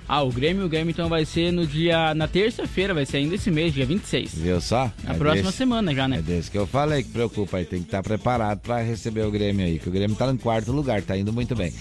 [0.08, 2.14] Ah, o Grêmio, o Grêmio então vai ser no dia.
[2.14, 4.34] na terça-feira, vai ser ainda esse mês, dia 26.
[4.34, 4.90] Viu só?
[5.02, 6.18] Na É próxima desse- semana já, né?
[6.18, 7.64] É desse que eu falei que preocupa aí.
[7.64, 9.78] Tem que estar preparado para receber o Grêmio aí.
[9.78, 11.72] Que o Grêmio tá no quarto lugar, tá indo muito bem.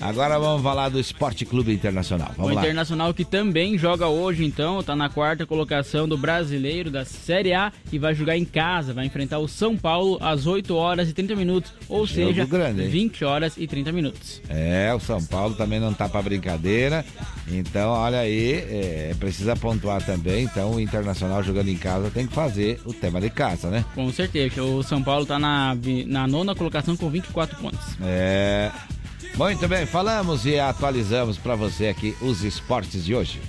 [0.00, 2.30] Agora vamos falar do Esporte Clube Internacional.
[2.32, 2.62] O Vamos lá.
[2.62, 7.72] Internacional que também joga hoje, então, tá na quarta colocação do brasileiro da Série A
[7.92, 11.36] e vai jogar em casa, vai enfrentar o São Paulo às 8 horas e 30
[11.36, 12.88] minutos, ou Jogo seja, grande, hein?
[12.88, 14.42] 20 horas e 30 minutos.
[14.48, 17.04] É, o São Paulo também não tá para brincadeira.
[17.50, 20.44] Então, olha aí, é, precisa pontuar também.
[20.44, 23.84] Então, o Internacional jogando em casa tem que fazer o tema de casa, né?
[23.94, 25.76] Com certeza, o São Paulo tá na,
[26.06, 27.80] na nona colocação com 24 pontos.
[28.02, 28.70] É.
[29.36, 33.42] Muito bem, falamos e atualizamos para você aqui os esportes de hoje.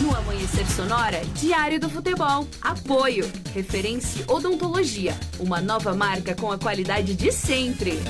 [0.00, 2.48] No Amanhecer Sonora, Diário do Futebol.
[2.60, 3.30] Apoio.
[3.54, 5.14] Referência Odontologia.
[5.38, 8.00] Uma nova marca com a qualidade de sempre.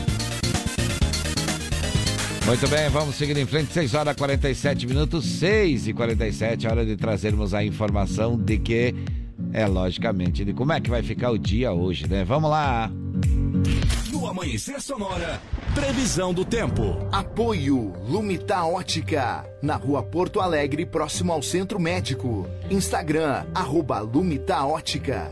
[2.47, 6.87] Muito bem, vamos seguir em frente, 6 horas e 47 minutos, 6 e 47, hora
[6.87, 8.95] de trazermos a informação de que,
[9.53, 12.25] é logicamente, de como é que vai ficar o dia hoje, né?
[12.25, 12.91] Vamos lá!
[14.25, 15.39] No Amanhecer Sonora,
[15.75, 17.07] previsão do tempo.
[17.13, 22.49] Apoio Lumita Ótica, na rua Porto Alegre, próximo ao Centro Médico.
[22.71, 25.31] Instagram, arroba Lumita Ótica.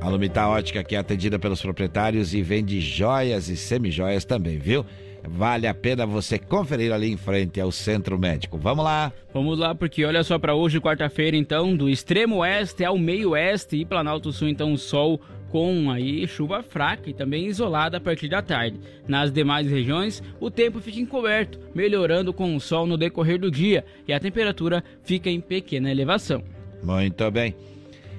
[0.00, 4.86] A Lumita Ótica que é atendida pelos proprietários e vende joias e semijoias também, viu?
[5.28, 8.56] Vale a pena você conferir ali em frente ao Centro Médico.
[8.56, 9.12] Vamos lá!
[9.34, 13.76] Vamos lá, porque olha só para hoje, quarta-feira, então, do extremo oeste ao meio oeste
[13.76, 15.20] e Planalto Sul, então, sol
[15.50, 18.78] com aí chuva fraca e também isolada a partir da tarde.
[19.06, 23.84] Nas demais regiões, o tempo fica encoberto, melhorando com o sol no decorrer do dia
[24.06, 26.42] e a temperatura fica em pequena elevação.
[26.82, 27.54] Muito bem.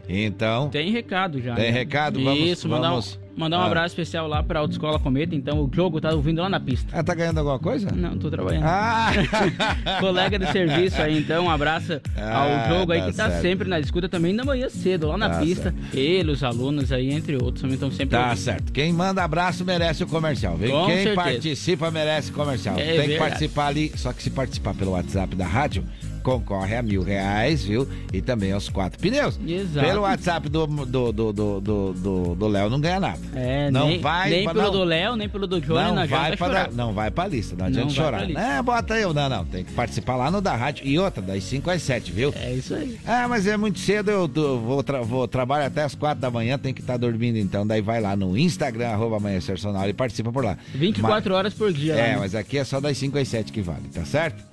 [0.07, 0.69] Então.
[0.69, 1.55] Tem recado já.
[1.55, 1.79] Tem né?
[1.79, 2.21] recado?
[2.21, 3.65] Vamos- Isso, vamos- mandar um Ah.
[3.67, 5.33] abraço especial lá para a Autoescola Cometa.
[5.35, 6.87] Então, o jogo tá ouvindo lá na pista.
[6.97, 7.91] Ah, tá ganhando alguma coisa?
[7.91, 8.63] Não, tô trabalhando.
[8.65, 9.11] Ah!
[9.99, 13.41] Colega de serviço aí, então, um abraço Ah, ao jogo aí tá que tá certo.
[13.41, 15.73] sempre na escuta também da manhã cedo, lá na Tá pista.
[15.93, 18.37] Ele, os alunos aí, entre outros, também estão sempre Tá ouvindo.
[18.37, 18.71] certo.
[18.71, 20.71] Quem manda abraço merece o comercial, viu?
[20.71, 21.15] Com Quem certeza.
[21.15, 22.75] participa merece comercial.
[22.77, 23.19] É Tem que verdade.
[23.19, 25.83] participar ali, só que se participar pelo WhatsApp da rádio,
[26.21, 27.87] concorre a mil reais, viu?
[28.13, 29.39] E também aos quatro pneus.
[29.45, 29.85] Exato.
[29.87, 33.19] Pelo WhatsApp do do do do do, do, do Léo não ganha nada.
[33.35, 35.95] É, não nem, vai nem pra- pelo não, do Léo, nem pelo do Johnny, não
[35.95, 36.71] não vai chorar.
[36.71, 38.27] não vai pra lista, não Não adianta vai chorar.
[38.27, 38.41] pra.
[38.57, 41.43] É, bota eu, não, não, tem que participar lá no da rádio e outra das
[41.43, 42.33] 5 às 7, viu?
[42.35, 42.97] É isso aí.
[43.05, 46.29] Ah, mas é muito cedo, eu tô- vou, tra vou trabalhar até as 4 da
[46.29, 47.65] manhã, tem que estar dormindo então.
[47.65, 50.57] Daí vai lá no Instagram, arroba Amanhecer Sonora e participa por lá.
[50.73, 51.93] 24 horas por dia.
[51.93, 52.17] É, né?
[52.19, 54.43] mas aqui é só das 5 às 7 que vale, tá certo?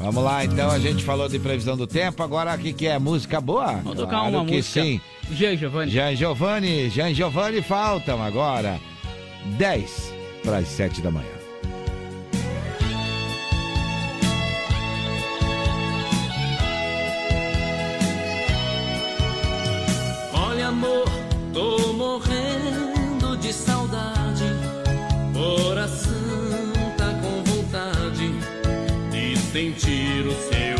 [0.00, 2.98] Vamos lá, então a gente falou de previsão do tempo, agora o que, que é?
[2.98, 3.72] Música boa?
[3.74, 4.82] Vamos tocar Claro uma que música.
[4.82, 5.00] sim.
[5.30, 5.90] Jean Giovanni.
[5.92, 8.80] Jean Giovanni, Jean Giovanni faltam agora
[9.58, 10.12] 10
[10.42, 11.28] para as 7 da manhã.
[20.32, 21.04] Olha, amor,
[21.52, 24.44] tô morrendo de saudade.
[29.52, 30.79] Sentir o seu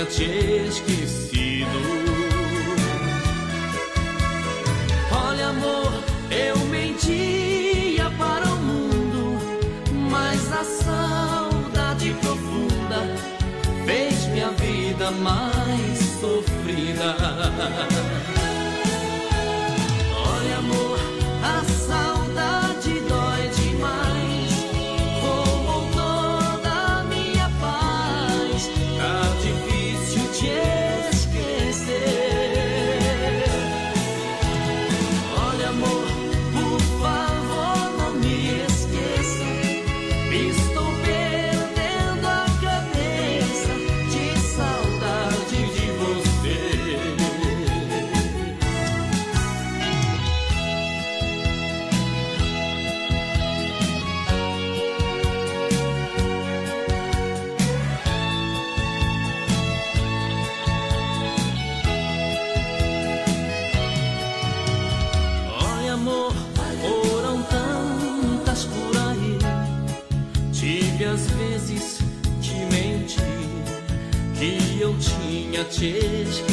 [0.00, 1.66] tinha te esquecido.
[5.10, 5.92] Olha, amor,
[6.30, 9.38] eu mentia para o mundo,
[10.10, 13.16] mas a saudade profunda
[13.84, 17.16] fez minha vida mais sofrida.
[75.64, 76.49] Tinha te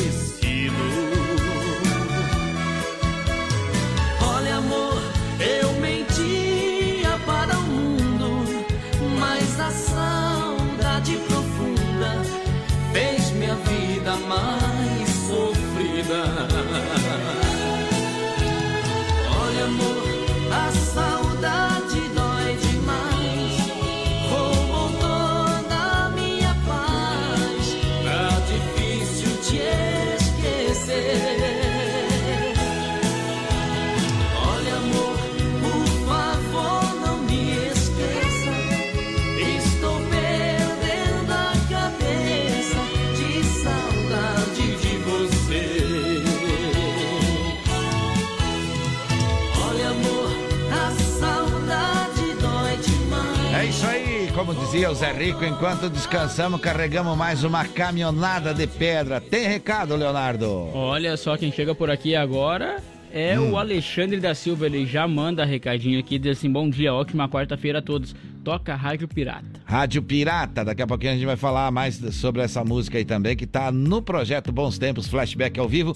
[54.72, 59.22] dizia o Zé Rico, enquanto descansamos, carregamos mais uma caminhonada de pedra.
[59.22, 60.70] Tem recado, Leonardo?
[60.74, 62.78] Olha só quem chega por aqui agora
[63.12, 63.52] é Hum.
[63.54, 64.66] o Alexandre da Silva.
[64.66, 68.14] Ele já manda recadinho aqui, diz assim: bom dia, ótima quarta-feira a todos.
[68.44, 69.46] Toca Rádio Pirata.
[69.66, 73.36] Rádio Pirata, daqui a pouquinho a gente vai falar mais sobre essa música aí também,
[73.38, 75.96] que tá no projeto Bons Tempos Flashback ao vivo,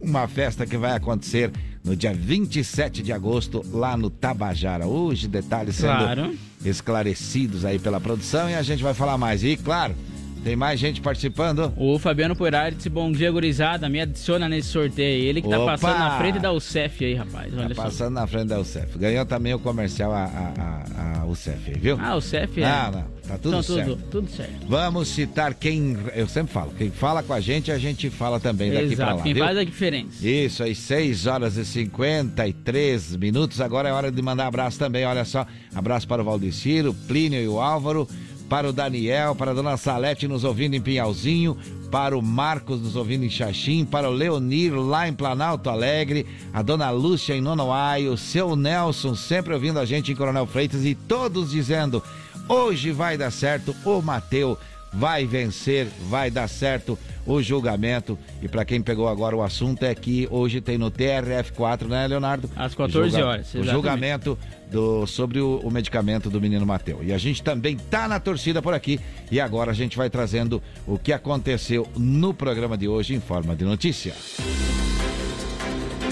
[0.00, 1.50] uma festa que vai acontecer
[1.82, 4.86] no dia 27 de agosto, lá no Tabajara.
[4.86, 6.34] Hoje, detalhes sendo Claro.
[6.64, 9.42] Esclarecidos aí pela produção e a gente vai falar mais.
[9.42, 9.94] E, claro,
[10.42, 11.72] tem mais gente participando.
[11.76, 13.88] O Fabiano Poirari disse: bom dia, gurizada.
[13.88, 15.24] Me adiciona nesse sorteio.
[15.24, 15.72] Ele que tá Opa!
[15.72, 17.52] passando na frente da UCEF aí, rapaz.
[17.56, 17.82] Olha Tá só.
[17.82, 18.98] passando na frente da UCEF.
[18.98, 21.98] Ganhou também o comercial a, a, a, a UCEF aí, viu?
[22.00, 22.64] Ah, o CEF é.
[22.68, 23.88] Não, não, tá tudo Então, certo.
[23.90, 24.66] Tudo, tudo certo.
[24.68, 25.96] Vamos citar quem.
[26.14, 29.14] Eu sempre falo, quem fala com a gente, a gente fala também daqui Exato, pra
[29.16, 29.22] lá.
[29.22, 29.44] quem viu?
[29.44, 30.26] faz a diferença.
[30.26, 33.60] Isso aí, 6 horas e 53 minutos.
[33.60, 35.04] Agora é hora de mandar abraço também.
[35.04, 38.08] Olha só, abraço para o Valdeciro, Plínio e o Álvaro,
[38.50, 41.56] para o Daniel, para a dona Salete nos ouvindo em Pinhalzinho,
[41.88, 46.60] para o Marcos nos ouvindo em Xaxim, para o Leonir lá em Planalto Alegre, a
[46.60, 50.96] dona Lúcia em Nonoai, o seu Nelson sempre ouvindo a gente em Coronel Freitas e
[50.96, 52.02] todos dizendo:
[52.48, 54.58] hoje vai dar certo, o Mateu
[54.92, 58.18] vai vencer, vai dar certo o julgamento.
[58.42, 62.50] E para quem pegou agora o assunto é que hoje tem no TRF4, né, Leonardo?
[62.56, 63.70] Às 14 Julga- horas, O exatamente.
[63.72, 64.38] julgamento
[64.70, 67.00] do, sobre o, o medicamento do menino Mateu.
[67.02, 68.98] E a gente também tá na torcida por aqui.
[69.30, 73.54] E agora a gente vai trazendo o que aconteceu no programa de hoje em forma
[73.54, 74.14] de notícia.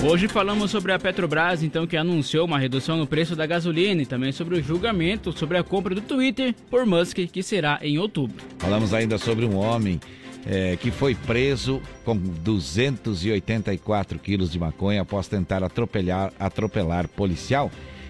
[0.00, 4.06] Hoje falamos sobre a Petrobras, então, que anunciou uma redução no preço da gasolina e
[4.06, 8.36] também sobre o julgamento sobre a compra do Twitter por Musk, que será em outubro.
[8.58, 9.98] Falamos ainda sobre um homem
[10.46, 17.68] eh, que foi preso com 284 quilos de maconha após tentar atropelar policial.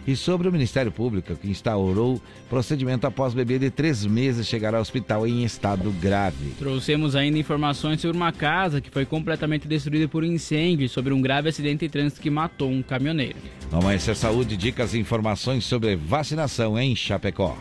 [0.08, 2.18] E sobre o Ministério Público, que instaurou
[2.48, 6.54] procedimento após bebê de três meses chegar ao hospital em estado grave.
[6.58, 11.20] Trouxemos ainda informações sobre uma casa que foi completamente destruída por incêndio e sobre um
[11.20, 13.36] grave acidente de trânsito que matou um caminhoneiro.
[13.70, 17.54] No Amanhecer Saúde, dicas e informações sobre vacinação em Chapecó.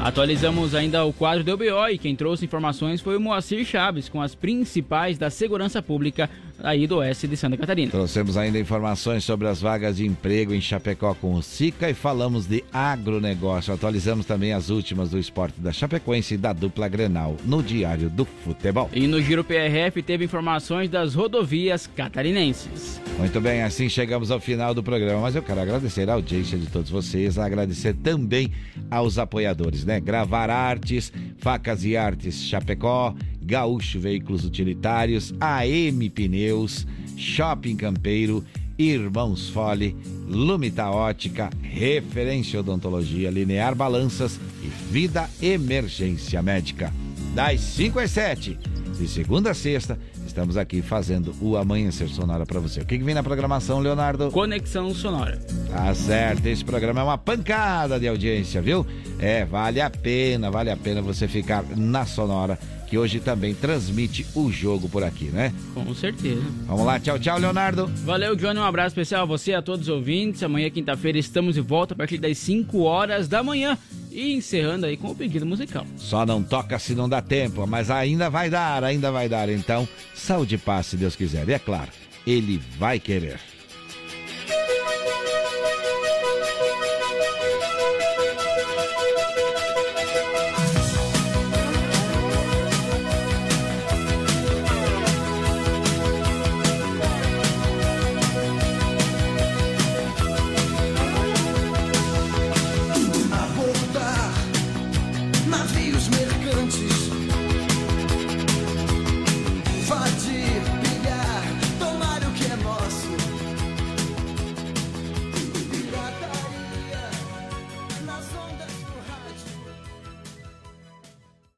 [0.00, 4.20] Atualizamos ainda o quadro do BO e quem trouxe informações foi o Moacir Chaves com
[4.22, 6.28] as principais da segurança pública
[6.62, 7.90] aí do oeste de Santa Catarina.
[7.90, 12.46] Trouxemos ainda informações sobre as vagas de emprego em Chapecó com o SICA e falamos
[12.46, 13.72] de agronegócio.
[13.72, 18.24] Atualizamos também as últimas do esporte da Chapecoense e da dupla Grenal no Diário do
[18.24, 18.90] Futebol.
[18.92, 23.00] E no Giro PRF teve informações das rodovias catarinenses.
[23.18, 26.66] Muito bem, assim chegamos ao final do programa, mas eu quero agradecer a audiência de
[26.66, 28.52] todos vocês, agradecer também
[28.90, 30.00] aos apoiadores, né?
[30.00, 33.14] Gravar Artes, Facas e Artes Chapecó,
[33.46, 36.84] Gaúcho Veículos Utilitários, AM Pneus,
[37.16, 38.44] Shopping Campeiro,
[38.76, 39.96] Irmãos Fole,
[40.28, 46.92] Lumita Ótica, Referência Odontologia, Linear Balanças e Vida Emergência Médica.
[47.34, 48.58] Das 5 às 7,
[48.98, 52.80] de segunda a sexta, estamos aqui fazendo o Amanhecer Sonora para você.
[52.80, 54.30] O que, que vem na programação, Leonardo?
[54.30, 55.38] Conexão Sonora.
[55.70, 58.86] Tá certo, esse programa é uma pancada de audiência, viu?
[59.18, 62.58] É, vale a pena, vale a pena você ficar na Sonora
[62.96, 65.52] que hoje também transmite o jogo por aqui, né?
[65.74, 66.40] Com certeza.
[66.66, 67.86] Vamos lá, tchau, tchau, Leonardo.
[68.06, 70.42] Valeu, Johnny, um abraço especial a você e a todos os ouvintes.
[70.42, 73.76] Amanhã, quinta-feira, estamos de volta a partir das 5 horas da manhã.
[74.10, 75.86] E encerrando aí com o pedido musical.
[75.98, 79.50] Só não toca se não dá tempo, mas ainda vai dar, ainda vai dar.
[79.50, 81.46] Então, saúde e paz, se Deus quiser.
[81.46, 81.90] E é claro,
[82.26, 83.38] Ele vai querer.